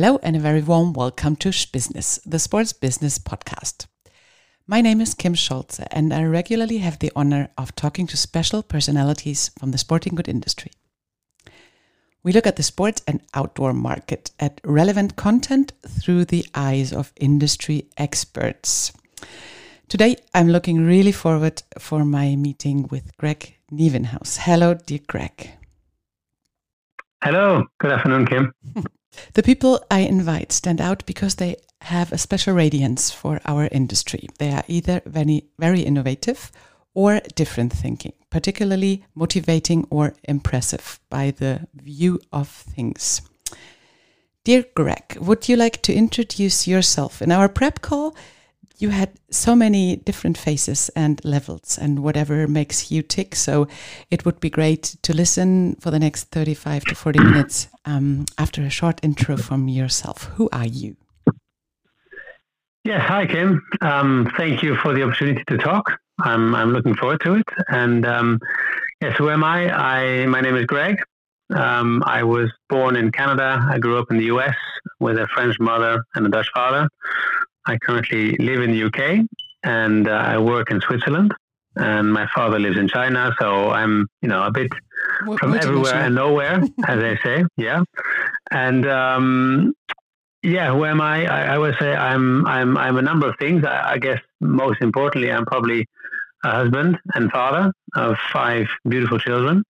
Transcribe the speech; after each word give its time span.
Hello, 0.00 0.20
and 0.22 0.36
a 0.36 0.38
very 0.38 0.62
warm 0.62 0.92
welcome 0.92 1.34
to 1.34 1.48
Spuzziness, 1.48 2.20
the 2.24 2.38
sports 2.38 2.72
business 2.72 3.18
podcast. 3.18 3.88
My 4.64 4.80
name 4.80 5.00
is 5.00 5.12
Kim 5.12 5.34
Scholze, 5.34 5.84
and 5.90 6.14
I 6.14 6.22
regularly 6.22 6.78
have 6.78 7.00
the 7.00 7.10
honor 7.16 7.48
of 7.58 7.74
talking 7.74 8.06
to 8.06 8.16
special 8.16 8.62
personalities 8.62 9.50
from 9.58 9.72
the 9.72 9.76
sporting 9.76 10.14
good 10.14 10.28
industry. 10.28 10.70
We 12.22 12.30
look 12.30 12.46
at 12.46 12.54
the 12.54 12.62
sports 12.62 13.02
and 13.08 13.22
outdoor 13.34 13.72
market, 13.72 14.30
at 14.38 14.60
relevant 14.62 15.16
content 15.16 15.72
through 15.84 16.26
the 16.26 16.46
eyes 16.54 16.92
of 16.92 17.12
industry 17.16 17.88
experts. 17.96 18.92
Today, 19.88 20.14
I'm 20.32 20.48
looking 20.48 20.86
really 20.86 21.10
forward 21.10 21.64
for 21.76 22.04
my 22.04 22.36
meeting 22.36 22.86
with 22.88 23.16
Greg 23.16 23.56
Nieuwenhuys. 23.72 24.38
Hello, 24.38 24.74
dear 24.74 25.00
Greg. 25.08 25.50
Hello. 27.20 27.66
Good 27.80 27.90
afternoon, 27.90 28.26
Kim. 28.26 28.54
the 29.34 29.42
people 29.42 29.84
I 29.90 30.00
invite 30.00 30.52
stand 30.52 30.80
out 30.80 31.04
because 31.06 31.36
they 31.36 31.56
have 31.82 32.12
a 32.12 32.18
special 32.18 32.54
radiance 32.54 33.10
for 33.10 33.40
our 33.44 33.68
industry. 33.70 34.28
They 34.38 34.52
are 34.52 34.64
either 34.68 35.00
very, 35.06 35.44
very 35.58 35.82
innovative 35.82 36.50
or 36.94 37.20
different 37.34 37.72
thinking, 37.72 38.12
particularly 38.30 39.04
motivating 39.14 39.86
or 39.90 40.14
impressive 40.24 40.98
by 41.10 41.30
the 41.30 41.68
view 41.74 42.20
of 42.32 42.48
things. 42.48 43.22
Dear 44.44 44.64
Greg, 44.74 45.16
would 45.20 45.48
you 45.48 45.56
like 45.56 45.82
to 45.82 45.94
introduce 45.94 46.66
yourself? 46.66 47.22
In 47.22 47.30
our 47.30 47.48
prep 47.48 47.80
call, 47.82 48.16
you 48.78 48.90
had 48.90 49.10
so 49.30 49.56
many 49.56 49.96
different 49.96 50.38
faces 50.38 50.88
and 50.94 51.20
levels 51.24 51.78
and 51.78 52.02
whatever 52.02 52.46
makes 52.46 52.90
you 52.90 53.02
tick. 53.02 53.34
So 53.34 53.66
it 54.10 54.24
would 54.24 54.40
be 54.40 54.50
great 54.50 54.96
to 55.02 55.12
listen 55.12 55.74
for 55.80 55.90
the 55.90 55.98
next 55.98 56.24
35 56.30 56.84
to 56.84 56.94
40 56.94 57.18
minutes 57.24 57.68
um, 57.84 58.24
after 58.38 58.62
a 58.62 58.70
short 58.70 59.00
intro 59.02 59.36
from 59.36 59.68
yourself. 59.68 60.24
Who 60.36 60.48
are 60.52 60.66
you? 60.66 60.96
Yes, 62.84 63.02
hi, 63.06 63.26
Kim. 63.26 63.62
Um, 63.80 64.32
thank 64.36 64.62
you 64.62 64.76
for 64.76 64.94
the 64.94 65.02
opportunity 65.02 65.42
to 65.48 65.58
talk. 65.58 65.92
I'm, 66.20 66.54
I'm 66.54 66.72
looking 66.72 66.94
forward 66.94 67.20
to 67.22 67.34
it. 67.34 67.46
And 67.68 68.06
um, 68.06 68.40
yes, 69.00 69.16
who 69.18 69.28
am 69.28 69.44
I? 69.44 69.70
I 69.70 70.26
my 70.26 70.40
name 70.40 70.56
is 70.56 70.64
Greg. 70.64 70.96
Um, 71.54 72.02
I 72.06 72.22
was 72.22 72.50
born 72.68 72.96
in 72.96 73.10
Canada. 73.10 73.64
I 73.68 73.78
grew 73.78 73.98
up 73.98 74.10
in 74.10 74.18
the 74.18 74.26
US 74.26 74.54
with 75.00 75.18
a 75.18 75.26
French 75.28 75.58
mother 75.58 76.02
and 76.14 76.26
a 76.26 76.28
Dutch 76.28 76.48
father. 76.54 76.88
I 77.68 77.76
currently 77.78 78.36
live 78.38 78.62
in 78.62 78.72
the 78.72 78.82
UK 78.84 79.26
and 79.62 80.08
uh, 80.08 80.12
I 80.12 80.38
work 80.38 80.70
in 80.70 80.80
Switzerland. 80.80 81.32
And 81.76 82.12
my 82.12 82.26
father 82.34 82.58
lives 82.58 82.76
in 82.76 82.88
China, 82.88 83.32
so 83.38 83.70
I'm, 83.70 84.08
you 84.20 84.28
know, 84.28 84.42
a 84.42 84.50
bit 84.50 84.68
what, 85.24 85.38
from 85.38 85.54
everywhere 85.54 85.94
and 85.94 86.14
nowhere, 86.14 86.60
as 86.88 87.00
they 87.00 87.16
say. 87.22 87.44
Yeah, 87.56 87.84
and 88.50 88.84
um, 88.88 89.74
yeah, 90.42 90.72
who 90.72 90.84
am 90.84 91.00
I? 91.00 91.26
I? 91.26 91.54
I? 91.54 91.58
would 91.58 91.76
say 91.78 91.94
I'm, 91.94 92.44
I'm, 92.46 92.76
I'm 92.76 92.96
a 92.96 93.02
number 93.02 93.28
of 93.28 93.36
things. 93.38 93.64
I, 93.64 93.92
I 93.92 93.98
guess 93.98 94.20
most 94.40 94.80
importantly, 94.80 95.30
I'm 95.30 95.46
probably 95.46 95.86
a 96.42 96.50
husband 96.50 96.98
and 97.14 97.30
father 97.30 97.72
of 97.94 98.16
five 98.32 98.66
beautiful 98.88 99.20
children. 99.20 99.62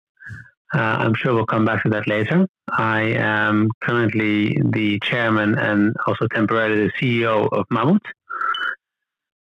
Uh, 0.73 0.80
I'm 0.80 1.14
sure 1.14 1.34
we'll 1.34 1.46
come 1.46 1.66
back 1.66 1.84
to 1.84 1.90
that 1.90 2.08
later. 2.08 2.48
I 2.70 3.02
am 3.02 3.70
currently 3.82 4.62
the 4.64 5.00
chairman 5.00 5.58
and 5.58 5.96
also 6.06 6.28
temporarily 6.28 6.88
the 6.88 6.92
CEO 7.00 7.48
of 7.52 7.66
Mammut. 7.70 8.02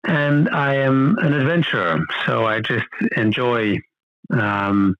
And 0.06 0.48
I 0.50 0.74
am 0.74 1.16
an 1.18 1.32
adventurer, 1.32 2.04
so 2.26 2.44
I 2.46 2.60
just 2.60 2.86
enjoy 3.16 3.78
um, 4.30 4.96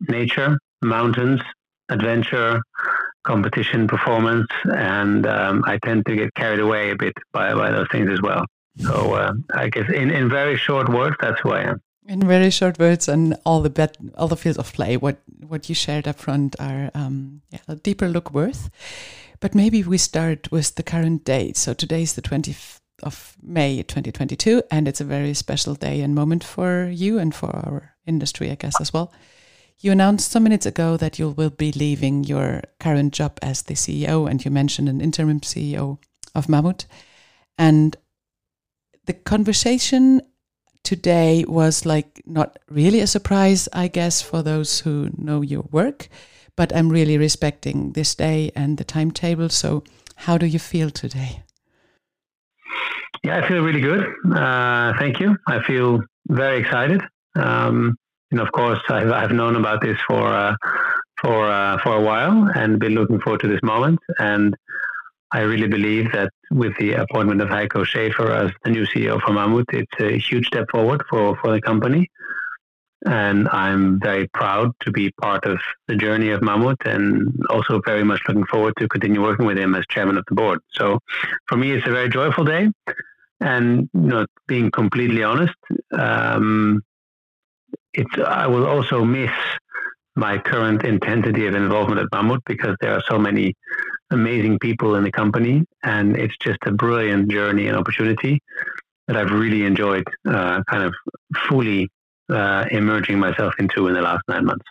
nature, 0.00 0.58
mountains, 0.82 1.40
adventure, 1.88 2.60
competition, 3.24 3.86
performance, 3.86 4.48
and 4.64 5.26
um, 5.26 5.62
I 5.64 5.78
tend 5.78 6.06
to 6.06 6.16
get 6.16 6.34
carried 6.34 6.60
away 6.60 6.90
a 6.90 6.96
bit 6.96 7.14
by, 7.32 7.54
by 7.54 7.70
those 7.70 7.86
things 7.90 8.10
as 8.10 8.20
well. 8.20 8.44
So 8.78 9.14
uh, 9.14 9.32
I 9.54 9.68
guess 9.68 9.88
in, 9.90 10.10
in 10.10 10.28
very 10.28 10.56
short 10.56 10.88
words, 10.88 11.16
that's 11.20 11.40
who 11.40 11.52
I 11.52 11.62
am. 11.62 11.80
In 12.08 12.26
very 12.26 12.50
short 12.50 12.78
words, 12.80 13.08
and 13.08 13.36
all 13.46 13.60
the 13.62 13.70
bet, 13.70 13.96
all 14.16 14.26
the 14.26 14.36
fields 14.36 14.58
of 14.58 14.72
play, 14.72 14.96
what 14.96 15.18
what 15.46 15.68
you 15.68 15.74
shared 15.74 16.08
up 16.08 16.18
front 16.18 16.56
are 16.58 16.90
um, 16.94 17.42
yeah, 17.50 17.60
a 17.68 17.76
deeper 17.76 18.08
look 18.08 18.32
worth. 18.32 18.70
But 19.38 19.54
maybe 19.54 19.82
we 19.82 19.98
start 19.98 20.50
with 20.50 20.74
the 20.74 20.82
current 20.82 21.24
date. 21.24 21.56
So 21.56 21.74
today 21.74 22.02
is 22.02 22.14
the 22.14 22.22
20th 22.22 22.80
of 23.02 23.36
May 23.42 23.82
2022, 23.82 24.62
and 24.70 24.88
it's 24.88 25.00
a 25.00 25.04
very 25.04 25.34
special 25.34 25.74
day 25.74 26.00
and 26.00 26.14
moment 26.14 26.44
for 26.44 26.88
you 26.92 27.18
and 27.18 27.34
for 27.34 27.54
our 27.54 27.94
industry, 28.06 28.50
I 28.50 28.56
guess, 28.56 28.80
as 28.80 28.92
well. 28.92 29.12
You 29.78 29.90
announced 29.92 30.30
some 30.30 30.44
minutes 30.44 30.66
ago 30.66 30.96
that 30.96 31.18
you 31.18 31.30
will 31.30 31.50
be 31.50 31.72
leaving 31.72 32.24
your 32.24 32.62
current 32.78 33.12
job 33.12 33.38
as 33.42 33.62
the 33.62 33.74
CEO, 33.74 34.30
and 34.30 34.44
you 34.44 34.50
mentioned 34.50 34.88
an 34.88 35.00
interim 35.00 35.40
CEO 35.40 35.98
of 36.34 36.46
Mammut. 36.46 36.86
And 37.58 37.96
the 39.06 39.12
conversation 39.12 40.22
today 40.82 41.44
was 41.46 41.86
like 41.86 42.22
not 42.26 42.58
really 42.68 43.00
a 43.00 43.06
surprise, 43.06 43.68
I 43.72 43.88
guess, 43.88 44.22
for 44.22 44.42
those 44.42 44.80
who 44.80 45.10
know 45.16 45.42
your 45.42 45.64
work, 45.70 46.08
but 46.56 46.74
I'm 46.74 46.88
really 46.88 47.18
respecting 47.18 47.92
this 47.92 48.14
day 48.14 48.50
and 48.54 48.78
the 48.78 48.84
timetable. 48.84 49.48
So, 49.48 49.84
how 50.16 50.38
do 50.38 50.46
you 50.46 50.58
feel 50.58 50.90
today? 50.90 51.42
Yeah, 53.22 53.38
I 53.38 53.48
feel 53.48 53.62
really 53.62 53.80
good. 53.80 54.04
Uh, 54.34 54.92
thank 54.98 55.20
you. 55.20 55.36
I 55.46 55.62
feel 55.62 56.00
very 56.28 56.58
excited. 56.60 57.00
Um, 57.34 57.96
and 58.30 58.40
of 58.40 58.50
course, 58.52 58.80
I've, 58.88 59.10
I've 59.10 59.32
known 59.32 59.56
about 59.56 59.80
this 59.82 59.98
for 60.08 60.26
uh, 60.26 60.56
for 61.20 61.50
uh, 61.50 61.78
for 61.82 61.96
a 61.96 62.00
while 62.00 62.50
and 62.54 62.80
been 62.80 62.94
looking 62.94 63.20
forward 63.20 63.40
to 63.42 63.48
this 63.48 63.62
moment. 63.62 64.00
And 64.18 64.56
I 65.32 65.40
really 65.40 65.66
believe 65.66 66.12
that 66.12 66.30
with 66.50 66.76
the 66.78 66.92
appointment 66.92 67.40
of 67.40 67.48
Heiko 67.48 67.84
Schäfer 67.86 68.28
as 68.30 68.52
the 68.64 68.70
new 68.70 68.84
CEO 68.86 69.20
for 69.20 69.32
Mammut, 69.32 69.64
it's 69.72 69.98
a 69.98 70.18
huge 70.18 70.46
step 70.46 70.66
forward 70.70 71.02
for, 71.08 71.36
for 71.36 71.52
the 71.52 71.60
company. 71.60 72.10
And 73.06 73.48
I'm 73.48 73.98
very 73.98 74.28
proud 74.28 74.72
to 74.80 74.92
be 74.92 75.10
part 75.20 75.44
of 75.46 75.58
the 75.88 75.96
journey 75.96 76.30
of 76.30 76.40
Mammut 76.40 76.76
and 76.84 77.32
also 77.48 77.80
very 77.84 78.04
much 78.04 78.20
looking 78.28 78.44
forward 78.44 78.74
to 78.78 78.86
continue 78.88 79.22
working 79.22 79.46
with 79.46 79.58
him 79.58 79.74
as 79.74 79.84
chairman 79.88 80.18
of 80.18 80.24
the 80.28 80.34
board. 80.34 80.60
So 80.70 81.00
for 81.48 81.56
me, 81.56 81.72
it's 81.72 81.86
a 81.86 81.90
very 81.90 82.10
joyful 82.10 82.44
day. 82.44 82.70
And 83.40 83.88
you 83.94 84.00
know, 84.00 84.26
being 84.46 84.70
completely 84.70 85.24
honest, 85.24 85.56
um, 85.92 86.82
it's 87.94 88.14
I 88.24 88.46
will 88.46 88.66
also 88.66 89.04
miss 89.04 89.32
my 90.16 90.38
current 90.38 90.84
intensity 90.84 91.46
of 91.46 91.54
involvement 91.54 92.00
at 92.00 92.06
Mammut 92.10 92.40
because 92.46 92.76
there 92.80 92.92
are 92.92 93.02
so 93.08 93.18
many 93.18 93.54
amazing 94.10 94.58
people 94.58 94.94
in 94.94 95.04
the 95.04 95.10
company, 95.10 95.64
and 95.82 96.16
it's 96.16 96.36
just 96.38 96.58
a 96.66 96.72
brilliant 96.72 97.30
journey 97.30 97.66
and 97.68 97.76
opportunity 97.76 98.40
that 99.08 99.16
I've 99.16 99.30
really 99.30 99.64
enjoyed, 99.64 100.04
uh, 100.28 100.62
kind 100.70 100.82
of 100.82 100.94
fully 101.48 101.88
uh, 102.30 102.66
emerging 102.70 103.18
myself 103.18 103.54
into 103.58 103.88
in 103.88 103.94
the 103.94 104.02
last 104.02 104.22
nine 104.28 104.44
months. 104.44 104.64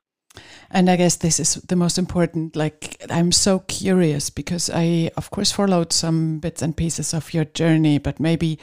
And 0.69 0.89
I 0.89 0.95
guess 0.95 1.17
this 1.17 1.39
is 1.39 1.55
the 1.55 1.75
most 1.75 1.97
important. 1.97 2.55
Like, 2.55 3.03
I'm 3.09 3.31
so 3.31 3.59
curious 3.59 4.29
because 4.29 4.69
I, 4.73 5.11
of 5.17 5.29
course, 5.29 5.51
followed 5.51 5.91
some 5.91 6.39
bits 6.39 6.61
and 6.61 6.77
pieces 6.77 7.13
of 7.13 7.33
your 7.33 7.45
journey, 7.45 7.97
but 7.97 8.19
maybe 8.19 8.57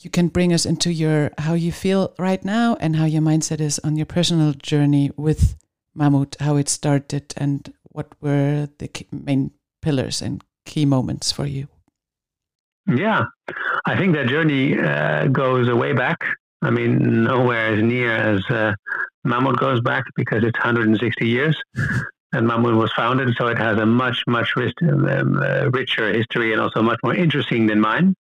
you 0.00 0.10
can 0.10 0.28
bring 0.28 0.52
us 0.52 0.66
into 0.66 0.92
your 0.92 1.30
how 1.38 1.54
you 1.54 1.72
feel 1.72 2.12
right 2.18 2.44
now 2.44 2.76
and 2.80 2.96
how 2.96 3.06
your 3.06 3.22
mindset 3.22 3.60
is 3.60 3.78
on 3.78 3.96
your 3.96 4.06
personal 4.06 4.52
journey 4.52 5.10
with 5.16 5.56
Mammut, 5.96 6.40
how 6.40 6.56
it 6.56 6.68
started, 6.68 7.34
and 7.36 7.72
what 7.84 8.08
were 8.20 8.68
the 8.78 8.90
main 9.12 9.52
pillars 9.82 10.22
and 10.22 10.42
key 10.66 10.84
moments 10.84 11.30
for 11.32 11.46
you? 11.46 11.68
Yeah, 12.86 13.24
I 13.86 13.96
think 13.96 14.14
that 14.14 14.26
journey 14.26 14.78
uh, 14.78 15.26
goes 15.28 15.72
way 15.72 15.92
back. 15.92 16.18
I 16.62 16.70
mean, 16.70 17.24
nowhere 17.24 17.74
as 17.74 17.82
near 17.82 18.12
as 18.12 18.44
uh, 18.50 18.74
Mammut 19.26 19.58
goes 19.58 19.80
back 19.80 20.04
because 20.16 20.44
it's 20.44 20.58
160 20.58 21.26
years 21.26 21.62
and 22.34 22.48
Mammut 22.48 22.76
was 22.76 22.92
founded, 22.92 23.34
so 23.36 23.46
it 23.46 23.58
has 23.58 23.78
a 23.78 23.86
much, 23.86 24.22
much 24.26 24.56
rich, 24.56 24.74
um, 24.82 25.38
uh, 25.40 25.70
richer 25.70 26.12
history 26.12 26.52
and 26.52 26.60
also 26.60 26.82
much 26.82 26.98
more 27.04 27.14
interesting 27.14 27.66
than 27.66 27.80
mine. 27.80 28.14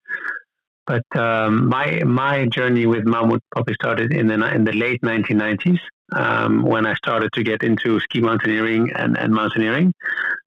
But 0.86 1.06
um, 1.16 1.70
my 1.70 2.04
my 2.04 2.46
journey 2.48 2.86
with 2.86 3.06
Mammut 3.06 3.40
probably 3.52 3.74
started 3.76 4.14
in 4.14 4.28
the 4.28 4.54
in 4.54 4.64
the 4.66 4.74
late 4.74 5.02
1990s 5.02 5.80
um, 6.12 6.64
when 6.64 6.86
I 6.86 6.94
started 6.96 7.32
to 7.34 7.44
get 7.44 7.64
into 7.64 8.00
ski 8.02 8.20
mountaineering 8.20 8.92
and, 8.92 9.18
and 9.18 9.34
mountaineering 9.34 9.94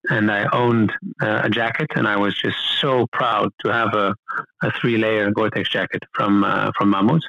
and 0.10 0.32
I 0.32 0.48
owned 0.52 0.92
uh, 1.22 1.42
a 1.44 1.50
jacket, 1.50 1.88
and 1.96 2.08
I 2.08 2.18
was 2.18 2.36
just 2.36 2.58
so 2.80 3.08
proud 3.12 3.52
to 3.64 3.72
have 3.72 3.94
a, 3.94 4.16
a 4.64 4.72
three-layer 4.80 5.32
Gore-Tex 5.32 5.70
jacket 5.70 6.04
from 6.14 6.44
uh, 6.44 6.72
from 6.78 6.94
Mammut. 6.94 7.22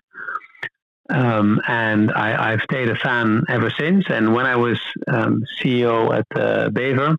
Um, 1.08 1.60
and 1.68 2.10
I, 2.12 2.50
have 2.50 2.62
stayed 2.62 2.88
a 2.88 2.96
fan 2.96 3.44
ever 3.48 3.70
since. 3.70 4.06
And 4.08 4.34
when 4.34 4.44
I 4.44 4.56
was 4.56 4.80
um, 5.06 5.40
CEO 5.62 6.12
at 6.12 6.26
uh, 6.36 6.68
Bever, 6.70 7.16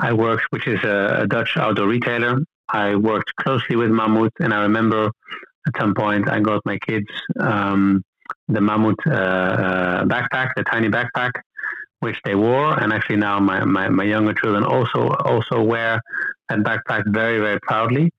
I 0.00 0.14
worked, 0.14 0.44
which 0.48 0.66
is 0.66 0.82
a, 0.84 1.18
a, 1.20 1.26
Dutch 1.26 1.58
outdoor 1.58 1.86
retailer. 1.86 2.38
I 2.68 2.96
worked 2.96 3.34
closely 3.36 3.76
with 3.76 3.90
Mammut, 3.90 4.30
and 4.40 4.52
I 4.52 4.62
remember 4.62 5.10
at 5.66 5.72
some 5.78 5.94
point 5.94 6.28
I 6.28 6.40
got 6.40 6.60
my 6.64 6.78
kids 6.78 7.08
um, 7.40 8.02
the 8.48 8.60
Mammut 8.60 8.96
uh, 9.06 9.10
uh, 9.12 10.04
backpack, 10.04 10.50
the 10.56 10.64
tiny 10.64 10.88
backpack, 10.88 11.32
which 12.00 12.18
they 12.24 12.34
wore, 12.34 12.78
and 12.80 12.92
actually 12.92 13.16
now 13.16 13.38
my, 13.38 13.64
my, 13.64 13.88
my 13.88 14.04
younger 14.04 14.34
children 14.34 14.64
also 14.64 15.08
also 15.24 15.62
wear 15.62 16.00
that 16.48 16.58
backpack 16.58 17.02
very, 17.06 17.38
very 17.38 17.58
proudly. 17.60 18.10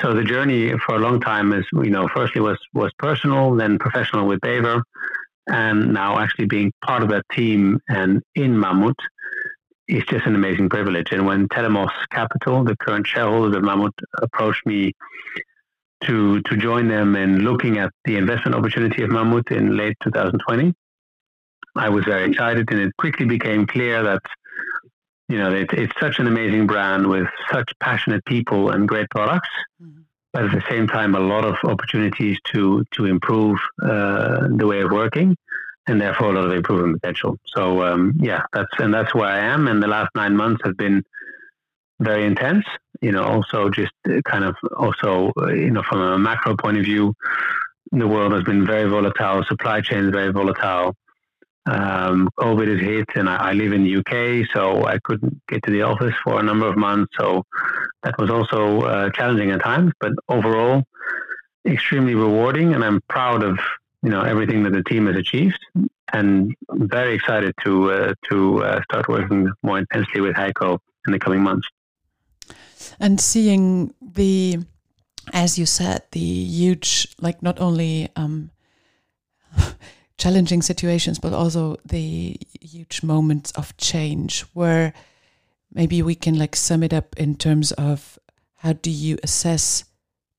So 0.00 0.12
the 0.12 0.24
journey 0.24 0.72
for 0.84 0.96
a 0.96 0.98
long 0.98 1.20
time 1.20 1.52
is, 1.52 1.64
you 1.72 1.90
know, 1.90 2.08
firstly 2.14 2.40
was 2.40 2.58
was 2.74 2.92
personal, 2.98 3.54
then 3.54 3.78
professional 3.78 4.26
with 4.26 4.40
Bever, 4.40 4.82
and 5.46 5.92
now 5.92 6.18
actually 6.18 6.46
being 6.46 6.72
part 6.84 7.02
of 7.02 7.08
that 7.10 7.24
team 7.32 7.78
and 7.88 8.22
in 8.34 8.54
Mammut 8.54 8.94
is 9.88 10.04
just 10.06 10.26
an 10.26 10.34
amazing 10.34 10.68
privilege. 10.68 11.12
And 11.12 11.26
when 11.26 11.48
Telemos 11.48 11.90
Capital, 12.10 12.64
the 12.64 12.76
current 12.76 13.06
shareholders 13.06 13.56
of 13.56 13.62
Mammut, 13.62 13.92
approached 14.22 14.64
me 14.66 14.92
to 16.04 16.40
to 16.42 16.56
join 16.56 16.88
them 16.88 17.16
in 17.16 17.38
looking 17.40 17.78
at 17.78 17.90
the 18.04 18.16
investment 18.16 18.54
opportunity 18.54 19.02
of 19.02 19.10
Mammut 19.10 19.50
in 19.50 19.76
late 19.76 19.96
2020, 20.02 20.74
I 21.76 21.88
was 21.88 22.04
very 22.04 22.30
excited, 22.30 22.70
and 22.70 22.80
it 22.80 22.96
quickly 22.98 23.26
became 23.26 23.66
clear 23.66 24.02
that 24.02 24.22
you 25.28 25.38
know 25.38 25.52
it, 25.52 25.72
it's 25.72 25.92
such 25.98 26.18
an 26.18 26.26
amazing 26.26 26.66
brand 26.66 27.06
with 27.06 27.26
such 27.50 27.70
passionate 27.80 28.24
people 28.24 28.70
and 28.70 28.88
great 28.88 29.08
products. 29.10 29.48
Mm-hmm. 29.82 30.00
But 30.32 30.44
at 30.46 30.52
the 30.52 30.64
same 30.68 30.88
time, 30.88 31.14
a 31.14 31.20
lot 31.20 31.44
of 31.44 31.56
opportunities 31.64 32.38
to 32.52 32.84
to 32.92 33.06
improve 33.06 33.58
uh, 33.82 34.48
the 34.56 34.66
way 34.66 34.82
of 34.82 34.90
working, 34.90 35.36
and 35.86 36.00
therefore 36.00 36.30
a 36.30 36.32
lot 36.32 36.44
of 36.44 36.52
improvement 36.52 37.00
potential. 37.00 37.38
So 37.46 37.82
um, 37.84 38.14
yeah, 38.20 38.42
that's 38.52 38.70
and 38.78 38.92
that's 38.92 39.14
where 39.14 39.28
I 39.28 39.38
am. 39.38 39.68
And 39.68 39.82
the 39.82 39.88
last 39.88 40.10
nine 40.14 40.36
months 40.36 40.62
have 40.64 40.76
been 40.76 41.02
very 42.00 42.24
intense. 42.24 42.64
You 43.00 43.12
know, 43.12 43.24
also 43.24 43.70
just 43.70 43.92
kind 44.24 44.44
of 44.44 44.56
also 44.76 45.32
you 45.48 45.70
know 45.70 45.82
from 45.82 46.00
a 46.00 46.18
macro 46.18 46.56
point 46.56 46.78
of 46.78 46.84
view, 46.84 47.14
the 47.92 48.08
world 48.08 48.32
has 48.32 48.44
been 48.44 48.66
very 48.66 48.88
volatile. 48.88 49.44
Supply 49.44 49.80
chains 49.80 50.10
very 50.10 50.32
volatile. 50.32 50.94
Um, 51.66 52.28
COVID 52.38 52.68
has 52.68 52.80
hit, 52.80 53.08
and 53.14 53.28
I, 53.28 53.36
I, 53.36 53.52
live 53.54 53.72
in 53.72 53.84
the 53.84 53.96
UK, 53.96 54.46
so 54.52 54.84
I 54.84 54.98
couldn't 55.02 55.40
get 55.48 55.62
to 55.62 55.70
the 55.70 55.80
office 55.80 56.12
for 56.22 56.38
a 56.38 56.42
number 56.42 56.66
of 56.66 56.76
months. 56.76 57.14
So 57.18 57.42
that 58.02 58.18
was 58.18 58.28
also 58.30 58.82
uh, 58.82 59.10
challenging 59.10 59.50
at 59.50 59.62
times, 59.62 59.92
but 59.98 60.12
overall, 60.28 60.84
extremely 61.66 62.14
rewarding. 62.14 62.74
And 62.74 62.84
I'm 62.84 63.00
proud 63.08 63.42
of 63.42 63.58
you 64.04 64.10
know 64.10 64.20
everything 64.20 64.62
that 64.64 64.72
the 64.72 64.84
team 64.84 65.06
has 65.06 65.16
achieved, 65.16 65.58
and 66.12 66.54
very 66.70 67.14
excited 67.14 67.54
to 67.64 67.90
uh, 67.90 68.14
to 68.30 68.62
uh, 68.62 68.82
start 68.82 69.08
working 69.08 69.50
more 69.62 69.78
intensely 69.78 70.20
with 70.20 70.36
Heiko 70.36 70.78
in 71.06 71.12
the 71.12 71.18
coming 71.18 71.42
months. 71.42 71.66
And 73.00 73.18
seeing 73.18 73.94
the, 74.02 74.58
as 75.32 75.58
you 75.58 75.66
said, 75.66 76.02
the 76.12 76.20
huge 76.20 77.08
like 77.20 77.42
not 77.42 77.58
only. 77.60 78.10
Um, 78.14 78.50
challenging 80.16 80.62
situations, 80.62 81.18
but 81.18 81.32
also 81.32 81.76
the 81.84 82.36
huge 82.60 83.02
moments 83.02 83.50
of 83.52 83.76
change 83.76 84.42
where 84.52 84.92
maybe 85.72 86.02
we 86.02 86.14
can 86.14 86.38
like 86.38 86.54
sum 86.54 86.82
it 86.82 86.92
up 86.92 87.16
in 87.16 87.34
terms 87.34 87.72
of 87.72 88.18
how 88.56 88.72
do 88.72 88.90
you 88.90 89.18
assess 89.22 89.84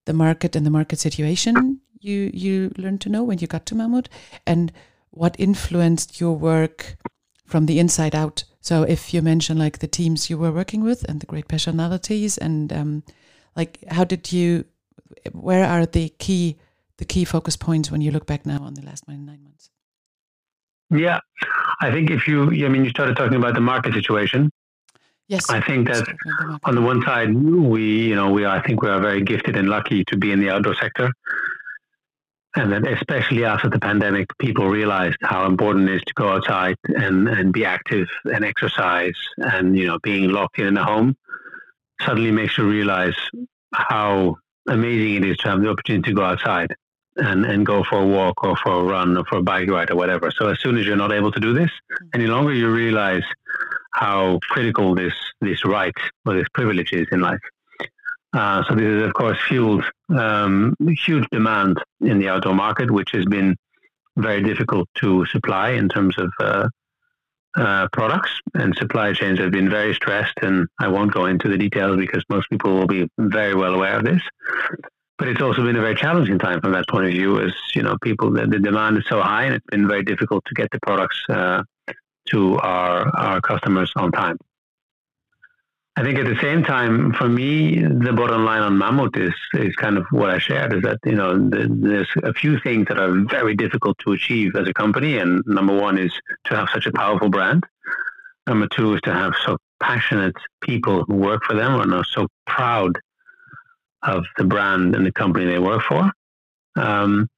the 0.06 0.12
market 0.12 0.56
and 0.56 0.64
the 0.64 0.70
market 0.70 0.98
situation 0.98 1.80
you 2.06 2.30
you 2.32 2.72
learned 2.76 3.00
to 3.02 3.08
know 3.08 3.24
when 3.24 3.38
you 3.38 3.46
got 3.46 3.66
to 3.66 3.74
Mammut 3.74 4.06
and 4.46 4.72
what 5.10 5.34
influenced 5.38 6.20
your 6.20 6.36
work 6.36 6.96
from 7.44 7.66
the 7.66 7.78
inside 7.78 8.14
out. 8.14 8.44
So 8.60 8.82
if 8.82 9.14
you 9.14 9.22
mention 9.22 9.58
like 9.58 9.78
the 9.78 9.86
teams 9.88 10.28
you 10.28 10.38
were 10.38 10.52
working 10.52 10.82
with 10.82 11.04
and 11.08 11.20
the 11.20 11.26
great 11.26 11.48
personalities 11.48 12.38
and 12.38 12.72
um, 12.72 13.02
like 13.54 13.84
how 13.88 14.04
did 14.04 14.32
you 14.32 14.64
where 15.32 15.64
are 15.64 15.86
the 15.86 16.08
key 16.18 16.56
the 16.98 17.04
key 17.04 17.24
focus 17.24 17.56
points 17.56 17.90
when 17.90 18.00
you 18.00 18.10
look 18.10 18.26
back 18.26 18.46
now 18.46 18.62
on 18.62 18.74
the 18.74 18.82
last 18.82 19.06
nine, 19.08 19.24
nine 19.26 19.42
months? 19.42 19.70
Yeah, 20.90 21.20
I 21.80 21.90
think 21.90 22.10
if 22.10 22.28
you, 22.28 22.44
I 22.64 22.68
mean, 22.68 22.84
you 22.84 22.90
started 22.90 23.16
talking 23.16 23.36
about 23.36 23.54
the 23.54 23.60
market 23.60 23.92
situation. 23.92 24.50
Yes, 25.28 25.50
I 25.50 25.60
think 25.60 25.88
that 25.88 26.06
on 26.62 26.76
the 26.76 26.80
one 26.80 27.02
side, 27.02 27.34
we, 27.34 27.82
you 28.08 28.14
know, 28.14 28.30
we 28.30 28.44
are, 28.44 28.56
I 28.56 28.62
think 28.62 28.82
we 28.82 28.88
are 28.88 29.00
very 29.00 29.20
gifted 29.20 29.56
and 29.56 29.68
lucky 29.68 30.04
to 30.04 30.16
be 30.16 30.30
in 30.30 30.38
the 30.38 30.50
outdoor 30.50 30.76
sector. 30.76 31.10
And 32.56 32.72
then, 32.72 32.86
especially 32.86 33.44
after 33.44 33.68
the 33.68 33.78
pandemic, 33.78 34.26
people 34.38 34.66
realized 34.66 35.18
how 35.20 35.44
important 35.44 35.90
it 35.90 35.96
is 35.96 36.02
to 36.06 36.14
go 36.14 36.30
outside 36.30 36.76
and, 36.84 37.28
and 37.28 37.52
be 37.52 37.66
active 37.66 38.08
and 38.24 38.44
exercise. 38.44 39.14
And, 39.36 39.76
you 39.76 39.86
know, 39.86 39.98
being 40.02 40.30
locked 40.30 40.58
in, 40.58 40.76
a 40.78 40.84
home 40.84 41.16
suddenly 42.00 42.30
makes 42.30 42.56
you 42.56 42.66
realize 42.68 43.16
how 43.74 44.36
amazing 44.66 45.16
it 45.16 45.24
is 45.24 45.36
to 45.38 45.50
have 45.50 45.60
the 45.60 45.68
opportunity 45.68 46.10
to 46.10 46.16
go 46.16 46.24
outside 46.24 46.74
and, 47.16 47.44
and 47.44 47.64
go 47.66 47.84
for 47.84 48.00
a 48.00 48.06
walk 48.06 48.42
or 48.42 48.56
for 48.56 48.80
a 48.80 48.82
run 48.82 49.16
or 49.16 49.24
for 49.24 49.36
a 49.38 49.42
bike 49.42 49.68
ride 49.68 49.90
or 49.90 49.96
whatever. 49.96 50.30
So 50.30 50.48
as 50.48 50.60
soon 50.60 50.78
as 50.78 50.86
you're 50.86 50.96
not 50.96 51.12
able 51.12 51.32
to 51.32 51.40
do 51.40 51.52
this 51.52 51.70
mm. 51.70 52.08
any 52.14 52.26
longer, 52.26 52.52
you 52.52 52.70
realize 52.70 53.22
how 53.92 54.38
critical 54.50 54.94
this 54.94 55.14
this 55.40 55.64
right 55.64 55.94
or 56.24 56.34
this 56.34 56.48
privilege 56.54 56.92
is 56.92 57.06
in 57.12 57.20
life. 57.20 57.40
Uh, 58.32 58.62
so 58.68 58.74
this 58.74 58.84
is 58.84 59.02
of 59.02 59.14
course 59.14 59.38
fueled 59.48 59.84
um, 60.10 60.74
huge 61.04 61.26
demand 61.30 61.78
in 62.00 62.18
the 62.18 62.28
outdoor 62.28 62.54
market, 62.54 62.90
which 62.90 63.10
has 63.12 63.24
been 63.26 63.56
very 64.16 64.42
difficult 64.42 64.88
to 64.96 65.24
supply 65.26 65.70
in 65.70 65.88
terms 65.88 66.16
of 66.18 66.30
uh, 66.40 66.68
uh, 67.56 67.88
products 67.92 68.30
and 68.54 68.76
supply 68.76 69.12
chains 69.12 69.38
have 69.38 69.50
been 69.50 69.70
very 69.70 69.94
stressed. 69.94 70.34
And 70.42 70.66
I 70.78 70.88
won't 70.88 71.12
go 71.12 71.26
into 71.26 71.48
the 71.48 71.58
details 71.58 71.96
because 71.98 72.22
most 72.28 72.48
people 72.50 72.74
will 72.74 72.86
be 72.86 73.08
very 73.18 73.54
well 73.54 73.74
aware 73.74 73.96
of 73.96 74.04
this. 74.04 74.20
But 75.18 75.28
it's 75.28 75.40
also 75.40 75.64
been 75.64 75.76
a 75.76 75.80
very 75.80 75.94
challenging 75.94 76.38
time 76.38 76.60
from 76.60 76.72
that 76.72 76.86
point 76.88 77.06
of 77.06 77.12
view, 77.12 77.40
as 77.40 77.54
you 77.74 77.82
know, 77.82 77.96
people 78.02 78.30
the, 78.30 78.46
the 78.46 78.58
demand 78.58 78.98
is 78.98 79.04
so 79.08 79.22
high, 79.22 79.44
and 79.44 79.54
it's 79.54 79.64
been 79.70 79.88
very 79.88 80.02
difficult 80.02 80.44
to 80.44 80.54
get 80.54 80.70
the 80.72 80.78
products 80.80 81.18
uh, 81.30 81.62
to 82.26 82.58
our 82.58 83.08
our 83.16 83.40
customers 83.40 83.90
on 83.96 84.12
time. 84.12 84.36
I 85.98 86.02
think 86.02 86.18
at 86.18 86.26
the 86.26 86.38
same 86.42 86.62
time, 86.62 87.14
for 87.14 87.26
me, 87.26 87.80
the 87.80 88.12
bottom 88.12 88.44
line 88.44 88.60
on 88.60 88.78
Mammut 88.78 89.16
is 89.16 89.34
is 89.54 89.74
kind 89.76 89.96
of 89.96 90.04
what 90.10 90.28
I 90.28 90.38
shared 90.38 90.74
is 90.74 90.82
that 90.82 90.98
you 91.06 91.14
know 91.14 91.36
the, 91.36 91.68
there's 91.70 92.08
a 92.22 92.34
few 92.34 92.60
things 92.60 92.86
that 92.88 92.98
are 92.98 93.24
very 93.24 93.56
difficult 93.56 93.96
to 94.04 94.12
achieve 94.12 94.56
as 94.56 94.68
a 94.68 94.74
company, 94.74 95.16
and 95.18 95.42
number 95.46 95.74
one 95.74 95.96
is 95.96 96.12
to 96.44 96.56
have 96.56 96.68
such 96.72 96.84
a 96.86 96.92
powerful 96.92 97.30
brand. 97.30 97.64
Number 98.46 98.68
two 98.68 98.94
is 98.94 99.00
to 99.02 99.12
have 99.12 99.32
so 99.44 99.56
passionate 99.80 100.36
people 100.60 101.04
who 101.04 101.14
work 101.14 101.42
for 101.44 101.54
them 101.54 101.80
and 101.80 101.92
are 101.94 102.04
so 102.04 102.28
proud 102.46 102.98
of 104.02 104.24
the 104.36 104.44
brand 104.44 104.94
and 104.94 105.04
the 105.04 105.12
company 105.12 105.46
they 105.46 105.58
work 105.58 105.82
for. 105.82 106.12
Um, 106.76 107.28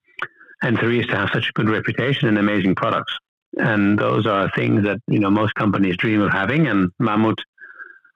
and 0.63 0.79
three 0.79 1.01
is 1.01 1.07
to 1.07 1.17
have 1.17 1.31
such 1.33 1.49
a 1.49 1.53
good 1.53 1.71
reputation 1.71 2.29
and 2.29 2.39
amazing 2.39 2.75
products. 2.75 3.17
And 3.57 3.99
those 3.99 4.27
are 4.27 4.51
things 4.55 4.83
that 4.83 4.99
you 5.07 5.21
know 5.21 5.31
most 5.31 5.55
companies 5.55 5.97
dream 5.97 6.21
of 6.21 6.33
having. 6.33 6.67
And 6.67 6.91
Mammut, 7.01 7.39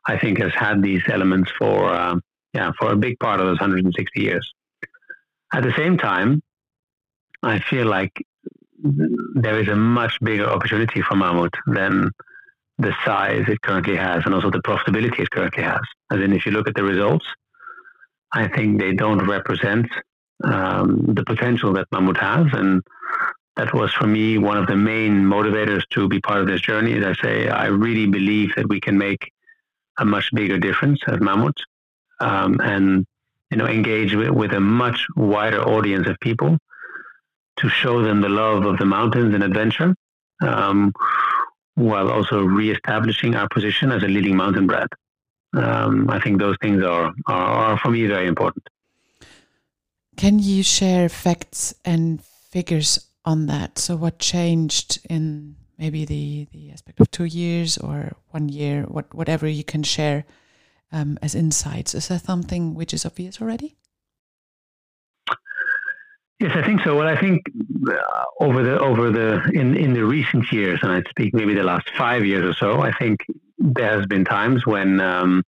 I 0.07 0.19
think, 0.19 0.39
has 0.39 0.53
had 0.55 0.83
these 0.83 1.03
elements 1.09 1.51
for 1.59 1.89
uh, 1.89 2.17
yeah 2.53 2.73
for 2.79 2.93
a 2.93 2.97
big 2.97 3.19
part 3.19 3.41
of 3.41 3.47
those 3.47 3.61
160 3.61 4.21
years. 4.21 4.53
At 5.55 5.63
the 5.63 5.73
same 5.77 5.99
time, 5.99 6.43
I 7.43 7.61
feel 7.61 7.87
like 7.87 8.13
there 8.83 9.61
is 9.61 9.69
a 9.69 9.77
much 9.77 10.19
bigger 10.21 10.47
opportunity 10.47 11.03
for 11.03 11.15
Mammut 11.15 11.55
than 11.67 12.11
the 12.79 12.95
size 13.05 13.45
it 13.49 13.61
currently 13.63 13.97
has 13.97 14.23
and 14.25 14.35
also 14.35 14.51
the 14.51 14.63
profitability 14.63 15.21
it 15.21 15.31
currently 15.31 15.63
has. 15.63 15.81
As 16.11 16.21
in, 16.21 16.33
if 16.33 16.47
you 16.47 16.53
look 16.53 16.69
at 16.69 16.75
the 16.75 16.83
results, 16.83 17.25
I 18.33 18.49
think 18.49 18.81
they 18.81 18.93
don't 18.93 19.27
represent 19.27 19.87
um, 20.43 21.05
the 21.07 21.25
potential 21.25 21.73
that 21.75 21.89
Mammut 21.91 22.17
has. 22.17 22.47
And 22.53 22.83
that 23.57 23.73
was 23.75 23.93
for 23.93 24.07
me 24.07 24.39
one 24.39 24.57
of 24.57 24.67
the 24.67 24.77
main 24.77 25.23
motivators 25.23 25.83
to 25.91 26.09
be 26.09 26.21
part 26.21 26.41
of 26.41 26.47
this 26.47 26.61
journey. 26.61 26.95
As 26.95 27.05
I 27.05 27.23
say, 27.23 27.49
I 27.49 27.67
really 27.67 28.07
believe 28.07 28.55
that 28.57 28.69
we 28.69 28.81
can 28.81 28.99
make 28.99 29.31
a 29.99 30.05
much 30.05 30.31
bigger 30.35 30.59
difference 30.59 31.01
at 31.07 31.21
Mammut 31.21 31.57
um, 32.21 32.61
and 32.61 33.07
you 33.51 33.57
know 33.57 33.67
engage 33.67 34.15
with, 34.15 34.31
with 34.31 34.53
a 34.53 34.61
much 34.61 35.07
wider 35.17 35.63
audience 35.63 36.09
of 36.09 36.17
people 36.21 36.59
to 37.59 37.69
show 37.69 38.03
them 38.03 38.21
the 38.21 38.29
love 38.29 38.65
of 38.65 38.79
the 38.79 38.87
mountains 38.87 39.35
and 39.35 39.45
adventure, 39.45 39.95
um, 40.41 40.93
while 41.75 42.11
also 42.11 42.43
reestablishing 42.43 43.35
our 43.35 43.49
position 43.49 43.93
as 43.93 44.03
a 44.03 44.09
leading 44.09 44.37
mountain 44.37 44.67
brand 44.67 44.89
um, 45.55 46.09
I 46.11 46.21
think 46.21 46.39
those 46.39 46.57
things 46.61 46.83
are, 46.83 47.13
are, 47.27 47.47
are 47.47 47.79
for 47.79 47.91
me 47.91 48.07
very 48.07 48.27
important. 48.27 48.67
Can 50.17 50.39
you 50.39 50.63
share 50.63 51.09
facts 51.09 51.75
and 51.85 52.23
figures 52.25 53.09
on 53.25 53.47
that? 53.47 53.79
So, 53.79 53.97
what 53.97 54.19
changed 54.19 55.01
in 55.09 55.57
maybe 55.83 56.05
the, 56.05 56.47
the 56.53 56.71
aspect 56.71 57.01
of 57.01 57.11
two 57.11 57.25
years 57.25 57.77
or 57.77 58.13
one 58.31 58.49
year, 58.49 58.85
what, 58.85 59.13
whatever 59.13 59.49
you 59.49 59.65
can 59.65 59.83
share 59.83 60.25
um, 60.93 61.19
as 61.21 61.35
insights? 61.35 61.93
Is 61.93 62.07
that 62.07 62.23
something 62.23 62.75
which 62.75 62.95
is 62.95 63.05
obvious 63.05 63.43
already? 63.43 63.75
Yes, 66.39 66.53
I 66.55 66.63
think 66.63 66.83
so. 66.83 66.97
Well, 66.97 67.09
I 67.09 67.19
think 67.21 67.41
uh, 67.89 68.25
over 68.41 68.63
the 68.63 68.77
over 68.81 69.13
the 69.19 69.29
in 69.61 69.77
in 69.77 69.93
the 69.93 70.05
recent 70.05 70.45
years, 70.51 70.81
and 70.83 70.91
I'd 70.91 71.07
speak 71.09 71.35
maybe 71.35 71.55
the 71.55 71.63
last 71.73 71.89
five 71.97 72.25
years 72.25 72.45
or 72.51 72.55
so, 72.55 72.81
I 72.81 72.93
think 73.01 73.21
there 73.59 73.97
has 73.97 74.07
been 74.07 74.25
times 74.25 74.67
when 74.67 75.01
um, 75.01 75.45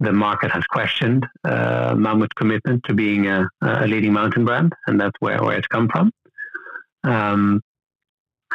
the 0.00 0.12
market 0.12 0.50
has 0.52 0.64
questioned 0.66 1.26
uh, 1.44 1.94
commitment 2.36 2.84
to 2.84 2.94
being 2.94 3.26
a, 3.26 3.46
a, 3.62 3.86
leading 3.86 4.12
mountain 4.14 4.44
brand, 4.46 4.72
and 4.86 4.98
that's 4.98 5.18
where, 5.20 5.42
where 5.42 5.58
it's 5.58 5.66
come 5.66 5.88
from. 5.88 6.10
Um, 7.04 7.62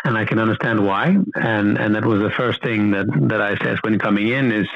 and 0.03 0.17
I 0.17 0.25
can 0.25 0.39
understand 0.39 0.85
why. 0.85 1.15
And 1.35 1.77
and 1.77 1.95
that 1.95 2.05
was 2.05 2.21
the 2.21 2.31
first 2.31 2.61
thing 2.61 2.91
that, 2.91 3.07
that 3.29 3.41
I 3.41 3.55
said 3.57 3.77
when 3.83 3.99
coming 3.99 4.29
in 4.29 4.51
is 4.51 4.67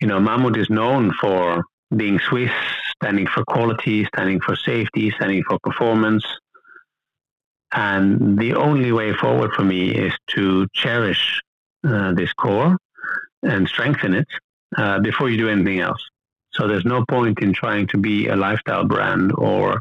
you 0.00 0.06
know, 0.06 0.20
Mammut 0.20 0.56
is 0.56 0.70
known 0.70 1.12
for 1.20 1.64
being 1.96 2.18
Swiss, 2.20 2.52
standing 3.02 3.26
for 3.26 3.44
quality, 3.44 4.04
standing 4.04 4.40
for 4.40 4.54
safety, 4.54 5.10
standing 5.10 5.42
for 5.48 5.58
performance. 5.62 6.24
And 7.72 8.38
the 8.38 8.54
only 8.54 8.92
way 8.92 9.12
forward 9.12 9.52
for 9.52 9.62
me 9.62 9.90
is 9.90 10.12
to 10.28 10.66
cherish 10.72 11.40
uh, 11.86 12.12
this 12.12 12.32
core 12.32 12.76
and 13.42 13.68
strengthen 13.68 14.14
it 14.14 14.28
uh, 14.76 15.00
before 15.00 15.28
you 15.28 15.36
do 15.36 15.48
anything 15.48 15.80
else. 15.80 16.02
So 16.52 16.66
there's 16.66 16.84
no 16.84 17.04
point 17.08 17.40
in 17.40 17.52
trying 17.52 17.86
to 17.88 17.98
be 17.98 18.28
a 18.28 18.36
lifestyle 18.36 18.84
brand 18.84 19.32
or 19.36 19.80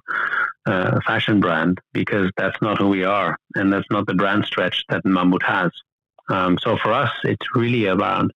uh, 0.67 0.91
a 0.93 1.01
fashion 1.01 1.39
brand 1.39 1.79
because 1.93 2.29
that's 2.38 2.62
not 2.62 2.77
who 2.77 2.89
we 2.89 3.03
are, 3.03 3.38
and 3.55 3.71
that's 3.71 3.88
not 3.89 4.05
the 4.05 4.13
brand 4.13 4.45
stretch 4.45 4.83
that 4.89 5.03
Mammut 5.05 5.43
has. 5.43 5.71
Um, 6.29 6.57
so 6.62 6.77
for 6.77 6.91
us, 6.91 7.12
it's 7.24 7.55
really 7.55 7.86
about 7.86 8.31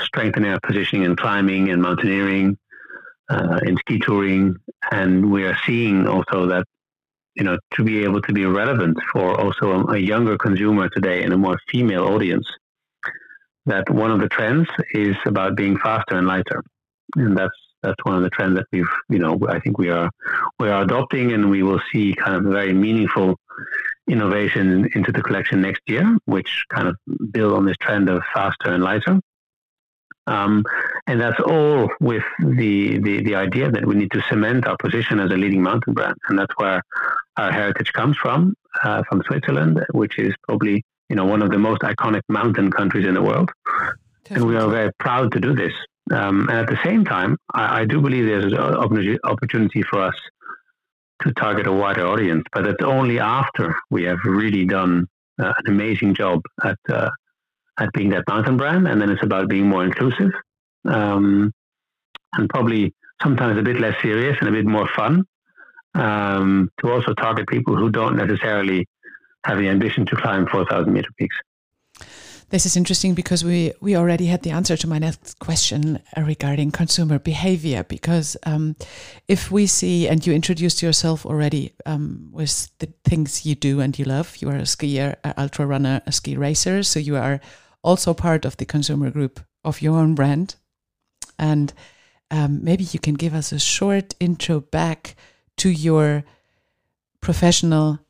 strengthening 0.00 0.50
our 0.50 0.60
positioning 0.60 1.04
in 1.04 1.16
climbing 1.16 1.70
and 1.70 1.80
mountaineering, 1.80 2.58
uh, 3.30 3.60
in 3.64 3.76
ski 3.78 3.98
touring, 3.98 4.56
and 4.92 5.30
we 5.30 5.44
are 5.44 5.56
seeing 5.66 6.06
also 6.06 6.46
that 6.46 6.66
you 7.34 7.44
know 7.44 7.56
to 7.72 7.82
be 7.82 8.04
able 8.04 8.20
to 8.22 8.32
be 8.32 8.44
relevant 8.44 8.98
for 9.12 9.40
also 9.40 9.72
a, 9.72 9.94
a 9.94 9.98
younger 9.98 10.36
consumer 10.36 10.88
today 10.90 11.22
and 11.22 11.32
a 11.32 11.38
more 11.38 11.58
female 11.70 12.04
audience. 12.04 12.46
That 13.66 13.88
one 13.88 14.10
of 14.10 14.20
the 14.20 14.28
trends 14.28 14.68
is 14.92 15.16
about 15.24 15.56
being 15.56 15.78
faster 15.78 16.18
and 16.18 16.26
lighter, 16.26 16.62
and 17.16 17.34
that's 17.36 17.56
that's 17.84 18.04
one 18.04 18.16
of 18.16 18.22
the 18.22 18.30
trends 18.30 18.56
that 18.56 18.66
we've 18.72 18.88
you 19.08 19.18
know 19.18 19.38
I 19.48 19.60
think 19.60 19.78
we 19.78 19.90
are 19.90 20.10
we 20.58 20.68
are 20.68 20.82
adopting, 20.82 21.32
and 21.32 21.50
we 21.50 21.62
will 21.62 21.80
see 21.92 22.14
kind 22.14 22.34
of 22.34 22.52
very 22.52 22.72
meaningful 22.72 23.36
innovation 24.08 24.88
into 24.94 25.12
the 25.12 25.22
collection 25.22 25.60
next 25.60 25.82
year, 25.86 26.16
which 26.26 26.64
kind 26.68 26.88
of 26.88 26.96
build 27.30 27.52
on 27.52 27.64
this 27.64 27.76
trend 27.78 28.08
of 28.08 28.22
faster 28.34 28.70
and 28.70 28.82
lighter. 28.82 29.20
Um, 30.26 30.64
and 31.06 31.20
that's 31.20 31.40
all 31.40 31.90
with 32.00 32.22
the, 32.38 32.98
the, 32.98 33.22
the 33.22 33.34
idea 33.34 33.70
that 33.70 33.84
we 33.84 33.94
need 33.94 34.10
to 34.12 34.22
cement 34.22 34.66
our 34.66 34.76
position 34.78 35.20
as 35.20 35.30
a 35.30 35.36
leading 35.36 35.62
mountain 35.62 35.92
brand. 35.92 36.16
And 36.28 36.38
that's 36.38 36.52
where 36.56 36.82
our 37.36 37.52
heritage 37.52 37.92
comes 37.92 38.16
from, 38.16 38.54
uh, 38.82 39.02
from 39.08 39.22
Switzerland, 39.26 39.84
which 39.92 40.18
is 40.18 40.34
probably 40.46 40.82
you 41.10 41.16
know 41.16 41.24
one 41.24 41.42
of 41.42 41.50
the 41.50 41.58
most 41.58 41.82
iconic 41.82 42.22
mountain 42.28 42.70
countries 42.70 43.06
in 43.06 43.14
the 43.14 43.22
world. 43.22 43.50
Definitely. 44.24 44.36
And 44.36 44.46
we 44.46 44.56
are 44.56 44.70
very 44.70 44.90
proud 44.98 45.32
to 45.32 45.40
do 45.40 45.54
this. 45.54 45.72
Um, 46.12 46.48
and 46.48 46.58
at 46.58 46.66
the 46.68 46.78
same 46.84 47.04
time, 47.04 47.36
I, 47.54 47.80
I 47.80 47.84
do 47.84 48.00
believe 48.00 48.26
there's 48.26 48.52
an 48.52 49.18
opportunity 49.24 49.82
for 49.82 50.02
us 50.02 50.14
to 51.22 51.32
target 51.32 51.66
a 51.66 51.72
wider 51.72 52.06
audience, 52.06 52.44
but 52.52 52.66
it's 52.66 52.82
only 52.82 53.18
after 53.18 53.74
we 53.90 54.04
have 54.04 54.18
really 54.24 54.66
done 54.66 55.06
uh, 55.40 55.52
an 55.58 55.72
amazing 55.72 56.14
job 56.14 56.42
at 56.62 56.78
uh, 56.88 57.10
at 57.78 57.92
being 57.92 58.10
that 58.10 58.22
mountain 58.28 58.56
brand, 58.56 58.86
and 58.86 59.00
then 59.00 59.10
it's 59.10 59.22
about 59.24 59.48
being 59.48 59.66
more 59.66 59.84
inclusive 59.84 60.30
um, 60.84 61.52
and 62.34 62.48
probably 62.48 62.94
sometimes 63.22 63.58
a 63.58 63.62
bit 63.62 63.80
less 63.80 64.00
serious 64.02 64.36
and 64.40 64.48
a 64.48 64.52
bit 64.52 64.66
more 64.66 64.88
fun 64.94 65.24
um, 65.94 66.70
to 66.80 66.90
also 66.90 67.14
target 67.14 67.48
people 67.48 67.76
who 67.76 67.90
don't 67.90 68.16
necessarily 68.16 68.86
have 69.44 69.58
the 69.58 69.68
ambition 69.68 70.06
to 70.06 70.16
climb 70.16 70.46
4,000 70.46 70.92
meter 70.92 71.10
peaks. 71.18 71.36
This 72.50 72.66
is 72.66 72.76
interesting 72.76 73.14
because 73.14 73.44
we, 73.44 73.72
we 73.80 73.96
already 73.96 74.26
had 74.26 74.42
the 74.42 74.50
answer 74.50 74.76
to 74.76 74.86
my 74.86 74.98
next 74.98 75.38
question 75.38 76.00
uh, 76.16 76.22
regarding 76.22 76.70
consumer 76.70 77.18
behavior. 77.18 77.84
Because 77.84 78.36
um, 78.44 78.76
if 79.28 79.50
we 79.50 79.66
see, 79.66 80.08
and 80.08 80.24
you 80.26 80.32
introduced 80.32 80.82
yourself 80.82 81.26
already 81.26 81.72
um, 81.86 82.28
with 82.30 82.70
the 82.78 82.92
things 83.04 83.44
you 83.44 83.54
do 83.54 83.80
and 83.80 83.98
you 83.98 84.04
love, 84.04 84.36
you 84.36 84.48
are 84.50 84.56
a 84.56 84.62
skier, 84.62 85.16
ultra 85.36 85.66
runner, 85.66 86.02
a 86.06 86.12
ski 86.12 86.36
racer. 86.36 86.82
So 86.82 87.00
you 87.00 87.16
are 87.16 87.40
also 87.82 88.14
part 88.14 88.44
of 88.44 88.56
the 88.56 88.66
consumer 88.66 89.10
group 89.10 89.40
of 89.64 89.82
your 89.82 89.98
own 89.98 90.14
brand. 90.14 90.56
And 91.38 91.72
um, 92.30 92.62
maybe 92.62 92.84
you 92.84 93.00
can 93.00 93.14
give 93.14 93.34
us 93.34 93.52
a 93.52 93.58
short 93.58 94.14
intro 94.20 94.60
back 94.60 95.16
to 95.58 95.70
your 95.70 96.24
professional 97.20 98.00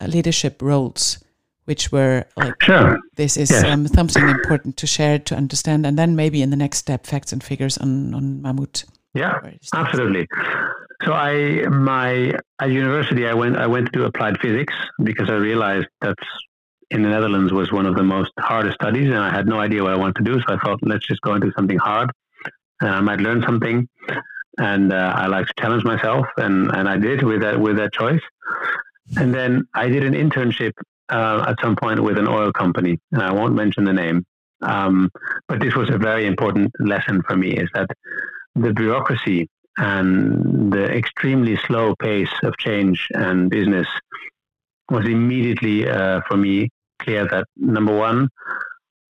uh, 0.00 0.06
leadership 0.06 0.60
roles 0.62 1.23
which 1.64 1.90
were 1.90 2.24
like 2.36 2.62
sure. 2.62 2.98
this 3.16 3.36
is 3.36 3.50
yes. 3.50 3.64
um, 3.64 3.86
something 3.88 4.28
important 4.28 4.76
to 4.76 4.86
share 4.86 5.18
to 5.18 5.34
understand 5.34 5.86
and 5.86 5.98
then 5.98 6.14
maybe 6.16 6.42
in 6.42 6.50
the 6.50 6.56
next 6.56 6.78
step 6.78 7.06
facts 7.06 7.32
and 7.32 7.42
figures 7.42 7.78
on 7.78 8.14
on 8.14 8.40
Mammut. 8.40 8.84
Yeah 9.14 9.38
absolutely. 9.74 10.26
So 11.04 11.12
I 11.12 11.66
my 11.68 12.38
at 12.60 12.70
university 12.70 13.26
I 13.26 13.34
went 13.34 13.56
I 13.56 13.66
went 13.66 13.86
to 13.86 13.92
do 13.92 14.04
applied 14.04 14.38
physics 14.40 14.74
because 15.02 15.30
I 15.30 15.34
realized 15.34 15.88
that 16.00 16.16
in 16.90 17.02
the 17.02 17.08
Netherlands 17.08 17.52
was 17.52 17.72
one 17.72 17.86
of 17.86 17.96
the 17.96 18.02
most 18.02 18.32
hardest 18.38 18.74
studies 18.74 19.08
and 19.08 19.18
I 19.18 19.30
had 19.30 19.46
no 19.46 19.58
idea 19.58 19.82
what 19.82 19.92
I 19.92 19.96
wanted 19.96 20.24
to 20.24 20.32
do 20.32 20.40
so 20.40 20.54
I 20.54 20.58
thought 20.58 20.78
let's 20.82 21.06
just 21.06 21.20
go 21.22 21.38
do 21.38 21.52
something 21.56 21.78
hard. 21.78 22.10
And 22.80 22.90
I 22.90 23.00
might 23.00 23.20
learn 23.20 23.42
something 23.42 23.88
and 24.58 24.92
uh, 24.92 25.12
I 25.16 25.26
like 25.26 25.46
to 25.46 25.54
challenge 25.58 25.84
myself 25.84 26.26
and 26.36 26.70
and 26.76 26.88
I 26.88 26.96
did 26.96 27.22
with 27.22 27.40
that 27.40 27.58
with 27.60 27.76
that 27.76 27.92
choice. 27.92 28.22
And 29.16 29.34
then 29.34 29.66
I 29.74 29.88
did 29.88 30.02
an 30.04 30.14
internship 30.14 30.72
uh, 31.14 31.44
at 31.48 31.60
some 31.62 31.76
point 31.76 32.02
with 32.02 32.18
an 32.18 32.28
oil 32.28 32.50
company, 32.52 32.98
and 33.12 33.22
I 33.22 33.32
won't 33.32 33.54
mention 33.54 33.84
the 33.84 33.92
name. 33.92 34.24
Um, 34.62 35.10
but 35.48 35.60
this 35.60 35.74
was 35.74 35.90
a 35.90 35.98
very 35.98 36.26
important 36.26 36.72
lesson 36.80 37.22
for 37.26 37.36
me: 37.36 37.50
is 37.64 37.68
that 37.74 37.88
the 38.54 38.72
bureaucracy 38.72 39.48
and 39.76 40.72
the 40.72 40.84
extremely 41.00 41.56
slow 41.66 41.94
pace 41.96 42.34
of 42.42 42.56
change 42.58 43.08
and 43.14 43.50
business 43.50 43.88
was 44.90 45.04
immediately 45.06 45.88
uh, 45.88 46.20
for 46.28 46.36
me 46.36 46.68
clear 47.00 47.26
that 47.28 47.46
number 47.56 47.96
one, 47.96 48.28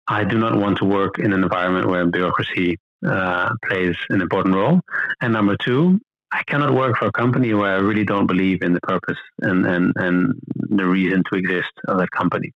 I 0.06 0.24
do 0.24 0.38
not 0.38 0.56
want 0.56 0.78
to 0.78 0.84
work 0.84 1.18
in 1.18 1.32
an 1.32 1.42
environment 1.42 1.86
where 1.88 2.06
bureaucracy 2.06 2.78
uh, 3.06 3.50
plays 3.66 3.96
an 4.10 4.20
important 4.20 4.54
role, 4.54 4.80
and 5.20 5.32
number 5.32 5.56
two, 5.56 6.00
I 6.32 6.42
cannot 6.44 6.72
work 6.74 6.96
for 6.96 7.06
a 7.06 7.12
company 7.12 7.52
where 7.52 7.74
I 7.74 7.78
really 7.78 8.04
don't 8.04 8.26
believe 8.26 8.62
in 8.62 8.72
the 8.72 8.80
purpose 8.80 9.18
and, 9.42 9.66
and, 9.66 9.92
and 9.96 10.34
the 10.54 10.86
reason 10.86 11.22
to 11.30 11.38
exist 11.38 11.70
of 11.86 11.98
that 11.98 12.10
company. 12.10 12.52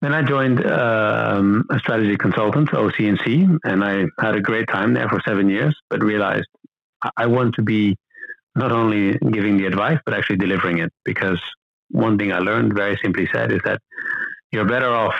Then 0.00 0.14
I 0.14 0.22
joined 0.22 0.64
um, 0.64 1.66
a 1.70 1.78
strategy 1.78 2.16
consultant, 2.16 2.72
OC&C, 2.72 3.46
and 3.64 3.84
I 3.84 4.06
had 4.18 4.34
a 4.34 4.40
great 4.40 4.68
time 4.68 4.94
there 4.94 5.08
for 5.08 5.20
seven 5.26 5.50
years, 5.50 5.76
but 5.90 6.02
realized 6.02 6.48
I 7.16 7.26
want 7.26 7.56
to 7.56 7.62
be 7.62 7.96
not 8.54 8.72
only 8.72 9.18
giving 9.30 9.58
the 9.58 9.66
advice, 9.66 9.98
but 10.06 10.14
actually 10.14 10.36
delivering 10.36 10.78
it. 10.78 10.92
Because 11.04 11.40
one 11.90 12.16
thing 12.16 12.32
I 12.32 12.38
learned, 12.38 12.74
very 12.74 12.98
simply 13.02 13.28
said, 13.32 13.52
is 13.52 13.60
that 13.64 13.80
you're 14.52 14.64
better 14.64 14.90
off 14.90 15.16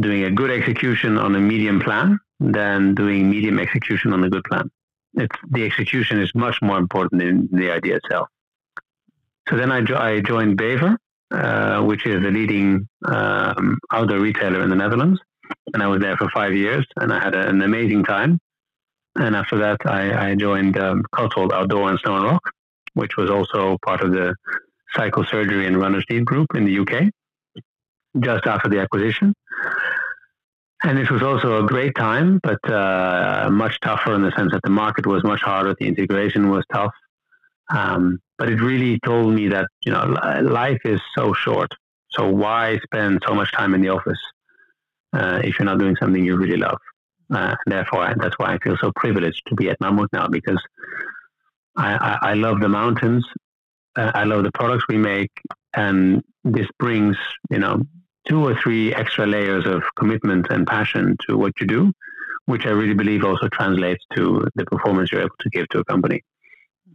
doing 0.00 0.24
a 0.24 0.30
good 0.30 0.50
execution 0.50 1.18
on 1.18 1.34
a 1.34 1.40
medium 1.40 1.80
plan 1.80 2.18
than 2.38 2.94
doing 2.94 3.28
medium 3.30 3.58
execution 3.58 4.12
on 4.12 4.22
a 4.22 4.30
good 4.30 4.44
plan 4.44 4.70
it's 5.16 5.36
the 5.50 5.64
execution 5.64 6.20
is 6.20 6.30
much 6.34 6.60
more 6.62 6.78
important 6.78 7.22
than 7.22 7.48
the 7.50 7.70
idea 7.70 7.96
itself. 7.96 8.28
So 9.48 9.56
then 9.56 9.72
I, 9.72 9.80
jo- 9.80 9.96
I 9.96 10.20
joined 10.20 10.56
Bever, 10.56 10.98
uh, 11.30 11.82
which 11.82 12.06
is 12.06 12.22
the 12.22 12.30
leading 12.30 12.88
um, 13.06 13.78
outdoor 13.92 14.20
retailer 14.20 14.62
in 14.62 14.70
the 14.70 14.76
Netherlands, 14.76 15.20
and 15.72 15.82
I 15.82 15.86
was 15.86 16.00
there 16.00 16.16
for 16.16 16.28
five 16.30 16.54
years, 16.54 16.86
and 16.96 17.12
I 17.12 17.22
had 17.22 17.34
a, 17.34 17.48
an 17.48 17.62
amazing 17.62 18.04
time. 18.04 18.38
And 19.16 19.34
after 19.34 19.56
that, 19.58 19.78
I, 19.86 20.30
I 20.30 20.34
joined 20.34 20.76
um, 20.76 21.02
Cotswold 21.12 21.52
Outdoor 21.52 21.90
and 21.90 21.98
Snow 22.00 22.16
and 22.16 22.24
Rock, 22.24 22.42
which 22.94 23.16
was 23.16 23.30
also 23.30 23.78
part 23.84 24.02
of 24.02 24.12
the 24.12 24.34
Cycle 24.94 25.24
Surgery 25.24 25.66
and 25.66 25.78
Runners 25.78 26.04
Need 26.10 26.26
group 26.26 26.48
in 26.54 26.64
the 26.64 26.78
UK, 26.80 27.10
just 28.20 28.46
after 28.46 28.68
the 28.68 28.80
acquisition. 28.80 29.32
And 30.86 30.96
this 30.96 31.10
was 31.10 31.20
also 31.20 31.64
a 31.64 31.66
great 31.66 31.96
time, 31.96 32.38
but 32.44 32.62
uh, 32.70 33.48
much 33.50 33.80
tougher 33.80 34.14
in 34.14 34.22
the 34.22 34.30
sense 34.36 34.52
that 34.52 34.62
the 34.62 34.70
market 34.70 35.04
was 35.04 35.24
much 35.24 35.40
harder. 35.40 35.74
The 35.74 35.88
integration 35.88 36.48
was 36.48 36.64
tough. 36.72 36.94
Um, 37.74 38.20
but 38.38 38.48
it 38.48 38.60
really 38.60 39.00
told 39.00 39.34
me 39.34 39.48
that, 39.48 39.66
you 39.84 39.90
know, 39.90 40.04
life 40.44 40.78
is 40.84 41.00
so 41.18 41.34
short. 41.34 41.72
So 42.10 42.30
why 42.30 42.78
spend 42.84 43.24
so 43.26 43.34
much 43.34 43.50
time 43.50 43.74
in 43.74 43.80
the 43.80 43.88
office 43.88 44.20
uh, 45.12 45.40
if 45.42 45.58
you're 45.58 45.66
not 45.66 45.80
doing 45.80 45.96
something 45.96 46.24
you 46.24 46.36
really 46.36 46.56
love? 46.56 46.78
Uh, 47.34 47.56
therefore, 47.66 48.14
that's 48.16 48.38
why 48.38 48.54
I 48.54 48.58
feel 48.58 48.76
so 48.80 48.92
privileged 48.94 49.42
to 49.48 49.56
be 49.56 49.68
at 49.70 49.80
Mammut 49.80 50.06
now 50.12 50.28
because 50.28 50.62
I, 51.76 51.94
I, 51.94 52.30
I 52.30 52.34
love 52.34 52.60
the 52.60 52.68
mountains. 52.68 53.26
Uh, 53.96 54.12
I 54.14 54.22
love 54.22 54.44
the 54.44 54.52
products 54.52 54.84
we 54.88 54.98
make. 54.98 55.32
And 55.74 56.22
this 56.44 56.68
brings, 56.78 57.16
you 57.50 57.58
know, 57.58 57.82
two 58.26 58.44
or 58.44 58.54
three 58.60 58.94
extra 58.94 59.26
layers 59.26 59.66
of 59.66 59.82
commitment 59.96 60.46
and 60.50 60.66
passion 60.66 61.16
to 61.26 61.36
what 61.36 61.52
you 61.60 61.66
do, 61.66 61.92
which 62.46 62.66
I 62.66 62.70
really 62.70 62.94
believe 62.94 63.24
also 63.24 63.48
translates 63.48 64.04
to 64.14 64.46
the 64.54 64.64
performance 64.66 65.10
you're 65.12 65.22
able 65.22 65.36
to 65.40 65.50
give 65.50 65.68
to 65.70 65.78
a 65.78 65.84
company, 65.84 66.22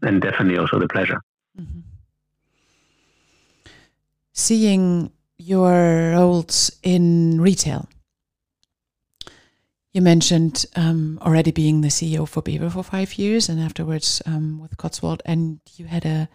and 0.01 0.21
definitely 0.21 0.57
also 0.57 0.79
the 0.79 0.87
pleasure. 0.87 1.21
Mm-hmm. 1.59 1.79
Seeing 4.33 5.11
your 5.37 6.11
roles 6.11 6.71
in 6.83 7.41
retail. 7.41 7.87
You 9.93 10.01
mentioned 10.01 10.65
um, 10.75 11.19
already 11.21 11.51
being 11.51 11.81
the 11.81 11.89
CEO 11.89 12.25
for 12.27 12.41
Bever 12.41 12.69
for 12.69 12.83
five 12.83 13.15
years, 13.15 13.49
and 13.49 13.59
afterwards 13.59 14.21
um, 14.25 14.61
with 14.61 14.77
Cotswold, 14.77 15.21
and 15.25 15.59
you 15.75 15.85
had 15.85 16.05
a 16.05 16.29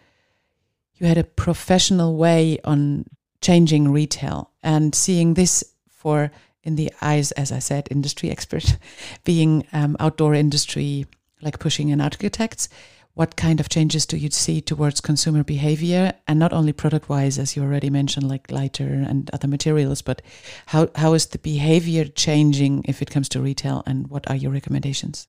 you 0.94 1.06
had 1.06 1.18
a 1.18 1.24
professional 1.24 2.16
way 2.16 2.58
on 2.64 3.04
changing 3.40 3.92
retail 3.92 4.50
and 4.62 4.94
seeing 4.94 5.34
this 5.34 5.64
for 5.90 6.30
in 6.62 6.76
the 6.76 6.92
eyes, 7.00 7.30
as 7.32 7.52
I 7.52 7.60
said, 7.60 7.88
industry 7.90 8.30
expert, 8.30 8.76
being 9.24 9.64
um, 9.72 9.96
outdoor 10.00 10.34
industry, 10.34 11.06
like 11.40 11.60
pushing 11.60 11.90
in 11.90 12.00
architects, 12.00 12.68
what 13.16 13.34
kind 13.34 13.60
of 13.60 13.70
changes 13.70 14.04
do 14.04 14.18
you 14.18 14.30
see 14.30 14.60
towards 14.60 15.00
consumer 15.00 15.42
behavior? 15.42 16.12
And 16.28 16.38
not 16.38 16.52
only 16.52 16.74
product 16.74 17.08
wise 17.08 17.38
as 17.38 17.56
you 17.56 17.62
already 17.62 17.88
mentioned 17.88 18.28
like 18.28 18.50
lighter 18.50 18.92
and 19.08 19.30
other 19.32 19.48
materials 19.48 20.02
but 20.02 20.20
how, 20.66 20.90
how 20.94 21.14
is 21.14 21.26
the 21.26 21.38
behavior 21.38 22.04
changing 22.04 22.84
if 22.86 23.00
it 23.00 23.10
comes 23.10 23.30
to 23.30 23.40
retail 23.40 23.82
and 23.86 24.08
what 24.08 24.28
are 24.28 24.36
your 24.36 24.52
recommendations? 24.52 25.28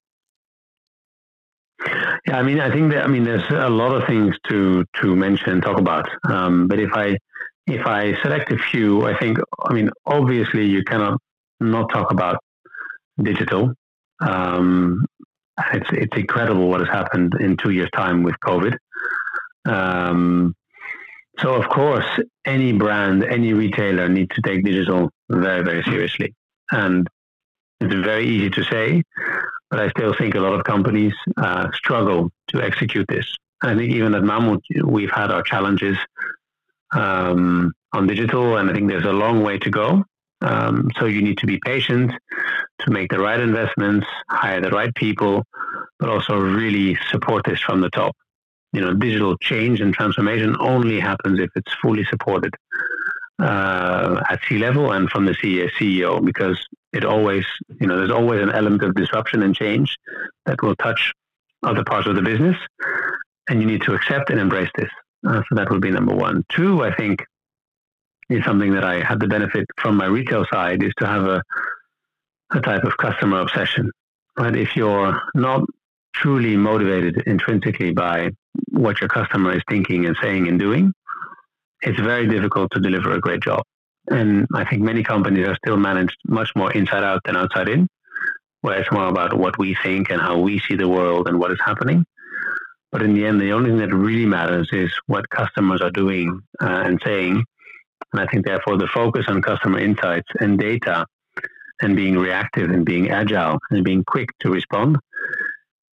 Yeah 2.27 2.39
i 2.39 2.43
mean 2.43 2.59
i 2.59 2.69
think 2.69 2.91
that 2.91 3.05
i 3.05 3.07
mean 3.07 3.23
there's 3.23 3.49
a 3.51 3.69
lot 3.69 3.93
of 3.95 4.05
things 4.05 4.35
to 4.49 4.83
to 4.99 5.15
mention 5.15 5.51
and 5.51 5.63
talk 5.63 5.77
about. 5.77 6.09
Um, 6.29 6.67
but 6.67 6.79
if 6.79 6.91
i 6.93 7.15
if 7.67 7.85
i 7.85 8.19
select 8.21 8.51
a 8.51 8.57
few 8.57 9.05
i 9.05 9.17
think 9.19 9.37
i 9.65 9.73
mean 9.73 9.89
obviously 10.05 10.65
you 10.65 10.83
cannot 10.83 11.19
not 11.59 11.89
talk 11.91 12.11
about 12.11 12.37
digital 13.21 13.73
um, 14.19 15.05
it's 15.73 15.89
it's 15.91 16.17
incredible 16.17 16.67
what 16.67 16.79
has 16.81 16.89
happened 16.89 17.33
in 17.39 17.57
two 17.57 17.71
years' 17.71 17.89
time 17.91 18.23
with 18.23 18.35
COVID. 18.43 18.75
Um, 19.65 20.55
so 21.39 21.53
of 21.53 21.69
course, 21.69 22.05
any 22.45 22.73
brand, 22.73 23.23
any 23.23 23.53
retailer 23.53 24.07
needs 24.09 24.33
to 24.35 24.41
take 24.41 24.63
digital 24.63 25.09
very 25.29 25.63
very 25.63 25.83
seriously, 25.83 26.33
and 26.71 27.07
it's 27.79 27.93
very 27.93 28.27
easy 28.27 28.49
to 28.51 28.63
say, 28.63 29.03
but 29.69 29.79
I 29.79 29.89
still 29.89 30.13
think 30.13 30.35
a 30.35 30.39
lot 30.39 30.53
of 30.53 30.63
companies 30.63 31.13
uh, 31.37 31.69
struggle 31.73 32.31
to 32.49 32.61
execute 32.61 33.07
this. 33.07 33.25
I 33.61 33.75
think 33.75 33.91
even 33.91 34.13
at 34.13 34.23
Mammut, 34.23 34.61
we've 34.83 35.11
had 35.11 35.31
our 35.31 35.41
challenges 35.41 35.97
um, 36.93 37.73
on 37.93 38.07
digital, 38.07 38.57
and 38.57 38.69
I 38.69 38.73
think 38.73 38.87
there's 38.87 39.05
a 39.05 39.13
long 39.13 39.43
way 39.43 39.57
to 39.59 39.69
go. 39.69 40.03
Um, 40.41 40.89
so 40.99 41.05
you 41.05 41.21
need 41.21 41.39
to 41.39 41.47
be 41.47 41.59
patient 41.65 42.11
to 42.79 42.91
make 42.91 43.09
the 43.09 43.19
right 43.19 43.39
investments, 43.39 44.05
hire 44.29 44.61
the 44.61 44.69
right 44.69 44.93
people, 44.93 45.43
but 45.99 46.09
also 46.09 46.37
really 46.37 46.97
support 47.09 47.43
this 47.45 47.59
from 47.59 47.81
the 47.81 47.89
top. 47.89 48.15
You 48.73 48.81
know, 48.81 48.93
digital 48.93 49.35
change 49.37 49.81
and 49.81 49.93
transformation 49.93 50.55
only 50.59 50.99
happens 50.99 51.39
if 51.39 51.49
it's 51.55 51.73
fully 51.81 52.03
supported 52.05 52.53
uh, 53.39 54.21
at 54.29 54.39
C 54.47 54.57
level 54.57 54.91
and 54.91 55.09
from 55.09 55.25
the 55.25 55.33
CEO, 55.33 56.23
because 56.23 56.63
it 56.93 57.03
always, 57.03 57.45
you 57.79 57.87
know, 57.87 57.97
there's 57.97 58.11
always 58.11 58.41
an 58.41 58.51
element 58.51 58.83
of 58.83 58.95
disruption 58.95 59.43
and 59.43 59.55
change 59.55 59.95
that 60.45 60.61
will 60.61 60.75
touch 60.75 61.13
other 61.63 61.83
parts 61.83 62.07
of 62.07 62.15
the 62.15 62.21
business, 62.21 62.57
and 63.49 63.61
you 63.61 63.67
need 63.67 63.81
to 63.83 63.93
accept 63.93 64.29
and 64.29 64.39
embrace 64.39 64.69
this. 64.75 64.89
Uh, 65.25 65.41
so 65.47 65.55
that 65.55 65.69
would 65.69 65.81
be 65.81 65.91
number 65.91 66.15
one. 66.15 66.43
Two, 66.49 66.83
I 66.83 66.93
think, 66.93 67.23
is 68.29 68.43
something 68.43 68.73
that 68.73 68.83
I 68.83 69.01
had 69.03 69.19
the 69.19 69.27
benefit 69.27 69.65
from 69.77 69.95
my 69.95 70.05
retail 70.05 70.45
side 70.51 70.83
is 70.83 70.93
to 70.97 71.07
have 71.07 71.23
a 71.23 71.41
a 72.51 72.61
type 72.61 72.83
of 72.83 72.95
customer 72.97 73.41
obsession. 73.41 73.91
Right? 74.37 74.55
If 74.55 74.75
you're 74.75 75.21
not 75.35 75.63
truly 76.13 76.55
motivated 76.55 77.23
intrinsically 77.27 77.91
by 77.91 78.31
what 78.69 79.01
your 79.01 79.09
customer 79.09 79.53
is 79.53 79.63
thinking 79.69 80.05
and 80.05 80.15
saying 80.21 80.47
and 80.47 80.59
doing, 80.59 80.93
it's 81.81 81.99
very 81.99 82.27
difficult 82.27 82.71
to 82.71 82.79
deliver 82.79 83.11
a 83.11 83.19
great 83.19 83.41
job. 83.41 83.63
And 84.09 84.47
I 84.53 84.63
think 84.63 84.81
many 84.81 85.03
companies 85.03 85.47
are 85.47 85.57
still 85.57 85.77
managed 85.77 86.17
much 86.25 86.51
more 86.55 86.71
inside 86.71 87.03
out 87.03 87.21
than 87.25 87.35
outside 87.35 87.69
in, 87.69 87.87
where 88.61 88.79
it's 88.79 88.91
more 88.91 89.07
about 89.07 89.37
what 89.37 89.57
we 89.57 89.75
think 89.83 90.09
and 90.09 90.21
how 90.21 90.39
we 90.39 90.59
see 90.59 90.75
the 90.75 90.87
world 90.87 91.27
and 91.27 91.39
what 91.39 91.51
is 91.51 91.59
happening. 91.63 92.05
But 92.91 93.01
in 93.01 93.13
the 93.13 93.25
end, 93.25 93.41
the 93.41 93.51
only 93.51 93.69
thing 93.69 93.79
that 93.79 93.93
really 93.93 94.25
matters 94.25 94.69
is 94.71 94.91
what 95.07 95.29
customers 95.29 95.81
are 95.81 95.91
doing 95.91 96.41
uh, 96.61 96.83
and 96.85 97.01
saying 97.05 97.43
and 98.13 98.21
I 98.21 98.31
think 98.31 98.45
therefore 98.45 98.77
the 98.77 98.87
focus 98.87 99.25
on 99.27 99.41
customer 99.41 99.79
insights 99.79 100.27
and 100.39 100.57
data 100.57 101.05
and 101.81 101.95
being 101.95 102.17
reactive 102.17 102.71
and 102.71 102.85
being 102.85 103.09
agile 103.09 103.59
and 103.69 103.83
being 103.83 104.03
quick 104.03 104.29
to 104.39 104.49
respond 104.49 104.97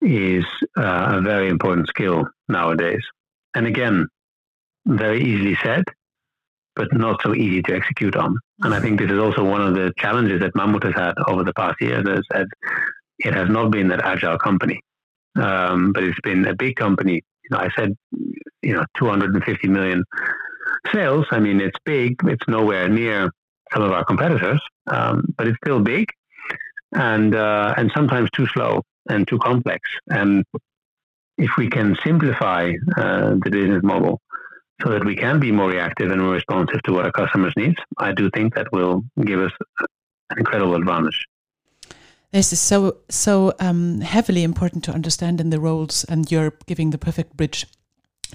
is 0.01 0.45
uh, 0.77 1.17
a 1.19 1.21
very 1.21 1.49
important 1.49 1.89
skill 1.89 2.27
nowadays. 2.49 3.03
And 3.55 3.67
again, 3.67 4.07
very 4.87 5.23
easily 5.23 5.57
said, 5.63 5.85
but 6.77 6.93
not 6.93 7.23
so 7.23 7.35
easy 7.35 7.63
to 7.63 7.75
execute 7.75 8.17
on. 8.17 8.37
And 8.63 8.75
I 8.75 8.81
think 8.81 9.01
this 9.01 9.11
is 9.11 9.19
also 9.19 9.45
one 9.45 9.61
of 9.61 9.75
the 9.75 9.93
challenges 9.99 10.41
that 10.41 10.55
Mammut 10.55 10.85
has 10.85 10.95
had 10.95 11.15
over 11.27 11.45
the 11.45 11.55
past 11.55 11.81
years 11.81 12.05
is 12.07 12.25
that 12.31 12.47
it 13.19 13.35
has 13.35 13.49
not 13.49 13.71
been 13.71 13.89
that 13.89 14.05
agile 14.05 14.39
company, 14.39 14.81
um, 15.37 15.93
but 15.93 16.05
it's 16.05 16.21
been 16.23 16.47
a 16.47 16.55
big 16.55 16.77
company. 16.77 17.23
You 17.45 17.51
know, 17.51 17.59
I 17.59 17.69
said, 17.77 17.97
you 18.63 18.75
know, 18.75 18.85
250 18.97 19.69
million 19.69 20.05
sales, 20.93 21.27
I 21.31 21.41
mean, 21.41 21.61
it's 21.61 21.79
big. 21.85 22.17
It's 22.25 22.47
nowhere 22.49 22.89
near 22.89 23.31
some 23.73 23.83
of 23.83 23.93
our 23.93 24.05
competitors, 24.05 24.61
um, 24.87 25.35
but 25.37 25.49
it's 25.49 25.59
still 25.65 25.81
big 25.81 26.09
and 26.95 27.35
uh, 27.35 27.75
and 27.77 27.91
sometimes 27.95 28.31
too 28.31 28.47
slow 28.49 28.83
and 29.09 29.27
too 29.29 29.39
complex. 29.39 29.81
And 30.09 30.45
if 31.37 31.51
we 31.59 31.69
can 31.69 31.97
simplify 32.05 32.73
uh, 32.97 33.35
the 33.43 33.51
business 33.51 33.83
model 33.83 34.21
so 34.83 34.91
that 34.91 35.05
we 35.05 35.17
can 35.17 35.41
be 35.41 35.53
more 35.53 35.69
reactive 35.71 36.11
and 36.11 36.23
more 36.23 36.33
responsive 36.33 36.83
to 36.85 36.93
what 36.93 37.05
our 37.05 37.13
customers 37.13 37.53
need, 37.57 37.75
I 37.99 38.13
do 38.13 38.31
think 38.31 38.55
that 38.55 38.73
will 38.73 39.03
give 39.25 39.41
us 39.41 39.53
an 40.31 40.39
incredible 40.39 40.75
advantage. 40.77 41.25
This 42.35 42.53
is 42.53 42.59
so 42.59 42.97
so 43.09 43.53
um, 43.61 44.01
heavily 44.01 44.43
important 44.43 44.83
to 44.85 44.93
understand 44.93 45.41
in 45.41 45.51
the 45.51 45.61
roles, 45.61 46.03
and 46.03 46.29
you're 46.33 46.53
giving 46.67 46.91
the 46.91 46.99
perfect 46.99 47.37
bridge 47.37 47.65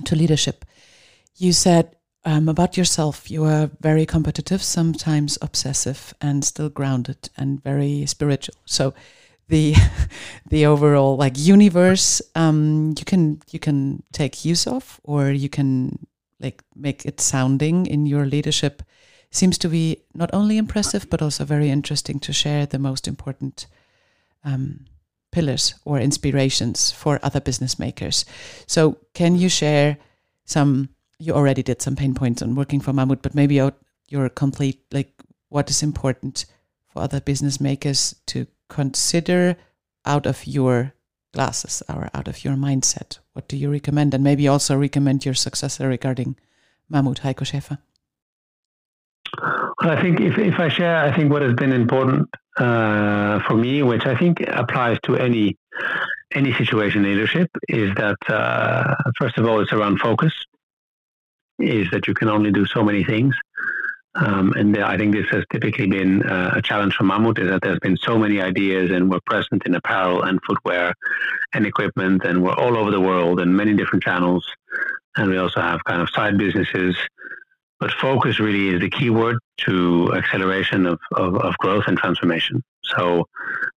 to 0.05 0.15
leadership. 0.15 0.63
You 1.35 1.51
said 1.51 1.97
um, 2.23 2.47
about 2.47 2.77
yourself, 2.77 3.29
you 3.29 3.43
are 3.43 3.69
very 3.81 4.05
competitive, 4.05 4.63
sometimes 4.63 5.37
obsessive, 5.41 6.13
and 6.21 6.45
still 6.45 6.69
grounded 6.69 7.29
and 7.35 7.61
very 7.61 8.05
spiritual. 8.05 8.55
So, 8.63 8.93
the 9.49 9.75
the 10.49 10.65
overall 10.65 11.17
like 11.17 11.37
universe, 11.37 12.21
um, 12.35 12.95
you 12.97 13.03
can 13.03 13.41
you 13.51 13.59
can 13.59 14.03
take 14.13 14.45
use 14.45 14.65
of, 14.65 15.01
or 15.03 15.29
you 15.29 15.49
can 15.49 16.07
like 16.39 16.63
make 16.73 17.05
it 17.05 17.19
sounding 17.19 17.85
in 17.85 18.05
your 18.05 18.25
leadership. 18.25 18.81
Seems 19.29 19.57
to 19.57 19.67
be 19.67 19.97
not 20.13 20.29
only 20.31 20.57
impressive 20.57 21.09
but 21.09 21.21
also 21.21 21.43
very 21.43 21.69
interesting 21.69 22.17
to 22.21 22.31
share 22.31 22.65
the 22.65 22.79
most 22.79 23.05
important 23.05 23.67
um, 24.43 24.85
pillars 25.31 25.75
or 25.85 25.99
inspirations 25.99 26.91
for 26.91 27.19
other 27.23 27.39
business 27.39 27.77
makers. 27.77 28.25
So, 28.67 28.97
can 29.13 29.35
you 29.35 29.49
share 29.49 29.97
some? 30.45 30.89
you 31.19 31.33
already 31.33 31.61
did 31.61 31.81
some 31.81 31.95
pain 31.95 32.15
points 32.15 32.41
on 32.41 32.55
working 32.55 32.79
for 32.79 32.93
Mammut, 32.93 33.21
but 33.21 33.35
maybe 33.35 33.61
your 34.07 34.29
complete 34.29 34.81
like 34.91 35.11
what 35.49 35.69
is 35.69 35.83
important 35.83 36.45
for 36.87 37.01
other 37.01 37.19
business 37.19 37.59
makers 37.59 38.15
to 38.27 38.47
consider 38.69 39.57
out 40.05 40.25
of 40.25 40.47
your 40.47 40.93
glasses 41.33 41.83
or 41.89 42.09
out 42.13 42.27
of 42.27 42.43
your 42.43 42.55
mindset. 42.55 43.19
What 43.33 43.47
do 43.47 43.57
you 43.57 43.69
recommend? 43.69 44.13
And 44.13 44.23
maybe 44.23 44.47
also 44.47 44.77
recommend 44.77 45.25
your 45.25 45.33
successor 45.33 45.87
regarding 45.87 46.37
Mammut, 46.91 47.19
Heiko 47.19 47.45
Schäfer. 47.45 47.77
Well, 49.81 49.97
I 49.97 50.01
think 50.01 50.19
if, 50.19 50.37
if 50.37 50.59
I 50.59 50.69
share, 50.69 50.97
I 50.97 51.15
think 51.15 51.31
what 51.31 51.41
has 51.41 51.53
been 51.53 51.71
important 51.71 52.29
uh, 52.59 53.39
for 53.47 53.55
me, 53.55 53.81
which 53.83 54.05
I 54.05 54.15
think 54.15 54.41
applies 54.41 54.97
to 55.03 55.15
any 55.15 55.57
any 56.35 56.53
situation 56.53 57.03
leadership, 57.03 57.49
is 57.67 57.95
that 57.95 58.17
uh, 58.27 58.95
first 59.17 59.37
of 59.37 59.47
all, 59.47 59.61
it's 59.61 59.73
around 59.73 59.99
focus 59.99 60.33
is 61.59 61.87
that 61.91 62.07
you 62.07 62.13
can 62.13 62.29
only 62.29 62.51
do 62.51 62.65
so 62.65 62.83
many 62.83 63.03
things. 63.03 63.35
Um, 64.15 64.53
and 64.53 64.75
I 64.77 64.97
think 64.97 65.13
this 65.13 65.27
has 65.29 65.43
typically 65.51 65.87
been 65.87 66.23
uh, 66.23 66.53
a 66.55 66.61
challenge 66.61 66.95
for 66.95 67.03
Mammut 67.03 67.39
is 67.39 67.49
that 67.49 67.61
there's 67.61 67.79
been 67.79 67.97
so 67.97 68.17
many 68.17 68.41
ideas 68.41 68.91
and 68.91 69.09
we're 69.09 69.19
present 69.25 69.63
in 69.65 69.75
apparel 69.75 70.23
and 70.23 70.39
footwear 70.47 70.93
and 71.53 71.65
equipment 71.65 72.25
and 72.25 72.43
we're 72.43 72.55
all 72.55 72.77
over 72.77 72.91
the 72.91 72.99
world 72.99 73.39
and 73.39 73.55
many 73.55 73.73
different 73.75 74.03
channels. 74.03 74.45
And 75.15 75.29
we 75.29 75.37
also 75.37 75.61
have 75.61 75.83
kind 75.83 76.01
of 76.01 76.09
side 76.09 76.37
businesses. 76.37 76.97
But 77.79 77.91
focus 77.91 78.39
really 78.39 78.69
is 78.69 78.81
the 78.81 78.89
key 78.89 79.09
word 79.09 79.37
to 79.65 80.13
acceleration 80.13 80.85
of, 80.85 80.99
of, 81.13 81.35
of 81.37 81.57
growth 81.57 81.85
and 81.87 81.97
transformation. 81.97 82.61
So 82.83 83.25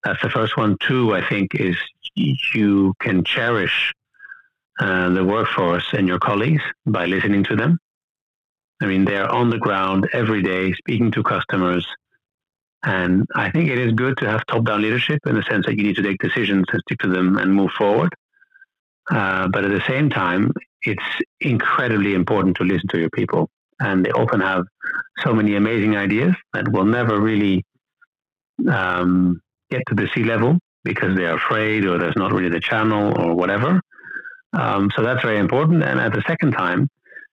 that's 0.04 0.20
the 0.22 0.30
first 0.30 0.56
one. 0.56 0.76
Two, 0.80 1.14
I 1.14 1.26
think, 1.26 1.54
is 1.54 1.76
you 2.14 2.94
can 3.00 3.22
cherish 3.24 3.92
uh, 4.80 5.10
the 5.10 5.24
workforce 5.24 5.92
and 5.92 6.08
your 6.08 6.18
colleagues 6.18 6.62
by 6.86 7.06
listening 7.06 7.44
to 7.44 7.56
them. 7.56 7.78
I 8.80 8.86
mean, 8.86 9.04
they're 9.04 9.30
on 9.30 9.50
the 9.50 9.58
ground 9.58 10.08
every 10.12 10.42
day 10.42 10.72
speaking 10.72 11.12
to 11.12 11.22
customers. 11.22 11.86
And 12.84 13.26
I 13.36 13.50
think 13.50 13.70
it 13.70 13.78
is 13.78 13.92
good 13.92 14.16
to 14.18 14.28
have 14.28 14.44
top 14.46 14.64
down 14.64 14.82
leadership 14.82 15.20
in 15.26 15.36
the 15.36 15.44
sense 15.44 15.66
that 15.66 15.76
you 15.76 15.84
need 15.84 15.96
to 15.96 16.02
take 16.02 16.18
decisions 16.18 16.66
and 16.72 16.80
stick 16.80 16.98
to 17.00 17.08
them 17.08 17.38
and 17.38 17.54
move 17.54 17.70
forward. 17.78 18.12
Uh, 19.08 19.46
but 19.48 19.64
at 19.64 19.70
the 19.70 19.82
same 19.86 20.10
time, 20.10 20.50
it's 20.82 21.02
incredibly 21.40 22.14
important 22.14 22.56
to 22.56 22.64
listen 22.64 22.88
to 22.88 22.98
your 22.98 23.10
people. 23.10 23.48
And 23.80 24.04
they 24.04 24.10
often 24.10 24.40
have 24.40 24.64
so 25.18 25.32
many 25.32 25.56
amazing 25.56 25.96
ideas 25.96 26.34
that 26.52 26.70
will 26.70 26.84
never 26.84 27.20
really 27.20 27.64
um, 28.70 29.40
get 29.70 29.82
to 29.88 29.94
the 29.94 30.08
C 30.14 30.24
level 30.24 30.58
because 30.84 31.16
they're 31.16 31.36
afraid 31.36 31.84
or 31.86 31.98
there's 31.98 32.16
not 32.16 32.32
really 32.32 32.48
the 32.48 32.60
channel 32.60 33.18
or 33.20 33.34
whatever. 33.34 33.80
Um, 34.52 34.90
so 34.94 35.02
that's 35.02 35.22
very 35.22 35.38
important. 35.38 35.82
And 35.82 36.00
at 36.00 36.12
the 36.12 36.22
second 36.26 36.52
time, 36.52 36.88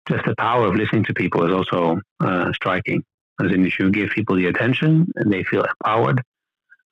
just 0.07 0.25
the 0.25 0.35
power 0.37 0.65
of 0.67 0.75
listening 0.75 1.03
to 1.05 1.13
people 1.13 1.45
is 1.45 1.53
also 1.53 1.99
uh, 2.19 2.51
striking. 2.53 3.03
As 3.43 3.51
in, 3.51 3.65
if 3.65 3.77
you 3.77 3.91
give 3.91 4.09
people 4.09 4.35
the 4.35 4.47
attention, 4.47 5.11
and 5.15 5.31
they 5.31 5.43
feel 5.43 5.63
empowered, 5.63 6.23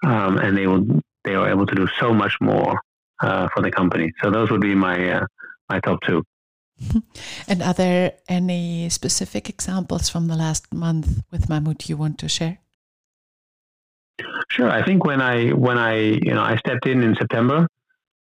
um, 0.06 0.38
and 0.38 0.56
they 0.56 0.68
will 0.68 0.86
they 1.24 1.34
are 1.34 1.50
able 1.50 1.66
to 1.66 1.76
do 1.76 1.88
so 2.00 2.14
much 2.14 2.38
more 2.40 2.80
uh, 3.22 3.48
for 3.54 3.64
the 3.64 3.72
company. 3.72 4.14
So 4.22 4.30
those 4.30 4.52
would 4.52 4.62
be 4.62 4.76
my 4.76 5.12
uh, 5.12 5.26
my 5.70 5.80
top 5.80 6.02
two. 6.02 6.24
and 7.48 7.62
are 7.62 7.74
there 7.74 8.14
any 8.28 8.90
specific 8.90 9.50
examples 9.50 10.10
from 10.10 10.28
the 10.28 10.36
last 10.36 10.74
month 10.74 11.24
with 11.32 11.48
Mammut 11.48 11.88
you 11.90 11.98
want 11.98 12.18
to 12.20 12.30
share? 12.30 12.60
Sure. 14.50 14.70
I 14.70 14.84
think 14.84 15.06
when 15.06 15.22
I 15.22 15.50
when 15.50 15.78
I 15.78 15.96
you 15.98 16.34
know 16.34 16.42
I 16.42 16.58
stepped 16.58 16.88
in 16.88 17.04
in 17.04 17.16
September, 17.16 17.68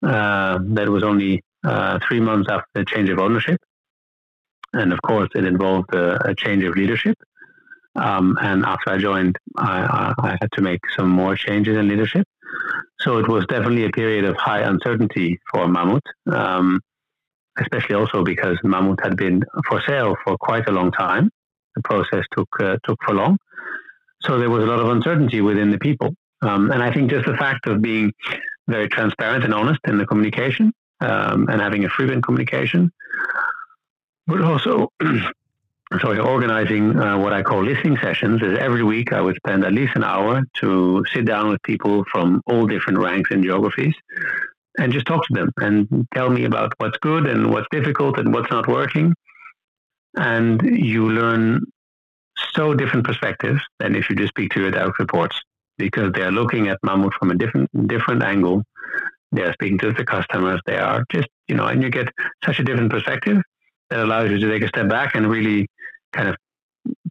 uh, 0.03 0.59
that 0.61 0.89
was 0.89 1.03
only 1.03 1.41
uh, 1.63 1.99
three 2.07 2.19
months 2.19 2.49
after 2.51 2.67
the 2.75 2.85
change 2.85 3.09
of 3.09 3.19
ownership, 3.19 3.59
and 4.73 4.93
of 4.93 5.01
course 5.01 5.29
it 5.35 5.45
involved 5.45 5.93
a, 5.93 6.29
a 6.29 6.35
change 6.35 6.63
of 6.63 6.75
leadership. 6.75 7.17
Um, 7.95 8.37
and 8.41 8.63
after 8.65 8.91
I 8.91 8.97
joined, 8.97 9.37
I, 9.57 10.13
I, 10.17 10.37
had 10.39 10.51
to 10.53 10.61
make 10.61 10.79
some 10.95 11.09
more 11.09 11.35
changes 11.35 11.75
in 11.75 11.89
leadership. 11.89 12.25
So 12.99 13.17
it 13.17 13.27
was 13.27 13.45
definitely 13.47 13.85
a 13.85 13.89
period 13.89 14.25
of 14.25 14.37
high 14.37 14.61
uncertainty 14.61 15.39
for 15.51 15.65
Mammut, 15.65 16.01
um, 16.31 16.79
especially 17.59 17.95
also 17.95 18.23
because 18.23 18.57
Mammut 18.63 19.01
had 19.03 19.15
been 19.17 19.43
for 19.67 19.81
sale 19.87 20.15
for 20.23 20.37
quite 20.37 20.67
a 20.67 20.71
long 20.71 20.91
time. 20.91 21.29
The 21.75 21.81
process 21.83 22.25
took 22.35 22.49
uh, 22.59 22.77
took 22.83 22.97
for 23.05 23.13
long, 23.13 23.37
so 24.21 24.37
there 24.39 24.49
was 24.49 24.63
a 24.63 24.67
lot 24.67 24.79
of 24.79 24.89
uncertainty 24.89 25.41
within 25.41 25.71
the 25.71 25.77
people. 25.77 26.15
Um, 26.41 26.71
and 26.71 26.81
I 26.81 26.93
think 26.93 27.09
just 27.09 27.25
the 27.25 27.37
fact 27.37 27.67
of 27.67 27.81
being 27.81 28.13
very 28.67 28.87
transparent 28.87 29.43
and 29.43 29.53
honest 29.53 29.79
in 29.87 29.97
the 29.97 30.05
communication 30.05 30.71
um, 31.01 31.47
and 31.49 31.61
having 31.61 31.85
a 31.85 31.89
frequent 31.89 32.23
communication, 32.23 32.91
but 34.25 34.41
also 34.41 34.91
sorry, 36.01 36.19
organizing 36.19 36.97
uh, 36.99 37.17
what 37.17 37.33
I 37.33 37.41
call 37.41 37.63
listening 37.63 37.97
sessions 37.97 38.41
is 38.43 38.57
every 38.59 38.83
week 38.83 39.11
I 39.11 39.21
would 39.21 39.35
spend 39.37 39.65
at 39.65 39.73
least 39.73 39.95
an 39.95 40.03
hour 40.03 40.43
to 40.61 41.03
sit 41.11 41.25
down 41.25 41.49
with 41.49 41.61
people 41.63 42.05
from 42.11 42.41
all 42.45 42.67
different 42.67 42.99
ranks 42.99 43.31
and 43.31 43.43
geographies 43.43 43.95
and 44.79 44.93
just 44.93 45.05
talk 45.05 45.25
to 45.27 45.33
them 45.33 45.51
and 45.57 46.07
tell 46.13 46.29
me 46.29 46.45
about 46.45 46.73
what's 46.77 46.97
good 46.99 47.27
and 47.27 47.51
what's 47.51 47.67
difficult 47.69 48.17
and 48.17 48.33
what's 48.33 48.49
not 48.49 48.67
working. 48.67 49.13
And 50.15 50.61
you 50.61 51.09
learn 51.09 51.61
so 52.53 52.73
different 52.73 53.05
perspectives 53.05 53.61
than 53.79 53.95
if 53.95 54.09
you 54.09 54.15
just 54.15 54.29
speak 54.29 54.51
to 54.51 54.61
your 54.61 54.71
direct 54.71 54.97
reports 54.99 55.39
because 55.77 56.11
they 56.13 56.21
are 56.21 56.31
looking 56.31 56.69
at 56.69 56.79
Mammut 56.83 57.13
from 57.13 57.31
a 57.31 57.35
different 57.35 57.69
different 57.87 58.23
angle. 58.23 58.63
They 59.31 59.43
are 59.43 59.53
speaking 59.53 59.77
to 59.79 59.91
the 59.91 60.05
customers. 60.05 60.61
They 60.65 60.77
are 60.77 61.03
just 61.11 61.27
you 61.47 61.55
know, 61.55 61.67
and 61.67 61.83
you 61.83 61.89
get 61.89 62.07
such 62.45 62.59
a 62.59 62.63
different 62.63 62.91
perspective 62.91 63.37
that 63.89 63.99
allows 63.99 64.31
you 64.31 64.39
to 64.39 64.49
take 64.49 64.63
a 64.63 64.67
step 64.67 64.87
back 64.87 65.15
and 65.15 65.29
really 65.29 65.67
kind 66.13 66.29
of 66.29 66.35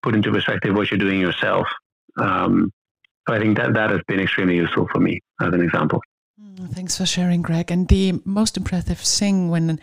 put 0.03 0.15
into 0.15 0.33
perspective 0.33 0.75
what 0.75 0.91
you're 0.91 0.99
doing 0.99 1.21
yourself. 1.21 1.67
Um, 2.19 2.73
so 3.29 3.35
I 3.35 3.39
think 3.39 3.59
that 3.59 3.75
that 3.75 3.91
has 3.91 4.01
been 4.09 4.21
extremely 4.21 4.57
useful 4.57 4.89
for 4.91 5.01
me 5.01 5.21
as 5.41 5.53
an 5.53 5.61
example. 5.61 6.01
Mm, 6.41 6.71
thanks 6.73 6.97
for 6.97 7.07
sharing, 7.07 7.43
Greg. 7.43 7.71
And 7.71 7.89
the 7.89 8.21
most 8.25 8.57
impressive 8.57 8.99
thing 9.01 9.49
when 9.49 9.81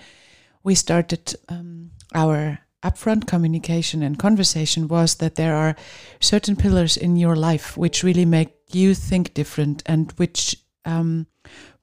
we 0.63 0.75
started 0.75 1.35
um, 1.49 1.91
our 2.13 2.59
upfront 2.83 3.27
communication 3.27 4.03
and 4.03 4.19
conversation 4.19 4.87
was 4.87 5.15
that 5.15 5.35
there 5.35 5.55
are 5.55 5.75
certain 6.19 6.55
pillars 6.55 6.97
in 6.97 7.15
your 7.17 7.35
life 7.35 7.75
which 7.77 8.03
really 8.03 8.25
make 8.25 8.53
you 8.71 8.93
think 8.93 9.33
different 9.33 9.81
and 9.85 10.11
which 10.13 10.55
um, 10.85 11.27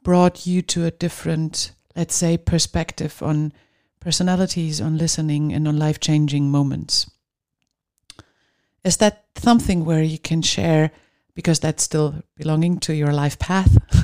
brought 0.03 0.47
you 0.47 0.63
to 0.63 0.85
a 0.87 0.91
different, 0.91 1.73
let's 1.97 2.15
say, 2.15 2.37
perspective 2.39 3.23
on 3.23 3.53
personalities, 4.01 4.81
on 4.81 4.99
listening, 4.99 5.53
and 5.53 5.67
on 5.69 5.79
life 5.79 6.01
changing 6.01 6.51
moments. 6.51 7.11
Is 8.85 8.97
that 8.99 9.25
something 9.37 9.85
where 9.85 10.03
you 10.03 10.19
can 10.19 10.43
share, 10.43 10.91
because 11.35 11.61
that's 11.61 11.83
still 11.83 12.23
belonging 12.37 12.79
to 12.81 12.95
your 12.95 13.13
life 13.13 13.39
path? 13.39 13.77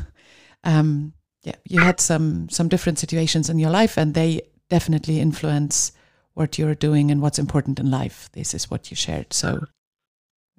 um, 0.65 1.13
yeah, 1.43 1.57
you 1.65 1.81
had 1.81 2.01
some 2.01 2.49
some 2.49 2.69
different 2.69 2.99
situations 2.99 3.49
in 3.49 3.59
your 3.59 3.71
life, 3.71 3.97
and 3.97 4.15
they 4.15 4.43
definitely 4.69 5.21
influence 5.21 5.93
what 6.35 6.59
you're 6.59 6.75
doing 6.75 7.11
and 7.11 7.21
what's 7.21 7.39
important 7.39 7.79
in 7.79 7.91
life. 7.91 8.29
This 8.33 8.55
is 8.55 8.71
what 8.71 8.91
you 8.91 8.97
shared. 8.97 9.33
So 9.33 9.61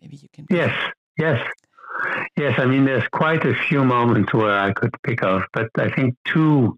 maybe 0.01 0.17
you 0.17 0.29
can. 0.33 0.45
Yes, 0.49 0.75
yes, 1.17 1.41
yes. 2.37 2.59
I 2.59 2.65
mean, 2.65 2.85
there's 2.85 3.07
quite 3.09 3.45
a 3.45 3.53
few 3.53 3.83
moments 3.83 4.33
where 4.33 4.57
I 4.57 4.73
could 4.73 4.91
pick 5.03 5.23
off, 5.23 5.43
but 5.53 5.69
I 5.77 5.89
think 5.89 6.15
two 6.25 6.77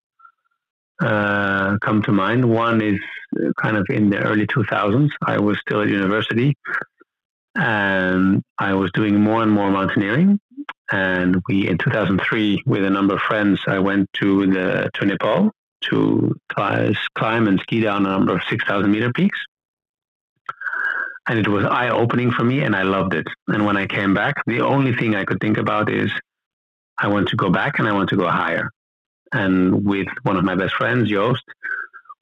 uh, 1.01 1.77
come 1.81 2.01
to 2.03 2.11
mind. 2.11 2.45
One 2.45 2.81
is 2.81 2.99
kind 3.61 3.77
of 3.77 3.85
in 3.89 4.09
the 4.09 4.19
early 4.19 4.45
2000s. 4.47 5.09
I 5.25 5.39
was 5.39 5.57
still 5.59 5.81
at 5.81 5.89
university 5.89 6.55
and 7.55 8.41
I 8.57 8.73
was 8.73 8.91
doing 8.93 9.19
more 9.19 9.41
and 9.41 9.51
more 9.51 9.69
mountaineering. 9.71 10.39
And 10.91 11.41
we, 11.47 11.69
in 11.69 11.77
2003, 11.77 12.63
with 12.65 12.83
a 12.83 12.89
number 12.89 13.15
of 13.15 13.21
friends, 13.21 13.61
I 13.65 13.79
went 13.79 14.11
to 14.13 14.47
the 14.47 14.89
to 14.95 15.05
Nepal 15.05 15.51
to 15.89 16.35
climb 16.49 17.47
and 17.47 17.59
ski 17.61 17.81
down 17.81 18.05
a 18.05 18.09
number 18.09 18.35
of 18.35 18.41
6,000 18.49 18.91
meter 18.91 19.11
peaks. 19.11 19.39
And 21.27 21.39
it 21.39 21.47
was 21.47 21.65
eye 21.65 21.89
opening 21.89 22.31
for 22.31 22.43
me, 22.43 22.61
and 22.61 22.75
I 22.75 22.83
loved 22.83 23.13
it. 23.13 23.27
And 23.47 23.65
when 23.65 23.77
I 23.77 23.87
came 23.87 24.13
back, 24.13 24.43
the 24.45 24.61
only 24.61 24.93
thing 24.93 25.15
I 25.15 25.23
could 25.23 25.39
think 25.39 25.57
about 25.57 25.89
is 25.89 26.11
I 26.97 27.07
want 27.07 27.29
to 27.29 27.35
go 27.35 27.49
back 27.49 27.79
and 27.79 27.87
I 27.87 27.93
want 27.93 28.09
to 28.09 28.17
go 28.17 28.27
higher. 28.27 28.69
And 29.31 29.85
with 29.85 30.07
one 30.23 30.35
of 30.35 30.43
my 30.43 30.55
best 30.55 30.75
friends, 30.75 31.09
Joost, 31.09 31.43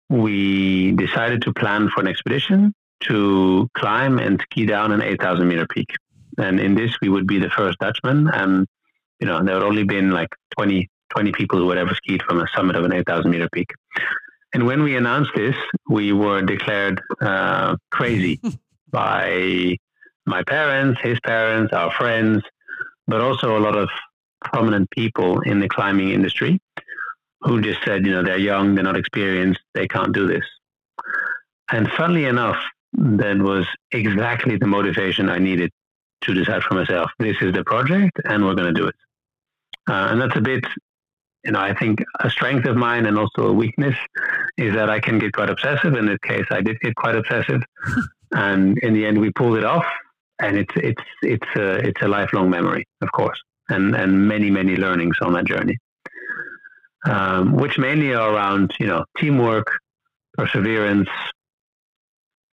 we 0.10 0.92
decided 0.92 1.42
to 1.44 1.54
plan 1.54 1.90
for 1.90 2.02
an 2.02 2.08
expedition 2.08 2.74
to 3.02 3.68
climb 3.74 4.20
and 4.20 4.40
ski 4.42 4.66
down 4.66 4.92
an 4.92 5.02
8,000 5.02 5.48
meter 5.48 5.66
peak. 5.68 5.90
And 6.40 6.60
in 6.60 6.76
this, 6.76 6.92
we 7.02 7.10
would 7.10 7.28
be 7.28 7.40
the 7.40 7.50
first 7.50 7.80
Dutchman. 7.80 8.30
And, 8.30 8.68
you 9.20 9.28
know, 9.28 9.44
there 9.44 9.56
had 9.56 9.64
only 9.64 9.84
been 9.84 10.12
like 10.12 10.30
20, 10.58 10.90
20 11.10 11.32
people 11.34 11.60
who 11.60 11.70
had 11.70 11.78
ever 11.78 11.94
skied 11.96 12.24
from 12.24 12.40
a 12.40 12.48
summit 12.56 12.76
of 12.76 12.86
an 12.86 12.94
8,000 12.94 13.30
meter 13.30 13.50
peak. 13.52 13.72
And 14.54 14.66
when 14.66 14.82
we 14.82 14.96
announced 14.96 15.32
this, 15.36 15.56
we 15.90 16.12
were 16.12 16.42
declared 16.42 17.02
uh, 17.22 17.76
crazy 17.92 18.40
by 18.90 19.78
my 20.26 20.44
parents, 20.44 21.00
his 21.02 21.20
parents, 21.20 21.74
our 21.74 21.92
friends, 21.92 22.42
but 23.08 23.22
also 23.22 23.58
a 23.58 23.60
lot 23.60 23.76
of 23.76 23.90
prominent 24.44 24.90
people 24.92 25.42
in 25.42 25.60
the 25.60 25.68
climbing 25.68 26.10
industry 26.10 26.60
who 27.42 27.62
just 27.62 27.84
said, 27.84 28.06
you 28.06 28.12
know, 28.12 28.24
they're 28.24 28.38
young, 28.38 28.76
they're 28.76 28.84
not 28.84 28.98
experienced, 28.98 29.62
they 29.74 29.88
can't 29.88 30.14
do 30.14 30.28
this. 30.28 30.44
And 31.72 31.90
funnily 31.92 32.26
enough, 32.26 32.58
that 32.94 33.38
was 33.38 33.66
exactly 33.92 34.58
the 34.58 34.68
motivation 34.68 35.30
I 35.30 35.40
needed 35.40 35.72
to 36.22 36.34
decide 36.34 36.64
for 36.64 36.76
myself. 36.76 37.12
This 37.20 37.38
is 37.42 37.54
the 37.54 37.64
project, 37.64 38.20
and 38.26 38.46
we're 38.46 38.56
going 38.56 38.74
to 38.74 38.80
do 38.80 38.88
it. 38.88 38.96
Uh, 39.90 40.10
and 40.12 40.22
that's 40.22 40.36
a 40.36 40.42
bit, 40.42 40.66
you 41.44 41.52
know, 41.52 41.60
I 41.60 41.74
think 41.74 42.04
a 42.20 42.30
strength 42.30 42.66
of 42.68 42.76
mine 42.76 43.06
and 43.06 43.18
also 43.18 43.48
a 43.48 43.54
weakness 43.54 43.96
is 44.58 44.74
that 44.76 44.90
I 44.90 45.00
can 45.00 45.20
get 45.20 45.34
quite 45.34 45.50
obsessive. 45.50 45.96
In 45.96 46.06
this 46.06 46.20
case, 46.24 46.46
I 46.52 46.62
did 46.62 46.80
get 46.80 46.96
quite 46.96 47.16
obsessive, 47.16 47.62
and 48.32 48.78
in 48.80 48.94
the 48.94 49.06
end, 49.06 49.20
we 49.20 49.32
pulled 49.32 49.58
it 49.58 49.66
off. 49.66 49.86
And 50.42 50.56
it's 50.56 50.74
it's 50.78 51.04
it's 51.22 51.48
a 51.58 51.86
it's 51.86 52.02
a 52.02 52.08
lifelong 52.08 52.50
memory, 52.50 52.88
of 53.02 53.12
course, 53.12 53.38
and 53.68 53.94
and 53.94 54.26
many 54.26 54.50
many 54.50 54.78
learnings 54.78 55.18
on 55.22 55.34
that 55.34 55.44
journey, 55.44 55.78
um, 57.06 57.52
which 57.58 57.78
mainly 57.78 58.14
are 58.14 58.34
around 58.34 58.74
you 58.80 58.88
know 58.88 59.04
teamwork, 59.18 59.68
perseverance, 60.38 61.10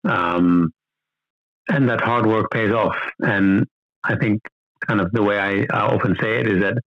um, 0.05 0.71
and 1.69 1.89
that 1.89 2.01
hard 2.01 2.25
work 2.25 2.51
pays 2.51 2.71
off. 2.71 2.97
And 3.19 3.67
I 4.03 4.15
think 4.15 4.41
kind 4.87 5.01
of 5.01 5.11
the 5.11 5.23
way 5.23 5.39
I, 5.39 5.65
I 5.75 5.81
often 5.81 6.15
say 6.19 6.39
it 6.39 6.47
is 6.47 6.61
that 6.61 6.77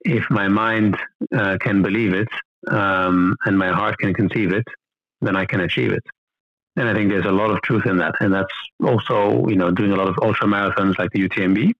if 0.00 0.28
my 0.30 0.48
mind 0.48 0.96
uh, 1.34 1.56
can 1.60 1.82
believe 1.82 2.12
it 2.12 2.28
um, 2.68 3.36
and 3.44 3.58
my 3.58 3.68
heart 3.68 3.98
can 3.98 4.12
conceive 4.12 4.52
it, 4.52 4.64
then 5.20 5.36
I 5.36 5.46
can 5.46 5.60
achieve 5.60 5.92
it. 5.92 6.02
And 6.76 6.88
I 6.88 6.94
think 6.94 7.10
there's 7.10 7.26
a 7.26 7.32
lot 7.32 7.50
of 7.50 7.62
truth 7.62 7.86
in 7.86 7.98
that. 7.98 8.14
And 8.20 8.34
that's 8.34 8.52
also, 8.82 9.46
you 9.46 9.56
know, 9.56 9.70
doing 9.70 9.92
a 9.92 9.96
lot 9.96 10.08
of 10.08 10.18
ultra 10.22 10.46
marathons 10.46 10.98
like 10.98 11.10
the 11.12 11.28
UTMB. 11.28 11.72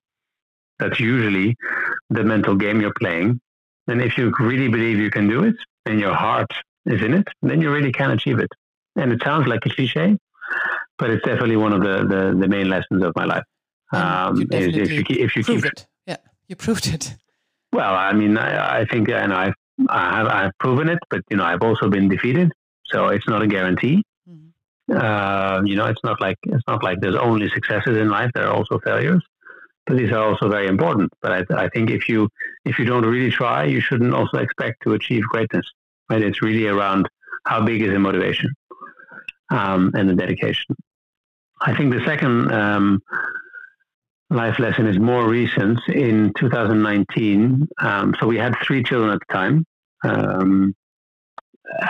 That's 0.79 0.99
usually 0.99 1.55
the 2.09 2.23
mental 2.23 2.55
game 2.55 2.81
you're 2.81 2.93
playing. 2.93 3.39
And 3.87 4.01
if 4.01 4.17
you 4.17 4.33
really 4.39 4.67
believe 4.67 4.97
you 4.97 5.11
can 5.11 5.27
do 5.27 5.43
it 5.43 5.55
and 5.85 5.99
your 5.99 6.13
heart 6.13 6.51
is 6.85 7.01
in 7.01 7.13
it, 7.13 7.27
then 7.41 7.61
you 7.61 7.71
really 7.71 7.91
can 7.91 8.11
achieve 8.11 8.39
it. 8.39 8.49
And 8.95 9.11
it 9.11 9.21
sounds 9.23 9.47
like 9.47 9.65
a 9.65 9.69
cliche, 9.69 10.17
but 10.97 11.09
it's 11.09 11.25
definitely 11.25 11.57
one 11.57 11.73
of 11.73 11.81
the, 11.81 12.07
the, 12.07 12.37
the 12.39 12.47
main 12.47 12.69
lessons 12.69 13.03
of 13.03 13.13
my 13.15 13.25
life. 13.25 13.43
Um, 13.91 14.41
is 14.51 14.75
if 14.75 14.91
you 14.91 15.03
if 15.09 15.35
you 15.35 15.43
keep 15.43 15.63
it, 15.63 15.85
yeah, 16.05 16.17
you 16.47 16.55
proved 16.55 16.87
it. 16.87 17.15
Well, 17.71 17.93
I 17.93 18.13
mean, 18.13 18.37
I, 18.37 18.81
I 18.81 18.85
think 18.85 19.09
and 19.09 19.31
I've 19.31 19.53
I 19.89 20.17
have 20.17 20.27
I've 20.27 20.57
proven 20.59 20.89
it, 20.89 20.99
but 21.09 21.21
you 21.29 21.37
know, 21.37 21.43
I've 21.43 21.61
also 21.61 21.89
been 21.89 22.09
defeated, 22.09 22.51
so 22.85 23.09
it's 23.09 23.27
not 23.27 23.41
a 23.41 23.47
guarantee. 23.47 24.03
Mm-hmm. 24.29 24.97
Uh, 24.97 25.61
you 25.63 25.75
know, 25.75 25.85
it's 25.85 26.03
not 26.03 26.19
like 26.19 26.37
it's 26.43 26.63
not 26.67 26.83
like 26.83 26.99
there's 26.99 27.15
only 27.15 27.49
successes 27.49 27.97
in 27.97 28.09
life. 28.09 28.31
There 28.33 28.47
are 28.47 28.53
also 28.53 28.79
failures, 28.79 29.23
but 29.85 29.97
these 29.97 30.11
are 30.11 30.23
also 30.25 30.49
very 30.49 30.67
important. 30.67 31.11
But 31.21 31.31
I, 31.31 31.65
I 31.65 31.69
think 31.69 31.91
if 31.91 32.09
you 32.09 32.27
if 32.65 32.79
you 32.79 32.85
don't 32.85 33.05
really 33.05 33.31
try, 33.31 33.65
you 33.65 33.81
shouldn't 33.81 34.13
also 34.13 34.37
expect 34.37 34.81
to 34.83 34.93
achieve 34.93 35.23
greatness. 35.29 35.65
Right? 36.09 36.23
It's 36.23 36.41
really 36.41 36.67
around 36.67 37.07
how 37.45 37.63
big 37.63 37.83
is 37.83 37.91
the 37.91 37.99
motivation 37.99 38.51
um, 39.49 39.91
and 39.95 40.09
the 40.09 40.15
dedication. 40.15 40.75
I 41.61 41.75
think 41.75 41.93
the 41.93 42.03
second 42.05 42.51
um, 42.51 43.01
life 44.29 44.59
lesson 44.59 44.87
is 44.87 44.99
more 44.99 45.27
recent. 45.27 45.79
In 45.87 46.33
2019, 46.37 47.67
um, 47.79 48.15
so 48.19 48.27
we 48.27 48.37
had 48.37 48.55
three 48.63 48.83
children 48.83 49.11
at 49.11 49.19
the 49.27 49.33
time, 49.33 49.65
um, 50.03 50.75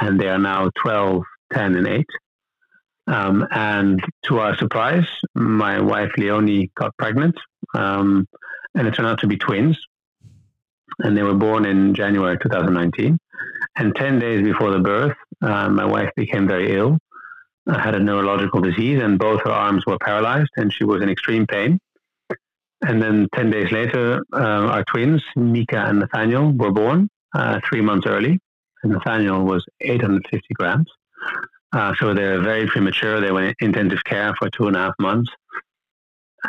and 0.02 0.20
they 0.20 0.28
are 0.28 0.38
now 0.38 0.70
12, 0.82 1.24
10, 1.54 1.76
and 1.76 1.88
8. 1.88 2.06
Um, 3.08 3.48
and 3.52 4.04
to 4.24 4.40
our 4.40 4.58
surprise, 4.58 5.08
my 5.36 5.80
wife 5.80 6.12
Leonie 6.18 6.72
got 6.76 6.96
pregnant, 6.98 7.36
um, 7.74 8.28
and 8.74 8.88
it 8.88 8.94
turned 8.94 9.08
out 9.08 9.20
to 9.20 9.28
be 9.28 9.38
twins. 9.38 9.78
And 11.00 11.16
they 11.18 11.24
were 11.24 11.36
born 11.36 11.66
in 11.66 11.94
January 11.94 12.38
2019. 12.38 13.18
And 13.78 13.96
10 13.96 14.20
days 14.20 14.42
before 14.42 14.72
the 14.72 14.80
birth, 14.80 15.16
uh, 15.42 15.70
my 15.70 15.86
wife 15.86 16.10
became 16.16 16.48
very 16.48 16.74
ill, 16.74 16.98
had 17.68 17.96
a 17.96 18.00
neurological 18.00 18.62
disease, 18.62 19.02
and 19.02 19.18
both 19.18 19.42
her 19.44 19.52
arms 19.52 19.86
were 19.86 19.98
paralyzed, 20.00 20.52
and 20.56 20.72
she 20.72 20.84
was 20.84 21.02
in 21.02 21.10
extreme 21.10 21.48
pain. 21.48 21.80
And 22.82 23.02
then 23.02 23.28
10 23.34 23.50
days 23.50 23.72
later, 23.72 24.22
uh, 24.34 24.38
our 24.38 24.84
twins, 24.84 25.24
Mika 25.36 25.78
and 25.78 26.00
Nathaniel, 26.00 26.52
were 26.52 26.72
born 26.72 27.10
uh, 27.34 27.60
three 27.68 27.82
months 27.82 28.06
early. 28.06 28.40
And 28.84 28.92
Nathaniel 28.92 29.44
was 29.44 29.66
850 29.82 30.54
grams. 30.54 30.92
Uh, 31.72 31.94
so 32.00 32.14
they're 32.14 32.42
very 32.42 32.68
premature. 32.68 33.20
They 33.20 33.32
went 33.32 33.56
in 33.60 33.70
intensive 33.70 34.04
care 34.04 34.34
for 34.36 34.50
two 34.50 34.68
and 34.68 34.76
a 34.76 34.80
half 34.80 34.94
months. 35.00 35.32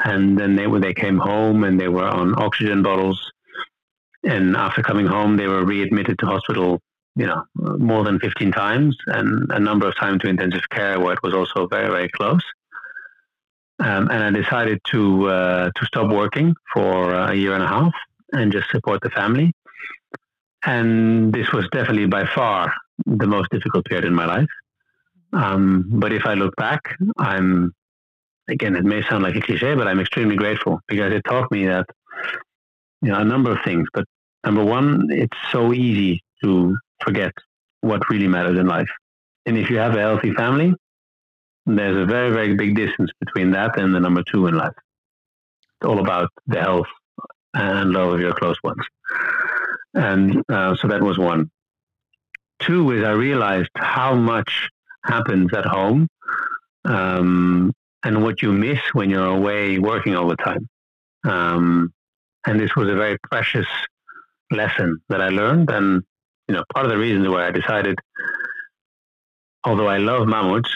And 0.04 0.38
then 0.38 0.56
they, 0.56 0.66
they 0.78 0.92
came 0.92 1.16
home 1.16 1.64
and 1.64 1.80
they 1.80 1.88
were 1.88 2.04
on 2.04 2.40
oxygen 2.40 2.82
bottles. 2.82 3.18
And 4.22 4.56
after 4.56 4.82
coming 4.82 5.06
home, 5.06 5.36
they 5.36 5.46
were 5.46 5.64
readmitted 5.64 6.18
to 6.18 6.26
hospital, 6.26 6.80
you 7.16 7.26
know, 7.26 7.42
more 7.54 8.04
than 8.04 8.18
15 8.20 8.52
times 8.52 8.96
and 9.06 9.50
a 9.50 9.58
number 9.58 9.88
of 9.88 9.96
times 9.96 10.20
to 10.20 10.28
intensive 10.28 10.68
care 10.70 11.00
where 11.00 11.14
it 11.14 11.22
was 11.22 11.34
also 11.34 11.66
very, 11.66 11.88
very 11.88 12.08
close. 12.10 12.42
Um, 13.78 14.08
and 14.10 14.22
I 14.22 14.30
decided 14.30 14.80
to 14.92 15.28
uh, 15.28 15.70
to 15.74 15.86
stop 15.86 16.10
working 16.10 16.54
for 16.72 17.12
a 17.12 17.34
year 17.34 17.54
and 17.54 17.62
a 17.62 17.68
half 17.68 17.92
and 18.32 18.52
just 18.52 18.70
support 18.70 19.00
the 19.02 19.10
family. 19.10 19.52
And 20.64 21.32
this 21.32 21.52
was 21.52 21.68
definitely 21.72 22.06
by 22.06 22.26
far 22.26 22.72
the 23.04 23.26
most 23.26 23.50
difficult 23.50 23.84
period 23.84 24.04
in 24.04 24.14
my 24.14 24.24
life. 24.24 24.48
Um, 25.32 25.84
but 25.88 26.12
if 26.12 26.24
I 26.24 26.34
look 26.34 26.56
back, 26.56 26.80
I'm 27.18 27.74
again, 28.48 28.76
it 28.76 28.84
may 28.84 29.02
sound 29.02 29.22
like 29.22 29.36
a 29.36 29.40
cliche, 29.40 29.74
but 29.74 29.88
I'm 29.88 30.00
extremely 30.00 30.36
grateful 30.36 30.80
because 30.88 31.12
it 31.12 31.22
taught 31.28 31.50
me 31.50 31.66
that 31.66 31.86
you 33.02 33.10
know 33.10 33.18
a 33.18 33.24
number 33.24 33.52
of 33.52 33.58
things. 33.64 33.86
But 33.92 34.04
number 34.44 34.64
one, 34.64 35.08
it's 35.10 35.36
so 35.52 35.74
easy 35.74 36.22
to 36.42 36.76
forget 37.02 37.32
what 37.80 38.08
really 38.10 38.28
matters 38.28 38.58
in 38.58 38.66
life. 38.66 38.88
And 39.46 39.56
if 39.56 39.70
you 39.70 39.78
have 39.78 39.94
a 39.94 40.00
healthy 40.00 40.32
family, 40.32 40.74
there's 41.66 41.96
a 41.96 42.06
very, 42.06 42.30
very 42.30 42.54
big 42.54 42.76
distance 42.76 43.10
between 43.20 43.50
that 43.52 43.78
and 43.78 43.94
the 43.94 44.00
number 44.00 44.22
two 44.30 44.46
in 44.46 44.54
life. 44.54 44.74
It's 44.76 45.88
all 45.88 46.00
about 46.00 46.30
the 46.46 46.60
health 46.60 46.86
and 47.54 47.90
love 47.92 48.14
of 48.14 48.20
your 48.20 48.32
close 48.34 48.56
ones. 48.62 48.84
And 49.94 50.42
uh, 50.48 50.76
so 50.76 50.88
that 50.88 51.02
was 51.02 51.18
one. 51.18 51.50
Two 52.60 52.90
is 52.92 53.04
I 53.04 53.10
realized 53.10 53.70
how 53.76 54.14
much 54.14 54.68
happens 55.04 55.52
at 55.54 55.64
home 55.64 56.08
um, 56.84 57.72
and 58.02 58.22
what 58.22 58.42
you 58.42 58.52
miss 58.52 58.80
when 58.92 59.10
you're 59.10 59.26
away 59.26 59.78
working 59.78 60.14
all 60.14 60.28
the 60.28 60.36
time. 60.36 60.68
Um, 61.24 61.92
and 62.46 62.60
this 62.60 62.74
was 62.76 62.88
a 62.88 62.94
very 62.94 63.18
precious 63.30 63.66
lesson 64.50 65.00
that 65.08 65.20
I 65.20 65.28
learned. 65.28 65.70
And, 65.70 66.02
you 66.48 66.54
know, 66.54 66.64
part 66.74 66.86
of 66.86 66.92
the 66.92 66.98
reason 66.98 67.30
why 67.30 67.46
I 67.46 67.50
decided, 67.50 67.98
although 69.64 69.88
I 69.88 69.98
love 69.98 70.26
Mammut, 70.26 70.66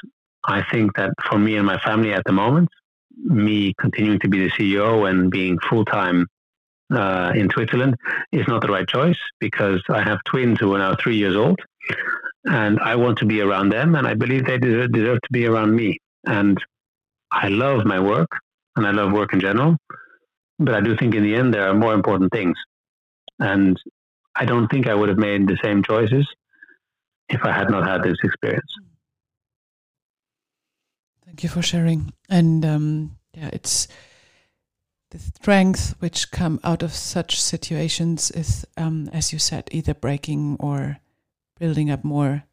I 0.44 0.62
think 0.70 0.96
that 0.96 1.12
for 1.28 1.38
me 1.38 1.56
and 1.56 1.66
my 1.66 1.78
family 1.78 2.12
at 2.12 2.24
the 2.24 2.32
moment, 2.32 2.68
me 3.16 3.74
continuing 3.78 4.18
to 4.20 4.28
be 4.28 4.38
the 4.38 4.50
CEO 4.50 5.08
and 5.08 5.30
being 5.30 5.58
full 5.68 5.84
time 5.84 6.26
uh, 6.92 7.32
in 7.34 7.50
Switzerland 7.50 7.94
is 8.32 8.46
not 8.48 8.62
the 8.62 8.68
right 8.68 8.88
choice 8.88 9.18
because 9.38 9.82
I 9.88 10.02
have 10.02 10.18
twins 10.24 10.58
who 10.58 10.74
are 10.74 10.78
now 10.78 10.96
three 10.96 11.16
years 11.16 11.36
old 11.36 11.60
and 12.44 12.80
I 12.80 12.96
want 12.96 13.18
to 13.18 13.26
be 13.26 13.40
around 13.40 13.70
them 13.70 13.94
and 13.94 14.06
I 14.06 14.14
believe 14.14 14.46
they 14.46 14.58
deserve, 14.58 14.92
deserve 14.92 15.20
to 15.22 15.28
be 15.32 15.46
around 15.46 15.74
me. 15.74 15.98
And 16.26 16.58
I 17.30 17.48
love 17.48 17.84
my 17.84 18.00
work 18.00 18.30
and 18.76 18.86
I 18.86 18.90
love 18.90 19.12
work 19.12 19.32
in 19.32 19.40
general, 19.40 19.76
but 20.58 20.74
I 20.74 20.80
do 20.80 20.96
think 20.96 21.14
in 21.14 21.22
the 21.22 21.34
end 21.34 21.54
there 21.54 21.68
are 21.68 21.74
more 21.74 21.94
important 21.94 22.32
things. 22.32 22.56
And 23.38 23.80
I 24.34 24.44
don't 24.44 24.68
think 24.68 24.86
I 24.86 24.94
would 24.94 25.08
have 25.08 25.18
made 25.18 25.46
the 25.46 25.58
same 25.62 25.82
choices 25.82 26.26
if 27.28 27.44
I 27.44 27.52
had 27.52 27.70
not 27.70 27.86
had 27.86 28.02
this 28.02 28.16
experience. 28.22 28.72
Thank 31.24 31.42
you 31.42 31.48
for 31.48 31.62
sharing. 31.62 32.12
And 32.28 32.64
um, 32.64 33.16
yeah, 33.34 33.50
it's 33.52 33.88
the 35.10 35.18
strength 35.18 35.94
which 36.00 36.30
come 36.30 36.60
out 36.64 36.82
of 36.82 36.92
such 36.92 37.40
situations 37.40 38.30
is, 38.30 38.66
um, 38.76 39.08
as 39.12 39.32
you 39.32 39.38
said, 39.38 39.68
either 39.70 39.94
breaking 39.94 40.56
or 40.60 40.98
building 41.58 41.90
up 41.90 42.04
more 42.04 42.44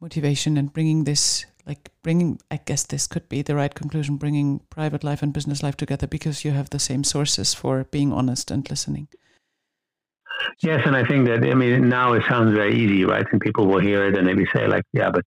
motivation 0.00 0.56
and 0.56 0.72
bringing 0.72 1.04
this, 1.04 1.46
like 1.66 1.90
bringing, 2.02 2.40
I 2.50 2.58
guess 2.64 2.84
this 2.84 3.06
could 3.06 3.28
be 3.28 3.42
the 3.42 3.54
right 3.54 3.74
conclusion, 3.74 4.16
bringing 4.16 4.60
private 4.70 5.04
life 5.04 5.22
and 5.22 5.32
business 5.32 5.62
life 5.62 5.76
together 5.76 6.06
because 6.06 6.44
you 6.44 6.50
have 6.50 6.70
the 6.70 6.80
same 6.80 7.04
sources 7.04 7.54
for 7.54 7.84
being 7.84 8.12
honest 8.12 8.50
and 8.50 8.68
listening. 8.68 9.08
Yes, 10.60 10.82
and 10.86 10.96
I 10.96 11.04
think 11.04 11.26
that 11.26 11.44
I 11.44 11.54
mean 11.54 11.88
now 11.88 12.12
it 12.12 12.24
sounds 12.28 12.54
very 12.54 12.74
easy, 12.76 13.04
right? 13.04 13.26
And 13.32 13.40
people 13.40 13.66
will 13.66 13.80
hear 13.80 14.06
it 14.06 14.16
and 14.16 14.26
maybe 14.26 14.46
say 14.54 14.66
like, 14.66 14.84
"Yeah, 14.92 15.10
but 15.10 15.24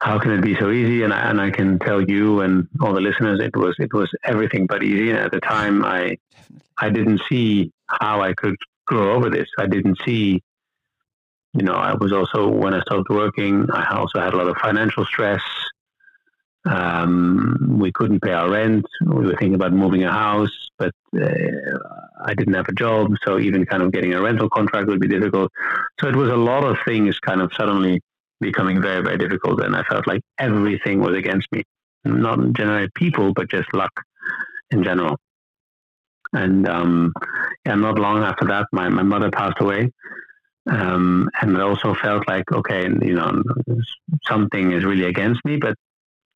how 0.00 0.18
can 0.18 0.32
it 0.32 0.42
be 0.42 0.56
so 0.56 0.70
easy? 0.70 1.02
And 1.02 1.12
I, 1.12 1.28
and 1.30 1.40
I 1.40 1.50
can 1.50 1.78
tell 1.78 2.00
you 2.02 2.40
and 2.40 2.66
all 2.80 2.94
the 2.94 3.00
listeners, 3.00 3.40
it 3.40 3.54
was 3.56 3.76
it 3.78 3.92
was 3.92 4.10
everything 4.24 4.66
but 4.66 4.82
easy. 4.82 5.10
And 5.10 5.18
at 5.18 5.30
the 5.30 5.40
time, 5.40 5.84
I 5.84 6.16
Definitely. 6.30 6.62
I 6.78 6.90
didn't 6.90 7.20
see 7.28 7.72
how 7.86 8.22
I 8.22 8.32
could 8.32 8.56
grow 8.86 9.14
over 9.14 9.28
this. 9.30 9.48
I 9.58 9.66
didn't 9.66 9.98
see, 10.04 10.42
you 11.54 11.62
know, 11.62 11.74
I 11.74 11.94
was 11.94 12.12
also 12.12 12.48
when 12.48 12.74
I 12.74 12.80
started 12.80 13.06
working, 13.10 13.66
I 13.70 13.96
also 13.96 14.20
had 14.20 14.32
a 14.32 14.36
lot 14.36 14.48
of 14.48 14.56
financial 14.56 15.04
stress. 15.04 15.42
Um, 16.66 17.78
we 17.80 17.90
couldn't 17.90 18.20
pay 18.20 18.32
our 18.32 18.50
rent. 18.50 18.84
We 19.06 19.26
were 19.26 19.36
thinking 19.36 19.54
about 19.54 19.72
moving 19.72 20.04
a 20.04 20.12
house, 20.12 20.68
but 20.78 20.92
uh, 21.16 21.26
I 22.24 22.34
didn't 22.34 22.54
have 22.54 22.68
a 22.68 22.72
job, 22.72 23.14
so 23.24 23.38
even 23.38 23.64
kind 23.64 23.82
of 23.82 23.92
getting 23.92 24.12
a 24.12 24.20
rental 24.20 24.50
contract 24.50 24.88
would 24.88 25.00
be 25.00 25.08
difficult. 25.08 25.50
So 26.00 26.08
it 26.08 26.16
was 26.16 26.30
a 26.30 26.36
lot 26.36 26.64
of 26.64 26.76
things 26.84 27.18
kind 27.20 27.40
of 27.40 27.52
suddenly 27.54 28.00
becoming 28.40 28.80
very, 28.82 29.02
very 29.02 29.18
difficult. 29.18 29.62
And 29.62 29.74
I 29.74 29.82
felt 29.84 30.06
like 30.06 30.20
everything 30.38 31.00
was 31.00 31.16
against 31.16 31.48
me. 31.52 31.62
Not 32.04 32.52
generally 32.52 32.88
people, 32.94 33.32
but 33.32 33.50
just 33.50 33.72
luck 33.74 33.92
in 34.70 34.82
general. 34.84 35.16
And 36.32 36.68
um, 36.68 37.12
yeah, 37.66 37.74
not 37.74 37.98
long 37.98 38.22
after 38.22 38.46
that, 38.46 38.66
my, 38.72 38.88
my 38.88 39.02
mother 39.02 39.30
passed 39.30 39.60
away. 39.60 39.90
Um, 40.70 41.28
and 41.40 41.56
I 41.56 41.62
also 41.62 41.94
felt 41.94 42.28
like, 42.28 42.50
okay, 42.52 42.82
you 42.82 43.14
know, 43.14 43.42
something 44.26 44.72
is 44.72 44.84
really 44.84 45.04
against 45.04 45.44
me. 45.44 45.56
But, 45.56 45.74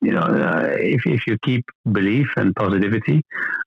you 0.04 0.12
know, 0.12 0.20
uh, 0.20 0.68
if, 0.78 1.06
if 1.06 1.26
you 1.26 1.38
keep 1.42 1.64
belief 1.92 2.26
and 2.36 2.54
positivity, 2.54 3.22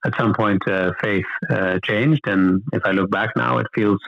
at 0.05 0.15
some 0.17 0.33
point 0.33 0.61
uh, 0.67 0.93
faith 1.01 1.25
uh, 1.49 1.79
changed. 1.83 2.27
And 2.27 2.61
if 2.73 2.83
I 2.85 2.91
look 2.91 3.09
back 3.09 3.31
now, 3.35 3.57
it 3.57 3.67
feels 3.73 3.99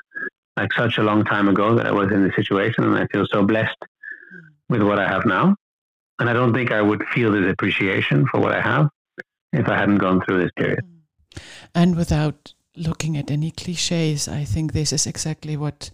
like 0.55 0.71
such 0.73 0.97
a 0.97 1.03
long 1.03 1.23
time 1.23 1.47
ago 1.47 1.75
that 1.75 1.87
I 1.87 1.91
was 1.91 2.11
in 2.11 2.23
this 2.23 2.35
situation. 2.35 2.83
And 2.83 2.97
I 2.97 3.07
feel 3.07 3.25
so 3.31 3.43
blessed 3.43 3.77
with 4.69 4.81
what 4.83 4.99
I 4.99 5.07
have 5.07 5.25
now. 5.25 5.55
And 6.19 6.29
I 6.29 6.33
don't 6.33 6.53
think 6.53 6.71
I 6.71 6.81
would 6.81 7.03
feel 7.07 7.31
this 7.31 7.51
appreciation 7.51 8.25
for 8.27 8.39
what 8.39 8.53
I 8.53 8.61
have 8.61 8.89
if 9.53 9.67
I 9.67 9.77
hadn't 9.77 9.97
gone 9.97 10.21
through 10.21 10.41
this 10.43 10.51
period. 10.55 10.85
And 11.73 11.95
without 11.95 12.53
looking 12.75 13.17
at 13.17 13.31
any 13.31 13.51
cliches, 13.51 14.27
I 14.27 14.43
think 14.43 14.73
this 14.73 14.91
is 14.91 15.07
exactly 15.07 15.57
what 15.57 15.91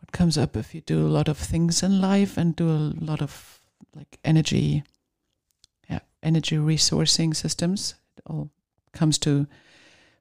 what 0.00 0.12
comes 0.12 0.36
up 0.36 0.56
if 0.56 0.74
you 0.74 0.80
do 0.82 1.06
a 1.06 1.08
lot 1.08 1.28
of 1.28 1.38
things 1.38 1.82
in 1.82 2.00
life 2.00 2.36
and 2.36 2.54
do 2.54 2.68
a 2.68 2.92
lot 3.00 3.22
of 3.22 3.60
like 3.94 4.18
energy 4.24 4.82
energy 6.24 6.56
resourcing 6.56 7.34
systems. 7.34 7.94
It 8.16 8.24
all 8.26 8.50
comes 8.92 9.18
to 9.18 9.46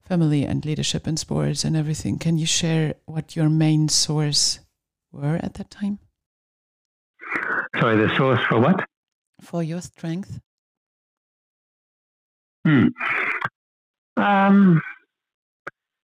family 0.08 0.44
and 0.44 0.66
leadership 0.66 1.08
and 1.08 1.18
sports 1.18 1.64
and 1.64 1.76
everything. 1.78 2.20
Can 2.20 2.38
you 2.38 2.46
share 2.46 2.96
what 3.06 3.36
your 3.36 3.50
main 3.50 3.90
source 3.90 4.60
were 5.12 5.40
at 5.42 5.54
that 5.56 5.70
time? 5.70 6.00
Sorry, 7.80 7.98
the 7.98 8.16
source 8.16 8.42
for 8.48 8.60
what? 8.60 8.86
For 9.42 9.64
your 9.64 9.82
strength. 9.82 10.40
Hmm. 12.66 12.88
Um, 14.16 14.82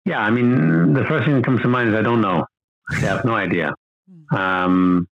yeah, 0.06 0.20
I 0.20 0.30
mean, 0.30 0.94
the 0.94 1.06
first 1.06 1.26
thing 1.26 1.36
that 1.36 1.46
comes 1.46 1.62
to 1.62 1.68
mind 1.68 1.90
is 1.90 1.96
I 1.96 2.02
don't 2.02 2.22
know. 2.22 2.46
I 2.92 2.96
have 3.00 3.26
no 3.26 3.34
idea 3.34 3.74
hmm. 4.10 4.36
um, 4.36 5.08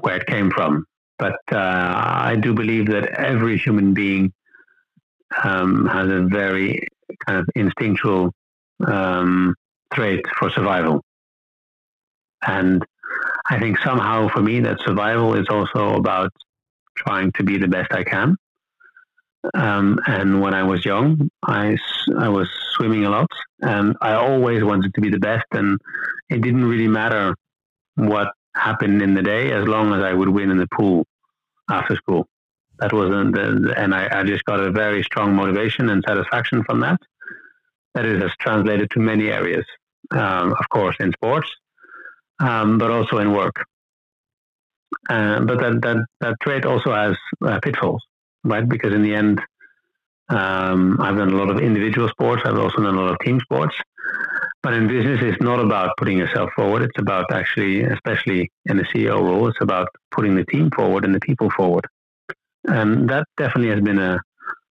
where 0.00 0.16
it 0.16 0.26
came 0.26 0.50
from. 0.50 0.84
But 1.18 1.38
uh, 1.50 1.56
I 1.56 2.36
do 2.40 2.52
believe 2.52 2.86
that 2.88 3.06
every 3.18 3.56
human 3.58 3.94
being 3.94 4.32
um, 5.42 5.86
has 5.86 6.08
a 6.08 6.22
very 6.22 6.86
kind 7.24 7.38
of 7.38 7.48
instinctual 7.54 8.32
um, 8.86 9.54
trait 9.92 10.20
for 10.38 10.50
survival. 10.50 11.02
And 12.46 12.84
I 13.48 13.58
think 13.58 13.78
somehow 13.78 14.28
for 14.28 14.42
me 14.42 14.60
that 14.60 14.78
survival 14.84 15.34
is 15.34 15.46
also 15.48 15.94
about 15.94 16.30
trying 16.96 17.32
to 17.32 17.42
be 17.44 17.58
the 17.58 17.68
best 17.68 17.92
I 17.92 18.04
can. 18.04 18.36
Um, 19.54 20.00
and 20.06 20.40
when 20.40 20.54
I 20.54 20.64
was 20.64 20.84
young, 20.84 21.30
I, 21.44 21.76
I 22.18 22.28
was 22.28 22.48
swimming 22.72 23.04
a 23.04 23.10
lot 23.10 23.30
and 23.60 23.96
I 24.00 24.14
always 24.14 24.64
wanted 24.64 24.92
to 24.94 25.00
be 25.00 25.08
the 25.08 25.18
best. 25.18 25.46
And 25.52 25.78
it 26.28 26.40
didn't 26.40 26.64
really 26.64 26.88
matter 26.88 27.34
what 27.94 28.32
happened 28.56 29.02
in 29.02 29.14
the 29.14 29.22
day 29.22 29.52
as 29.52 29.66
long 29.66 29.92
as 29.92 30.02
I 30.02 30.12
would 30.12 30.28
win 30.28 30.50
in 30.50 30.58
the 30.58 30.68
pool 30.68 31.06
after 31.70 31.96
school. 31.96 32.26
That 32.78 32.92
wasn't, 32.92 33.34
the, 33.34 33.74
and 33.76 33.94
I, 33.94 34.20
I 34.20 34.22
just 34.24 34.44
got 34.44 34.60
a 34.60 34.70
very 34.70 35.02
strong 35.02 35.34
motivation 35.34 35.88
and 35.88 36.04
satisfaction 36.06 36.62
from 36.64 36.80
that. 36.80 37.00
That 37.94 38.04
is 38.04 38.22
has 38.22 38.32
translated 38.38 38.90
to 38.90 39.00
many 39.00 39.28
areas, 39.28 39.64
um, 40.10 40.52
of 40.52 40.68
course, 40.68 40.96
in 41.00 41.12
sports, 41.12 41.48
um, 42.38 42.76
but 42.76 42.90
also 42.90 43.18
in 43.18 43.32
work. 43.32 43.64
Uh, 45.08 45.40
but 45.40 45.58
that, 45.58 45.80
that, 45.82 46.04
that 46.20 46.34
trait 46.42 46.66
also 46.66 46.92
has 46.92 47.16
uh, 47.44 47.58
pitfalls, 47.60 48.02
right? 48.44 48.68
Because 48.68 48.92
in 48.92 49.02
the 49.02 49.14
end, 49.14 49.40
um, 50.28 50.98
I've 51.00 51.16
done 51.16 51.32
a 51.32 51.36
lot 51.36 51.50
of 51.50 51.60
individual 51.60 52.08
sports. 52.08 52.42
I've 52.44 52.58
also 52.58 52.82
done 52.82 52.94
a 52.94 53.00
lot 53.00 53.12
of 53.12 53.18
team 53.20 53.40
sports. 53.40 53.74
But 54.62 54.72
in 54.72 54.88
business, 54.88 55.20
it's 55.22 55.40
not 55.40 55.60
about 55.60 55.96
putting 55.96 56.18
yourself 56.18 56.50
forward. 56.56 56.82
It's 56.82 56.98
about 56.98 57.26
actually, 57.32 57.82
especially 57.82 58.50
in 58.66 58.76
the 58.78 58.84
CEO 58.84 59.20
role, 59.20 59.48
it's 59.48 59.60
about 59.60 59.88
putting 60.10 60.34
the 60.34 60.44
team 60.46 60.70
forward 60.74 61.04
and 61.04 61.14
the 61.14 61.20
people 61.20 61.50
forward. 61.50 61.86
And 62.64 63.08
that 63.10 63.26
definitely 63.36 63.70
has 63.70 63.80
been 63.80 63.98
a, 63.98 64.20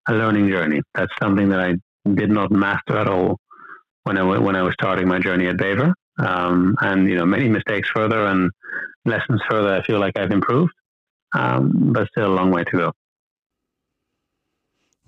a 0.07 0.13
learning 0.13 0.49
journey. 0.49 0.81
That's 0.93 1.11
something 1.21 1.49
that 1.49 1.59
I 1.61 1.75
did 2.13 2.29
not 2.29 2.51
master 2.51 2.97
at 2.97 3.07
all 3.07 3.37
when 4.03 4.17
I 4.17 4.23
when 4.23 4.55
I 4.55 4.61
was 4.61 4.73
starting 4.73 5.07
my 5.07 5.19
journey 5.19 5.47
at 5.47 5.57
Bever. 5.57 5.93
Um, 6.17 6.75
and 6.81 7.09
you 7.09 7.15
know, 7.15 7.25
many 7.25 7.49
mistakes 7.49 7.89
further 7.93 8.25
and 8.25 8.51
lessons 9.05 9.41
further. 9.49 9.75
I 9.75 9.83
feel 9.83 9.99
like 9.99 10.17
I've 10.17 10.31
improved, 10.31 10.73
um, 11.33 11.71
but 11.93 12.07
still 12.09 12.27
a 12.27 12.35
long 12.35 12.51
way 12.51 12.63
to 12.65 12.71
go. 12.71 12.91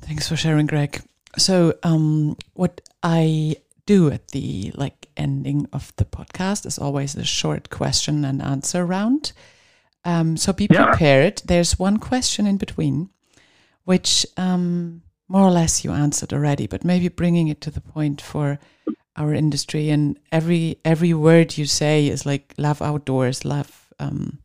Thanks 0.01 0.27
for 0.27 0.35
sharing, 0.35 0.67
Greg. 0.67 1.01
So, 1.37 1.73
um, 1.83 2.37
what 2.53 2.81
I 3.03 3.55
do 3.87 4.11
at 4.11 4.27
the 4.27 4.71
like 4.75 5.07
ending 5.17 5.67
of 5.73 5.91
the 5.95 6.05
podcast 6.05 6.67
is 6.67 6.77
always 6.77 7.15
a 7.15 7.25
short 7.25 7.71
question 7.71 8.23
and 8.23 8.41
answer 8.41 8.85
round. 8.85 9.31
Um, 10.05 10.37
so 10.37 10.53
be 10.53 10.67
yeah. 10.69 10.85
prepared. 10.85 11.41
There's 11.45 11.79
one 11.79 11.97
question 11.97 12.45
in 12.45 12.57
between, 12.57 13.09
which 13.85 14.27
um, 14.37 15.01
more 15.27 15.41
or 15.41 15.51
less 15.51 15.83
you 15.83 15.91
answered 15.91 16.33
already, 16.33 16.67
but 16.67 16.85
maybe 16.85 17.07
bringing 17.07 17.47
it 17.47 17.61
to 17.61 17.71
the 17.71 17.81
point 17.81 18.21
for 18.21 18.59
our 19.15 19.33
industry. 19.33 19.89
And 19.89 20.19
every 20.31 20.77
every 20.85 21.13
word 21.13 21.57
you 21.57 21.65
say 21.65 22.07
is 22.07 22.25
like 22.25 22.53
love 22.57 22.81
outdoors, 22.81 23.43
love 23.43 23.87
um, 23.99 24.39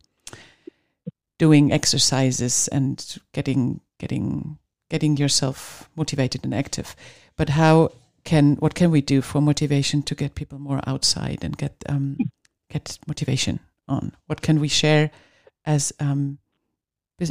doing 1.37 1.71
exercises, 1.71 2.67
and 2.69 3.17
getting 3.33 3.81
getting 3.99 4.57
getting 4.89 5.17
yourself 5.17 5.89
motivated 5.95 6.43
and 6.43 6.53
active. 6.53 6.95
But 7.35 7.49
how 7.49 7.91
can 8.23 8.55
what 8.55 8.75
can 8.75 8.91
we 8.91 9.01
do 9.01 9.21
for 9.21 9.41
motivation 9.41 10.03
to 10.03 10.15
get 10.15 10.35
people 10.35 10.59
more 10.59 10.81
outside 10.87 11.43
and 11.43 11.57
get 11.57 11.83
um, 11.89 12.17
get 12.69 12.99
motivation 13.07 13.59
on? 13.87 14.15
What 14.27 14.41
can 14.41 14.59
we 14.59 14.67
share 14.67 15.11
as 15.65 15.93
um, 15.99 16.39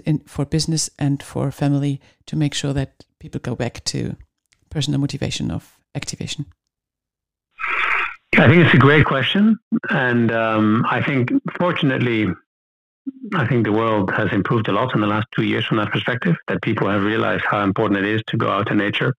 in, 0.04 0.20
for 0.20 0.44
business 0.44 0.90
and 0.98 1.22
for 1.22 1.50
family 1.50 2.00
to 2.26 2.36
make 2.36 2.54
sure 2.54 2.72
that 2.72 3.04
people 3.18 3.40
go 3.40 3.54
back 3.54 3.84
to 3.84 4.16
personal 4.70 5.00
motivation 5.00 5.50
of 5.50 5.78
activation? 5.94 6.46
I 8.38 8.48
think 8.48 8.64
it's 8.64 8.74
a 8.74 8.78
great 8.78 9.04
question, 9.04 9.58
and 9.90 10.32
um, 10.32 10.86
I 10.90 11.02
think 11.02 11.30
fortunately, 11.58 12.28
I 13.34 13.46
think 13.46 13.64
the 13.64 13.72
world 13.72 14.10
has 14.10 14.32
improved 14.32 14.68
a 14.68 14.72
lot 14.72 14.94
in 14.94 15.00
the 15.00 15.06
last 15.06 15.26
two 15.36 15.42
years 15.42 15.66
from 15.66 15.76
that 15.76 15.92
perspective. 15.92 16.36
That 16.48 16.62
people 16.62 16.88
have 16.88 17.02
realized 17.02 17.44
how 17.44 17.62
important 17.62 18.04
it 18.04 18.06
is 18.06 18.22
to 18.28 18.38
go 18.38 18.48
out 18.48 18.70
in 18.70 18.78
nature 18.78 19.14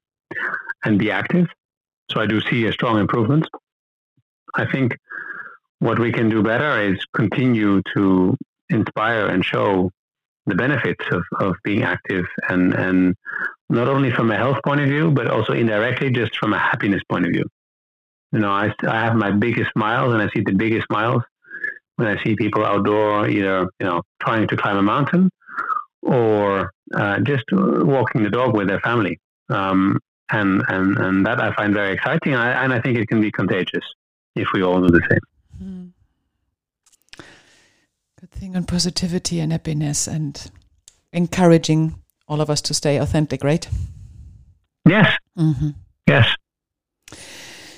and 0.83 0.97
be 0.97 1.12
active. 1.12 1.47
So 2.12 2.20
I 2.20 2.26
do 2.26 2.42
see 2.42 2.66
a 2.66 2.74
strong 2.74 3.00
improvement. 3.00 3.48
I 4.56 4.66
think 4.66 4.96
what 5.80 6.00
we 6.00 6.12
can 6.12 6.30
do 6.30 6.44
better 6.44 6.80
is 6.82 7.04
continue 7.16 7.82
to 7.96 8.38
inspire 8.70 9.28
and 9.28 9.44
show 9.44 9.92
the 10.46 10.56
benefits 10.56 11.04
of, 11.12 11.24
of 11.39 11.56
being 11.63 11.84
active 11.84 12.26
and, 12.50 12.74
and 12.74 13.16
not 13.70 13.88
only 13.88 14.12
from 14.12 14.32
a 14.32 14.38
health 14.38 14.60
point 14.66 14.82
of 14.82 14.88
view, 14.88 15.12
but 15.12 15.28
also 15.28 15.54
indirectly 15.54 16.12
just 16.12 16.38
from 16.38 16.54
a 16.54 16.60
happiness 16.60 17.02
point 17.10 17.26
of 17.26 17.32
view. 17.32 17.46
You 18.32 18.39
know, 18.39 18.52
I, 18.52 18.74
I 18.88 19.06
have 19.06 19.16
my 19.16 19.32
biggest 19.32 19.72
smiles 19.72 20.13
and 20.13 20.22
I 20.22 20.30
see 20.34 20.42
the 20.42 20.54
biggest 20.54 20.88
smiles 20.88 21.24
when 21.96 22.08
I 22.08 22.22
see 22.24 22.36
people 22.36 22.66
outdoor, 22.66 23.30
either, 23.30 23.68
you 23.80 23.86
know, 23.86 24.02
trying 24.22 24.48
to 24.48 24.58
climb 24.58 24.78
a 24.78 24.82
mountain 24.82 25.30
or 26.02 26.72
uh, 26.94 27.20
just 27.20 27.44
walking 27.52 28.24
the 28.24 28.30
dog 28.30 28.56
with 28.56 28.68
their 28.68 28.80
family. 28.82 29.20
Um, 29.50 30.00
and, 30.34 30.63
and, 30.67 30.98
and 30.98 31.26
that 31.26 31.39
I 31.39 31.54
find 31.54 31.74
very 31.74 31.93
exciting. 31.93 32.34
And 32.34 32.41
I, 32.41 32.63
and 32.63 32.74
I 32.74 32.82
think 32.82 32.98
it 32.98 33.08
can 33.08 33.22
be 33.22 33.32
contagious 33.32 33.86
if 34.36 34.48
we 34.54 34.63
all 34.63 34.82
do 34.82 34.88
the 34.88 35.02
same. 35.10 35.63
Mm 35.63 35.93
good 38.24 38.32
thing 38.32 38.56
on 38.56 38.63
positivity 38.63 39.41
and 39.41 39.52
happiness 39.52 40.08
and 40.08 40.50
encouraging 41.12 41.96
all 42.26 42.39
of 42.39 42.50
us 42.50 42.62
to 42.62 42.74
stay 42.74 42.96
authentic, 42.96 43.43
right? 43.43 43.67
Yes. 44.88 45.17
Mm-hmm. 45.38 45.72
Yes. 46.08 46.34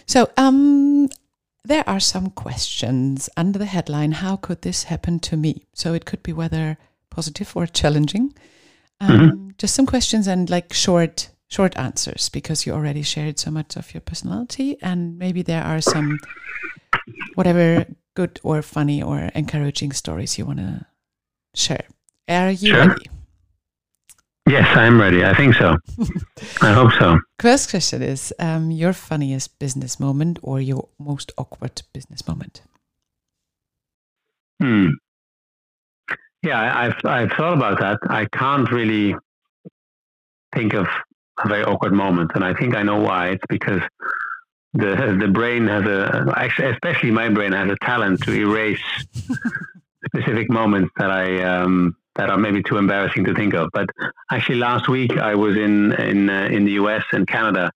So, 0.05 0.29
um, 0.37 1.09
there 1.63 1.83
are 1.89 1.99
some 1.99 2.29
questions 2.29 3.27
under 3.35 3.57
the 3.57 3.65
headline 3.65 4.11
How 4.11 4.35
could 4.35 4.61
this 4.61 4.83
happen 4.83 5.19
to 5.21 5.35
me? 5.35 5.65
So, 5.73 5.95
it 5.95 6.05
could 6.05 6.21
be 6.21 6.31
whether 6.31 6.77
positive 7.09 7.51
or 7.55 7.65
challenging. 7.65 8.31
Um, 9.01 9.09
mm-hmm. 9.09 9.49
Just 9.57 9.73
some 9.73 9.87
questions 9.87 10.27
and 10.27 10.47
like 10.47 10.73
short 10.73 11.29
short 11.47 11.77
answers 11.77 12.29
because 12.29 12.65
you 12.65 12.73
already 12.73 13.01
shared 13.01 13.39
so 13.39 13.51
much 13.51 13.75
of 13.75 13.93
your 13.93 14.01
personality 14.01 14.77
and 14.81 15.17
maybe 15.17 15.41
there 15.41 15.63
are 15.63 15.81
some 15.81 16.19
whatever 17.35 17.85
good 18.15 18.39
or 18.43 18.61
funny 18.61 19.01
or 19.01 19.29
encouraging 19.35 19.91
stories 19.91 20.37
you 20.37 20.45
want 20.45 20.59
to 20.59 20.85
share. 21.53 21.85
Are 22.27 22.51
you 22.51 22.69
sure. 22.69 22.87
ready? 22.87 23.05
Yes, 24.47 24.67
I'm 24.77 25.01
ready. 25.01 25.25
I 25.25 25.33
think 25.33 25.55
so. 25.55 25.77
I 26.61 26.71
hope 26.71 26.91
so. 26.99 27.19
First 27.39 27.71
question 27.71 28.03
is 28.03 28.31
um, 28.37 28.69
your 28.69 28.93
funniest 28.93 29.57
business 29.57 29.99
moment 29.99 30.37
or 30.43 30.61
your 30.61 30.87
most 30.99 31.31
awkward 31.37 31.81
business 31.93 32.27
moment? 32.27 32.61
Hmm. 34.61 34.89
Yeah, 36.43 36.77
I've 36.77 36.95
I've 37.05 37.31
thought 37.31 37.53
about 37.53 37.79
that. 37.79 37.97
I 38.07 38.27
can't 38.31 38.71
really 38.71 39.15
think 40.53 40.73
of 40.73 40.87
a 41.43 41.47
very 41.47 41.63
awkward 41.63 41.93
moment, 41.93 42.31
and 42.35 42.43
I 42.43 42.53
think 42.53 42.75
I 42.75 42.83
know 42.83 42.99
why. 42.99 43.29
It's 43.29 43.43
because 43.49 43.81
the 44.73 45.17
the 45.19 45.27
brain 45.27 45.67
has 45.67 45.85
a 45.85 46.33
actually 46.35 46.71
especially 46.71 47.11
my 47.11 47.29
brain 47.29 47.53
has 47.53 47.69
a 47.69 47.77
talent 47.77 48.21
to 48.23 48.33
erase 48.33 48.83
specific 50.05 50.49
moments 50.49 50.91
that 50.97 51.11
I 51.11 51.43
um, 51.43 51.95
that 52.15 52.29
are 52.29 52.37
maybe 52.37 52.63
too 52.63 52.77
embarrassing 52.77 53.25
to 53.25 53.33
think 53.33 53.53
of. 53.53 53.69
But 53.73 53.89
actually, 54.31 54.57
last 54.57 54.87
week 54.87 55.17
I 55.17 55.35
was 55.35 55.55
in 55.57 55.93
in 55.93 56.29
uh, 56.29 56.47
in 56.51 56.65
the 56.65 56.73
U.S. 56.73 57.03
and 57.11 57.27
Canada 57.27 57.71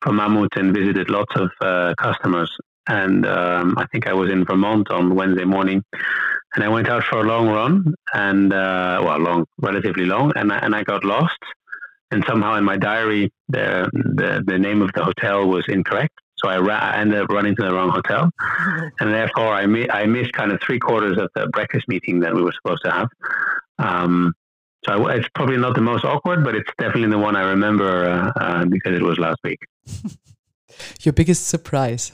for 0.00 0.12
Mammut 0.12 0.56
and 0.56 0.74
visited 0.74 1.08
lots 1.10 1.34
of 1.36 1.50
uh, 1.60 1.94
customers. 1.96 2.50
And 2.88 3.24
um, 3.26 3.78
I 3.78 3.86
think 3.92 4.08
I 4.08 4.12
was 4.12 4.28
in 4.28 4.44
Vermont 4.44 4.90
on 4.90 5.14
Wednesday 5.14 5.44
morning, 5.44 5.84
and 6.54 6.64
I 6.64 6.68
went 6.68 6.88
out 6.88 7.04
for 7.04 7.20
a 7.20 7.22
long 7.22 7.48
run, 7.48 7.94
and 8.12 8.52
uh, 8.52 9.00
well, 9.04 9.18
long, 9.18 9.46
relatively 9.58 10.04
long, 10.04 10.32
and 10.34 10.52
I, 10.52 10.58
and 10.58 10.74
I 10.74 10.82
got 10.82 11.04
lost 11.04 11.38
and 12.12 12.22
somehow 12.28 12.54
in 12.56 12.64
my 12.64 12.76
diary 12.76 13.32
the 13.48 13.90
the, 13.92 14.42
the 14.46 14.58
name 14.58 14.82
of 14.82 14.90
the 14.94 15.02
hotel 15.02 15.48
was 15.48 15.64
incorrect. 15.68 16.14
So 16.36 16.48
I, 16.48 16.58
ra- 16.58 16.78
I 16.78 16.98
ended 16.98 17.20
up 17.20 17.28
running 17.30 17.54
to 17.56 17.62
the 17.62 17.72
wrong 17.72 17.90
hotel, 17.90 18.28
and 19.00 19.12
therefore 19.12 19.48
I 19.48 19.66
mi- 19.66 19.90
I 19.90 20.06
missed 20.06 20.32
kind 20.32 20.52
of 20.52 20.60
three 20.60 20.78
quarters 20.78 21.18
of 21.18 21.30
the 21.34 21.46
breakfast 21.48 21.86
meeting 21.88 22.20
that 22.20 22.34
we 22.34 22.42
were 22.42 22.52
supposed 22.52 22.82
to 22.84 22.90
have. 22.90 23.08
Um, 23.78 24.34
so 24.84 25.06
I, 25.06 25.14
it's 25.14 25.28
probably 25.34 25.56
not 25.56 25.74
the 25.74 25.80
most 25.80 26.04
awkward, 26.04 26.44
but 26.44 26.54
it's 26.54 26.70
definitely 26.78 27.10
the 27.10 27.18
one 27.18 27.36
I 27.36 27.42
remember 27.50 28.10
uh, 28.10 28.32
uh, 28.36 28.64
because 28.64 28.94
it 28.94 29.02
was 29.02 29.18
last 29.18 29.38
week. 29.44 29.60
Your 31.02 31.12
biggest 31.12 31.46
surprise? 31.48 32.12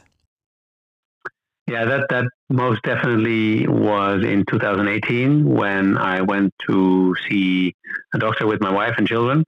Yeah, 1.67 1.85
that 1.85 2.09
that 2.09 2.25
most 2.49 2.83
definitely 2.83 3.67
was 3.67 4.25
in 4.25 4.45
2018 4.47 5.45
when 5.45 5.99
I 5.99 6.23
went 6.23 6.55
to 6.67 7.15
see 7.29 7.75
a 8.15 8.19
doctor 8.19 8.47
with 8.47 8.61
my 8.63 8.73
wife 8.73 8.95
and 8.97 9.07
children 9.07 9.45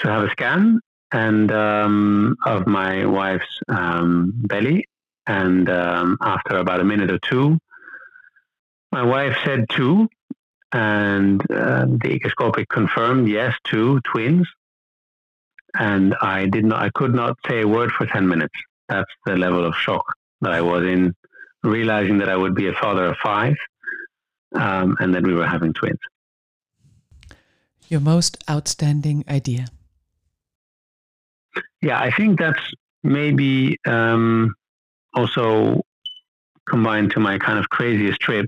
to 0.00 0.08
have 0.08 0.24
a 0.24 0.30
scan 0.30 0.80
and 1.12 1.50
um, 1.52 2.36
of 2.44 2.66
my 2.66 3.04
wife's 3.04 3.60
um, 3.68 4.32
belly. 4.34 4.86
And 5.26 5.68
um, 5.70 6.18
after 6.20 6.58
about 6.58 6.80
a 6.80 6.84
minute 6.84 7.10
or 7.10 7.18
two, 7.18 7.58
my 8.90 9.02
wife 9.02 9.36
said 9.44 9.66
two, 9.70 10.08
and 10.72 11.40
uh, 11.50 11.86
the 11.86 12.10
echoscopist 12.12 12.68
confirmed 12.68 13.28
yes, 13.28 13.54
two 13.64 14.00
twins. 14.00 14.46
And 15.78 16.16
I 16.20 16.46
did 16.46 16.64
not, 16.64 16.82
I 16.82 16.90
could 16.90 17.14
not 17.14 17.36
say 17.48 17.60
a 17.62 17.68
word 17.68 17.92
for 17.92 18.06
ten 18.06 18.26
minutes. 18.26 18.54
That's 18.88 19.10
the 19.24 19.36
level 19.36 19.64
of 19.64 19.74
shock 19.76 20.04
that 20.40 20.52
I 20.52 20.60
was 20.60 20.84
in, 20.84 21.14
realizing 21.62 22.18
that 22.18 22.28
I 22.28 22.36
would 22.36 22.56
be 22.56 22.66
a 22.66 22.72
father 22.72 23.06
of 23.06 23.16
five, 23.18 23.54
um, 24.54 24.96
and 24.98 25.14
that 25.14 25.22
we 25.22 25.34
were 25.34 25.46
having 25.46 25.72
twins. 25.72 26.00
Your 27.88 28.00
most 28.00 28.42
outstanding 28.48 29.24
idea. 29.28 29.66
Yeah, 31.82 31.98
I 31.98 32.10
think 32.10 32.38
that's 32.38 32.60
maybe 33.02 33.78
um, 33.86 34.54
also 35.14 35.82
combined 36.68 37.12
to 37.12 37.20
my 37.20 37.38
kind 37.38 37.58
of 37.58 37.68
craziest 37.68 38.20
trip. 38.20 38.46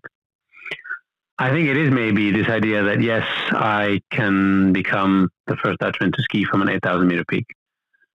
I 1.39 1.51
think 1.51 1.69
it 1.69 1.77
is 1.77 1.91
maybe 1.91 2.31
this 2.31 2.49
idea 2.49 2.83
that 2.85 3.01
yes, 3.01 3.27
I 3.51 4.01
can 4.11 4.73
become 4.73 5.31
the 5.47 5.57
first 5.57 5.79
Dutchman 5.79 6.13
to 6.13 6.23
ski 6.23 6.45
from 6.45 6.63
an 6.63 6.69
8,000 6.69 7.09
meter 7.09 7.25
peak 7.25 7.47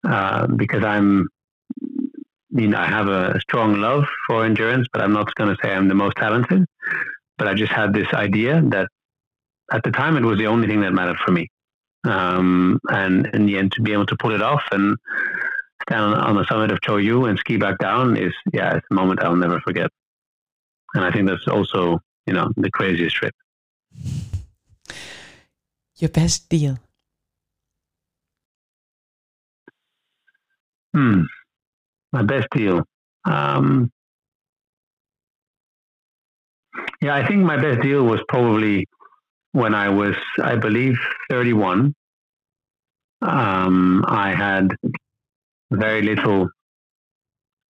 uh, 0.07 0.47
because 0.49 0.85
I'm, 0.85 1.29
you 2.51 2.69
know, 2.69 2.79
I 2.79 2.87
have 2.87 3.09
a 3.09 3.41
strong 3.41 3.81
love 3.81 4.05
for 4.27 4.45
endurance, 4.45 4.87
but 4.93 5.01
I'm 5.01 5.13
not 5.13 5.35
going 5.37 5.55
to 5.55 5.57
say 5.63 5.73
I'm 5.73 5.89
the 5.89 5.95
most 5.95 6.17
talented. 6.17 6.67
But 7.39 7.49
I 7.49 7.55
just 7.55 7.73
had 7.73 7.95
this 7.95 8.07
idea 8.13 8.63
that 8.67 8.89
at 9.73 9.83
the 9.85 9.91
time 9.91 10.17
it 10.17 10.23
was 10.25 10.39
the 10.39 10.47
only 10.47 10.69
thing 10.69 10.81
that 10.83 10.93
mattered 10.93 11.19
for 11.25 11.33
me. 11.33 11.49
Um, 12.05 12.81
and 12.91 13.27
in 13.35 13.47
the 13.47 13.57
end, 13.57 13.73
to 13.73 13.83
be 13.83 13.93
able 13.93 14.07
to 14.07 14.17
pull 14.17 14.35
it 14.35 14.43
off 14.43 14.63
and 14.73 14.97
stand 15.89 16.15
on 16.15 16.37
the 16.37 16.47
summit 16.47 16.71
of 16.71 16.81
Cho 16.83 16.97
Oyu 16.97 17.29
and 17.29 17.39
ski 17.39 17.57
back 17.57 17.79
down 17.79 18.17
is, 18.17 18.33
yeah, 18.53 18.77
it's 18.77 18.87
a 18.91 18.95
moment 18.95 19.23
I'll 19.23 19.37
never 19.37 19.61
forget. 19.61 19.91
And 20.95 21.05
I 21.05 21.11
think 21.11 21.29
that's 21.29 21.49
also, 21.49 21.99
you 22.27 22.35
know, 22.35 22.53
the 22.57 22.71
craziest 22.71 23.17
trip. 23.17 23.35
Your 25.97 26.11
best 26.11 26.49
deal? 26.49 26.79
Hmm. 30.93 31.23
My 32.13 32.23
best 32.23 32.49
deal. 32.51 32.83
Um, 33.25 33.91
yeah, 37.01 37.15
I 37.15 37.27
think 37.27 37.43
my 37.43 37.57
best 37.57 37.83
deal 37.83 38.05
was 38.05 38.21
probably 38.29 38.87
when 39.55 39.73
I 39.73 39.89
was, 39.89 40.17
I 40.43 40.57
believe, 40.57 40.99
31. 41.31 41.95
Um, 43.23 44.05
I 44.09 44.35
had 44.35 44.75
very 45.71 46.03
little 46.03 46.49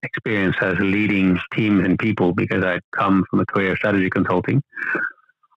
experience 0.02 0.56
as 0.62 0.78
leading 0.78 1.38
teams 1.52 1.84
and 1.84 1.98
people 1.98 2.32
because 2.32 2.64
I'd 2.64 2.80
come 2.96 3.26
from 3.28 3.40
a 3.40 3.46
career 3.46 3.72
of 3.72 3.76
strategy 3.76 4.08
consulting. 4.08 4.62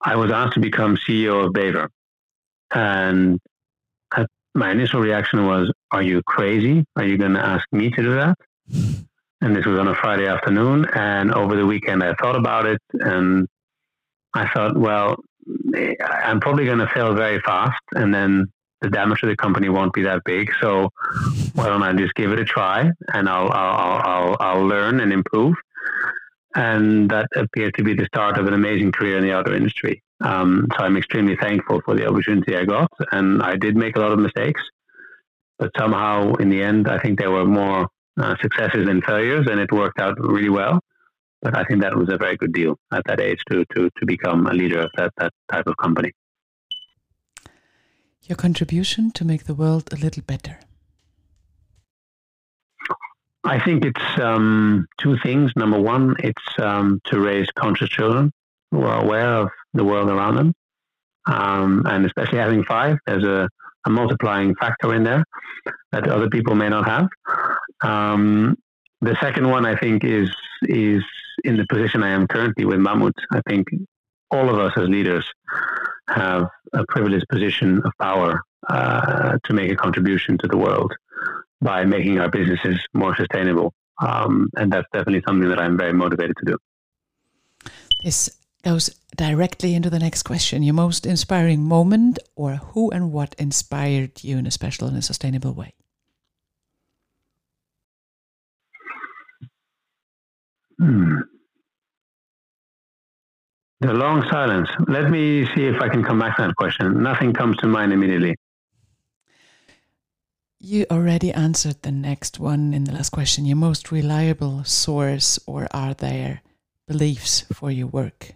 I 0.01 0.15
was 0.15 0.31
asked 0.31 0.55
to 0.55 0.59
become 0.59 0.97
CEO 0.97 1.45
of 1.45 1.53
Bever. 1.53 1.91
And 2.73 3.39
my 4.55 4.71
initial 4.71 5.01
reaction 5.01 5.45
was, 5.45 5.71
Are 5.91 6.01
you 6.01 6.23
crazy? 6.23 6.85
Are 6.95 7.05
you 7.05 7.19
going 7.19 7.33
to 7.33 7.45
ask 7.45 7.65
me 7.71 7.91
to 7.91 8.01
do 8.01 8.15
that? 8.15 8.35
And 9.41 9.55
this 9.55 9.65
was 9.65 9.77
on 9.77 9.89
a 9.89 9.95
Friday 9.95 10.25
afternoon. 10.25 10.87
And 10.95 11.31
over 11.31 11.55
the 11.55 11.67
weekend, 11.67 12.01
I 12.01 12.15
thought 12.15 12.35
about 12.35 12.65
it 12.65 12.81
and 12.93 13.47
I 14.33 14.49
thought, 14.49 14.75
well, 14.75 15.17
I'm 15.99 16.39
probably 16.39 16.65
going 16.65 16.79
to 16.79 16.87
fail 16.93 17.13
very 17.13 17.39
fast. 17.41 17.81
And 17.95 18.13
then 18.13 18.51
the 18.81 18.89
damage 18.89 19.21
to 19.21 19.27
the 19.27 19.35
company 19.35 19.69
won't 19.69 19.93
be 19.93 20.03
that 20.03 20.23
big. 20.25 20.51
So 20.61 20.89
why 21.53 21.67
don't 21.67 21.83
I 21.83 21.93
just 21.93 22.15
give 22.15 22.31
it 22.31 22.39
a 22.39 22.45
try 22.45 22.91
and 23.13 23.29
I'll 23.29 23.51
I'll 23.51 24.01
I'll, 24.03 24.37
I'll 24.39 24.67
learn 24.67 24.99
and 24.99 25.11
improve. 25.11 25.55
And 26.55 27.09
that 27.09 27.27
appeared 27.35 27.73
to 27.75 27.83
be 27.83 27.93
the 27.93 28.05
start 28.05 28.37
of 28.37 28.47
an 28.47 28.53
amazing 28.53 28.91
career 28.91 29.17
in 29.17 29.23
the 29.23 29.37
auto 29.37 29.53
industry. 29.53 30.01
Um, 30.21 30.67
so 30.77 30.85
I'm 30.85 30.95
extremely 30.95 31.35
thankful 31.35 31.81
for 31.83 31.95
the 31.95 32.07
opportunity 32.07 32.55
I 32.55 32.63
got, 32.63 32.89
and 33.11 33.43
I 33.43 33.57
did 33.57 33.75
make 33.75 33.97
a 33.97 33.99
lot 33.99 34.13
of 34.13 34.19
mistakes, 34.19 34.61
but 35.59 35.71
somehow 35.77 36.33
in 36.35 36.49
the 36.49 36.63
end, 36.63 36.87
I 36.87 36.99
think 36.99 37.19
there 37.19 37.31
were 37.31 37.45
more 37.45 37.89
uh, 38.17 38.35
successes 38.41 38.85
than 38.85 39.01
failures, 39.01 39.47
and 39.49 39.59
it 39.59 39.71
worked 39.73 39.99
out 39.99 40.17
really 40.17 40.49
well. 40.49 40.79
But 41.41 41.57
I 41.57 41.63
think 41.65 41.81
that 41.81 41.95
was 41.95 42.09
a 42.09 42.17
very 42.17 42.37
good 42.37 42.53
deal 42.53 42.77
at 42.91 43.03
that 43.05 43.19
age 43.19 43.39
to 43.51 43.65
to 43.75 43.89
to 43.97 44.05
become 44.05 44.47
a 44.47 44.53
leader 44.53 44.79
of 44.79 44.89
that 44.97 45.13
that 45.17 45.33
type 45.51 45.67
of 45.67 45.77
company 45.77 46.11
your 48.27 48.35
contribution 48.35 49.11
to 49.11 49.25
make 49.25 49.45
the 49.45 49.53
world 49.53 49.89
a 49.91 49.95
little 49.95 50.23
better? 50.23 50.59
I 53.43 53.63
think 53.63 53.85
it's 53.85 54.19
um, 54.19 54.87
two 54.99 55.17
things. 55.19 55.51
Number 55.55 55.79
one, 55.79 56.15
it's 56.19 56.59
um, 56.59 56.99
to 57.05 57.19
raise 57.19 57.47
conscious 57.55 57.89
children 57.89 58.31
who 58.71 58.81
are 58.81 59.03
aware 59.03 59.29
of 59.29 59.49
the 59.73 59.83
world 59.83 60.09
around 60.09 60.35
them. 60.35 60.53
Um, 61.27 61.83
and 61.85 62.05
especially 62.05 62.39
having 62.39 62.63
five, 62.63 62.97
there's 63.05 63.23
a, 63.23 63.47
a, 63.85 63.89
multiplying 63.89 64.53
factor 64.55 64.93
in 64.93 65.03
there 65.03 65.23
that 65.91 66.07
other 66.07 66.29
people 66.29 66.53
may 66.55 66.69
not 66.69 66.87
have. 66.87 67.07
Um, 67.83 68.55
the 69.01 69.17
second 69.19 69.49
one, 69.49 69.65
I 69.65 69.75
think, 69.75 70.03
is 70.03 70.29
is 70.63 71.03
in 71.43 71.57
the 71.57 71.65
position 71.69 72.03
I 72.03 72.09
am 72.09 72.27
currently 72.27 72.65
with 72.65 72.79
Mammut. 72.79 73.13
I 73.31 73.41
think 73.47 73.67
all 74.31 74.49
of 74.49 74.59
us 74.59 74.73
as 74.77 74.87
leaders 74.87 75.25
have 76.09 76.47
a 76.73 76.85
privileged 76.87 77.27
position 77.29 77.81
of 77.83 77.91
power 77.99 78.41
uh, 78.69 79.37
to 79.43 79.53
make 79.53 79.71
a 79.71 79.75
contribution 79.75 80.37
to 80.39 80.47
the 80.47 80.57
world 80.57 80.93
by 81.61 81.85
making 81.85 82.19
our 82.19 82.29
businesses 82.29 82.79
more 82.93 83.15
sustainable. 83.15 83.73
Um, 84.01 84.49
and 84.57 84.71
that's 84.71 84.87
definitely 84.91 85.23
something 85.25 85.49
that 85.49 85.59
I'm 85.59 85.77
very 85.77 85.93
motivated 85.93 86.35
to 86.37 86.51
do. 86.51 86.57
This 88.03 88.29
goes 88.63 88.89
directly 89.15 89.73
into 89.73 89.89
the 89.89 89.99
next 89.99 90.23
question. 90.23 90.63
Your 90.63 90.73
most 90.73 91.05
inspiring 91.05 91.61
moment, 91.63 92.19
or 92.35 92.55
who 92.55 92.91
and 92.91 93.11
what 93.11 93.33
inspired 93.37 94.23
you 94.23 94.37
in 94.37 94.45
a 94.45 94.51
special 94.51 94.87
and 94.87 94.97
a 94.97 95.01
sustainable 95.01 95.53
way? 95.53 95.73
Hmm. 100.79 101.17
The 103.81 103.93
long 103.93 104.25
silence. 104.29 104.69
Let 104.87 105.09
me 105.11 105.45
see 105.53 105.65
if 105.65 105.81
I 105.81 105.89
can 105.89 106.03
come 106.03 106.19
back 106.19 106.37
to 106.37 106.43
that 106.43 106.55
question. 106.55 107.03
Nothing 107.03 107.33
comes 107.33 107.57
to 107.57 107.67
mind 107.67 107.93
immediately. 107.93 108.35
You 110.59 110.85
already 110.89 111.31
answered 111.31 111.81
the 111.83 111.91
next 111.91 112.39
one 112.39 112.73
in 112.73 112.85
the 112.85 112.93
last 112.93 113.11
question. 113.11 113.45
Your 113.45 113.57
most 113.57 113.91
reliable 113.91 114.63
source, 114.63 115.37
or 115.45 115.67
are 115.71 115.93
there 115.93 116.41
beliefs 116.87 117.45
for 117.53 117.69
your 117.69 117.87
work? 117.87 118.31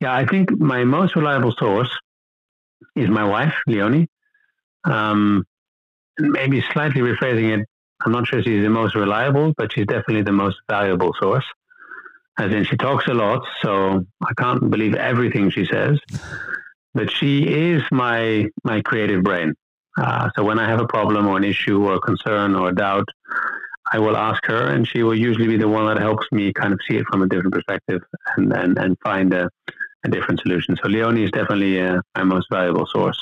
Yeah, 0.00 0.14
I 0.14 0.24
think 0.24 0.50
my 0.58 0.84
most 0.84 1.16
reliable 1.16 1.52
source 1.58 1.90
is 2.96 3.08
my 3.08 3.24
wife, 3.24 3.54
Leonie. 3.66 4.08
Um, 4.84 5.44
maybe 6.18 6.64
slightly 6.72 7.02
rephrasing 7.02 7.58
it, 7.58 7.68
I'm 8.04 8.12
not 8.12 8.26
sure 8.26 8.42
she's 8.42 8.62
the 8.62 8.70
most 8.70 8.94
reliable, 8.94 9.54
but 9.56 9.72
she's 9.72 9.86
definitely 9.86 10.22
the 10.22 10.32
most 10.32 10.58
valuable 10.68 11.12
source 11.20 11.44
as 12.38 12.52
in 12.52 12.64
she 12.64 12.76
talks 12.76 13.06
a 13.08 13.14
lot, 13.14 13.44
so 13.60 14.04
I 14.22 14.32
can't 14.38 14.70
believe 14.70 14.94
everything 14.94 15.50
she 15.50 15.66
says. 15.66 15.98
But 16.94 17.10
she 17.10 17.42
is 17.42 17.82
my 17.90 18.46
my 18.64 18.80
creative 18.82 19.22
brain. 19.22 19.54
Uh, 20.00 20.30
so 20.36 20.44
when 20.44 20.58
I 20.58 20.68
have 20.68 20.80
a 20.80 20.86
problem 20.86 21.26
or 21.26 21.36
an 21.36 21.44
issue 21.44 21.84
or 21.84 21.94
a 21.94 22.00
concern 22.00 22.54
or 22.54 22.68
a 22.68 22.74
doubt, 22.74 23.08
I 23.92 23.98
will 23.98 24.16
ask 24.16 24.44
her, 24.46 24.68
and 24.68 24.86
she 24.86 25.02
will 25.02 25.14
usually 25.14 25.48
be 25.48 25.56
the 25.56 25.68
one 25.68 25.86
that 25.86 26.00
helps 26.00 26.26
me 26.30 26.52
kind 26.52 26.72
of 26.72 26.78
see 26.88 26.96
it 26.96 27.06
from 27.10 27.22
a 27.22 27.28
different 27.28 27.52
perspective 27.52 28.02
and 28.36 28.52
and, 28.52 28.78
and 28.78 28.96
find 29.02 29.34
a, 29.34 29.50
a 30.04 30.08
different 30.08 30.40
solution. 30.40 30.76
So 30.76 30.88
Leonie 30.88 31.24
is 31.24 31.30
definitely 31.32 31.80
uh, 31.80 32.00
my 32.16 32.22
most 32.22 32.46
valuable 32.50 32.86
source 32.86 33.20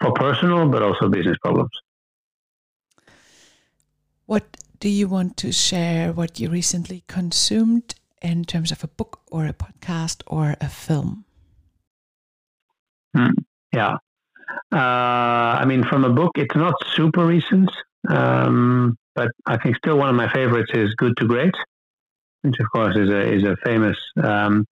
for 0.00 0.12
personal, 0.12 0.68
but 0.68 0.82
also 0.82 1.08
business 1.08 1.36
problems. 1.42 1.72
What 4.26 4.56
do 4.80 4.88
you 4.88 5.08
want 5.08 5.36
to 5.38 5.52
share? 5.52 6.12
What 6.12 6.40
you 6.40 6.48
recently 6.48 7.04
consumed 7.08 7.94
in 8.22 8.44
terms 8.44 8.72
of 8.72 8.82
a 8.82 8.88
book 8.88 9.20
or 9.30 9.46
a 9.46 9.52
podcast 9.52 10.22
or 10.26 10.56
a 10.60 10.68
film? 10.68 11.24
Mm, 13.14 13.34
yeah. 13.72 13.96
Uh, 14.72 15.60
I 15.60 15.64
mean, 15.66 15.84
from 15.84 16.04
a 16.04 16.10
book, 16.10 16.32
it's 16.36 16.56
not 16.56 16.74
super 16.94 17.26
recent, 17.26 17.70
um, 18.08 18.96
but 19.14 19.28
I 19.46 19.58
think 19.58 19.76
still 19.76 19.98
one 19.98 20.08
of 20.08 20.16
my 20.16 20.32
favorites 20.32 20.70
is 20.74 20.94
Good 20.94 21.16
to 21.18 21.26
Great, 21.26 21.54
which 22.42 22.58
of 22.58 22.66
course 22.70 22.96
is 22.96 23.10
a 23.10 23.32
is 23.32 23.44
a 23.44 23.56
famous 23.64 23.96
um, 24.22 24.66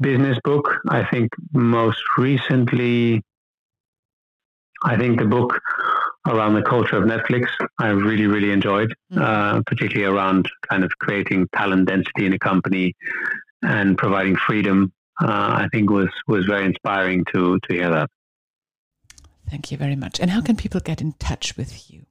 business 0.00 0.38
book. 0.44 0.76
I 0.88 1.04
think 1.04 1.30
most 1.52 2.02
recently, 2.18 3.22
I 4.84 4.96
think 4.96 5.18
the 5.18 5.26
book 5.26 5.58
around 6.26 6.54
the 6.54 6.62
culture 6.62 6.96
of 6.96 7.04
Netflix. 7.04 7.48
I 7.78 7.88
really, 7.88 8.26
really 8.26 8.50
enjoyed, 8.50 8.94
mm-hmm. 9.12 9.22
uh, 9.22 9.62
particularly 9.66 10.12
around 10.12 10.48
kind 10.68 10.84
of 10.84 10.90
creating 10.98 11.48
talent 11.54 11.88
density 11.88 12.26
in 12.26 12.32
a 12.32 12.38
company 12.38 12.94
and 13.62 13.96
providing 13.96 14.36
freedom. 14.36 14.92
Uh, 15.20 15.26
I 15.64 15.68
think 15.72 15.90
was 15.90 16.08
was 16.26 16.46
very 16.46 16.64
inspiring 16.64 17.24
to 17.32 17.58
to 17.58 17.74
hear 17.74 17.90
that. 17.90 18.10
Thank 19.50 19.72
you 19.72 19.76
very 19.76 19.96
much. 19.96 20.20
And 20.20 20.30
how 20.30 20.40
can 20.40 20.56
people 20.56 20.80
get 20.80 21.00
in 21.00 21.12
touch 21.14 21.56
with 21.56 21.90
you? 21.90 22.06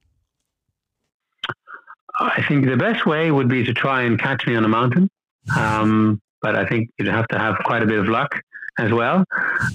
I 2.20 2.44
think 2.46 2.66
the 2.66 2.76
best 2.76 3.06
way 3.06 3.30
would 3.30 3.48
be 3.48 3.64
to 3.64 3.72
try 3.72 4.02
and 4.02 4.20
catch 4.20 4.46
me 4.46 4.56
on 4.56 4.64
a 4.64 4.68
mountain. 4.68 5.08
Um, 5.56 6.20
but 6.42 6.54
I 6.54 6.66
think 6.66 6.90
you'd 6.98 7.08
have 7.08 7.26
to 7.28 7.38
have 7.38 7.56
quite 7.64 7.82
a 7.82 7.86
bit 7.86 7.98
of 7.98 8.08
luck 8.08 8.40
as 8.80 8.92
well. 8.92 9.24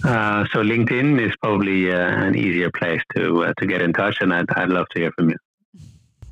Uh, 0.03 0.45
so 0.51 0.63
LinkedIn 0.63 1.19
is 1.25 1.33
probably 1.41 1.91
uh, 1.91 1.97
an 1.97 2.35
easier 2.35 2.71
place 2.71 3.01
to 3.15 3.45
uh, 3.45 3.53
to 3.59 3.65
get 3.67 3.81
in 3.81 3.93
touch, 3.93 4.17
and 4.21 4.33
I'd, 4.33 4.49
I'd 4.55 4.69
love 4.69 4.87
to 4.93 4.99
hear 4.99 5.11
from 5.11 5.29
you. 5.29 5.37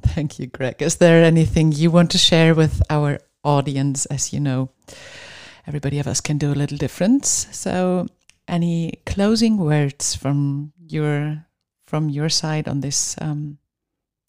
Thank 0.01 0.39
you, 0.39 0.47
Greg. 0.47 0.81
Is 0.81 0.97
there 0.97 1.23
anything 1.23 1.71
you 1.71 1.91
want 1.91 2.11
to 2.11 2.17
share 2.17 2.53
with 2.53 2.81
our 2.89 3.19
audience? 3.43 4.05
As 4.07 4.33
you 4.33 4.39
know, 4.39 4.69
everybody 5.67 5.99
of 5.99 6.07
us 6.07 6.21
can 6.21 6.37
do 6.37 6.51
a 6.51 6.57
little 6.61 6.77
difference. 6.77 7.47
So, 7.51 8.07
any 8.47 8.99
closing 9.05 9.57
words 9.57 10.15
from 10.15 10.73
your 10.87 11.45
from 11.87 12.09
your 12.09 12.29
side 12.29 12.67
on 12.67 12.81
this 12.81 13.15
um, 13.21 13.57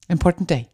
important 0.08 0.48
day? 0.48 0.68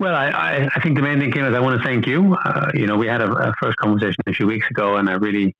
Well, 0.00 0.16
I, 0.16 0.66
I, 0.74 0.80
think 0.80 0.96
the 0.96 1.02
main 1.02 1.20
thing, 1.20 1.30
Kim, 1.30 1.44
is 1.44 1.54
I 1.54 1.60
want 1.60 1.78
to 1.78 1.86
thank 1.86 2.06
you. 2.06 2.34
Uh, 2.34 2.70
you 2.72 2.86
know, 2.86 2.96
we 2.96 3.06
had 3.06 3.20
a, 3.20 3.30
a, 3.30 3.52
first 3.60 3.76
conversation 3.76 4.16
a 4.26 4.32
few 4.32 4.46
weeks 4.46 4.66
ago, 4.70 4.96
and 4.96 5.10
I 5.10 5.12
really, 5.12 5.54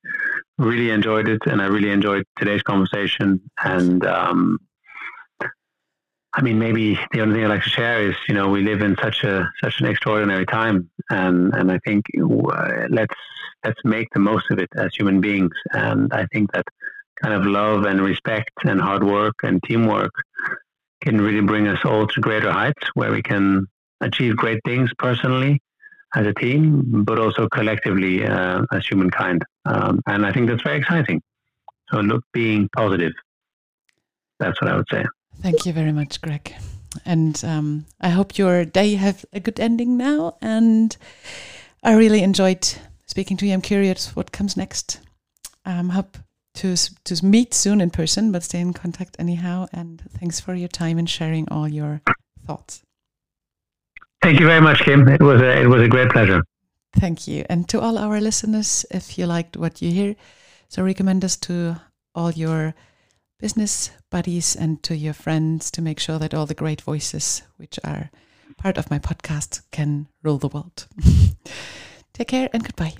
really 0.61 0.91
enjoyed 0.91 1.27
it, 1.27 1.41
and 1.45 1.61
I 1.61 1.65
really 1.65 1.89
enjoyed 1.89 2.25
today's 2.37 2.61
conversation. 2.61 3.41
And 3.63 4.05
um, 4.05 4.59
I 6.33 6.41
mean, 6.41 6.59
maybe 6.59 6.99
the 7.11 7.21
only 7.21 7.35
thing 7.35 7.45
I'd 7.45 7.49
like 7.49 7.63
to 7.63 7.69
share 7.69 8.01
is, 8.01 8.15
you 8.27 8.33
know, 8.33 8.49
we 8.49 8.61
live 8.61 8.81
in 8.81 8.95
such 9.01 9.23
a 9.23 9.49
such 9.63 9.81
an 9.81 9.87
extraordinary 9.87 10.45
time, 10.45 10.89
and 11.09 11.53
and 11.53 11.71
I 11.71 11.79
think 11.85 12.05
uh, 12.17 12.87
let's 12.89 13.15
let's 13.65 13.79
make 13.83 14.07
the 14.13 14.19
most 14.19 14.45
of 14.51 14.59
it 14.59 14.69
as 14.75 14.91
human 14.95 15.19
beings. 15.19 15.51
And 15.71 16.13
I 16.13 16.25
think 16.31 16.51
that 16.53 16.65
kind 17.21 17.33
of 17.35 17.45
love 17.45 17.85
and 17.85 18.01
respect 18.01 18.51
and 18.63 18.79
hard 18.79 19.03
work 19.03 19.35
and 19.43 19.61
teamwork 19.63 20.13
can 21.01 21.19
really 21.19 21.41
bring 21.41 21.67
us 21.67 21.79
all 21.83 22.07
to 22.07 22.21
greater 22.21 22.51
heights 22.51 22.87
where 22.93 23.11
we 23.11 23.21
can 23.21 23.67
achieve 24.01 24.35
great 24.35 24.59
things 24.65 24.89
personally 24.97 25.61
as 26.15 26.27
a 26.27 26.33
team, 26.33 27.03
but 27.05 27.17
also 27.17 27.47
collectively 27.49 28.25
uh, 28.25 28.65
as 28.71 28.85
humankind. 28.85 29.43
Um, 29.65 30.01
and 30.07 30.25
I 30.25 30.31
think 30.31 30.49
that's 30.49 30.61
very 30.61 30.77
exciting. 30.77 31.21
So 31.91 31.99
look, 31.99 32.23
being 32.33 32.69
positive. 32.75 33.13
That's 34.39 34.59
what 34.61 34.71
I 34.71 34.75
would 34.75 34.87
say. 34.91 35.05
Thank 35.41 35.65
you 35.65 35.73
very 35.73 35.91
much, 35.91 36.21
Greg. 36.21 36.53
And 37.05 37.41
um, 37.45 37.85
I 37.99 38.09
hope 38.09 38.37
your 38.37 38.65
day 38.65 38.95
have 38.95 39.25
a 39.31 39.39
good 39.39 39.59
ending 39.59 39.97
now. 39.97 40.37
And 40.41 40.95
I 41.83 41.93
really 41.93 42.21
enjoyed 42.23 42.67
speaking 43.05 43.37
to 43.37 43.45
you. 43.45 43.53
I'm 43.53 43.61
curious 43.61 44.15
what 44.15 44.31
comes 44.31 44.57
next. 44.57 44.99
Um, 45.65 45.89
hope 45.89 46.17
to 46.55 46.75
to 46.75 47.25
meet 47.25 47.53
soon 47.53 47.79
in 47.79 47.91
person, 47.91 48.31
but 48.31 48.43
stay 48.43 48.59
in 48.59 48.73
contact 48.73 49.15
anyhow. 49.19 49.67
And 49.71 50.01
thanks 50.19 50.39
for 50.39 50.53
your 50.53 50.67
time 50.67 50.97
and 50.97 51.09
sharing 51.09 51.47
all 51.49 51.67
your 51.67 52.01
thoughts. 52.45 52.83
Thank 54.21 54.39
you 54.39 54.45
very 54.45 54.61
much, 54.61 54.79
Kim. 54.81 55.07
It 55.07 55.21
was 55.21 55.41
a, 55.41 55.61
it 55.61 55.67
was 55.67 55.81
a 55.81 55.87
great 55.87 56.09
pleasure. 56.09 56.43
Thank 56.93 57.27
you. 57.27 57.45
And 57.49 57.67
to 57.69 57.79
all 57.79 57.97
our 57.97 58.19
listeners, 58.21 58.85
if 58.91 59.17
you 59.17 59.25
liked 59.25 59.57
what 59.57 59.81
you 59.81 59.91
hear, 59.91 60.15
so 60.67 60.83
recommend 60.83 61.25
us 61.25 61.35
to 61.37 61.77
all 62.13 62.31
your 62.31 62.75
business 63.39 63.91
buddies 64.11 64.55
and 64.55 64.83
to 64.83 64.95
your 64.95 65.13
friends 65.13 65.71
to 65.71 65.81
make 65.81 65.99
sure 65.99 66.19
that 66.19 66.33
all 66.33 66.45
the 66.45 66.53
great 66.53 66.81
voices, 66.81 67.41
which 67.57 67.79
are 67.83 68.11
part 68.57 68.77
of 68.77 68.91
my 68.91 68.99
podcast, 68.99 69.61
can 69.71 70.07
rule 70.21 70.37
the 70.37 70.47
world. 70.47 70.87
Take 72.13 72.27
care 72.27 72.49
and 72.53 72.63
goodbye. 72.63 72.93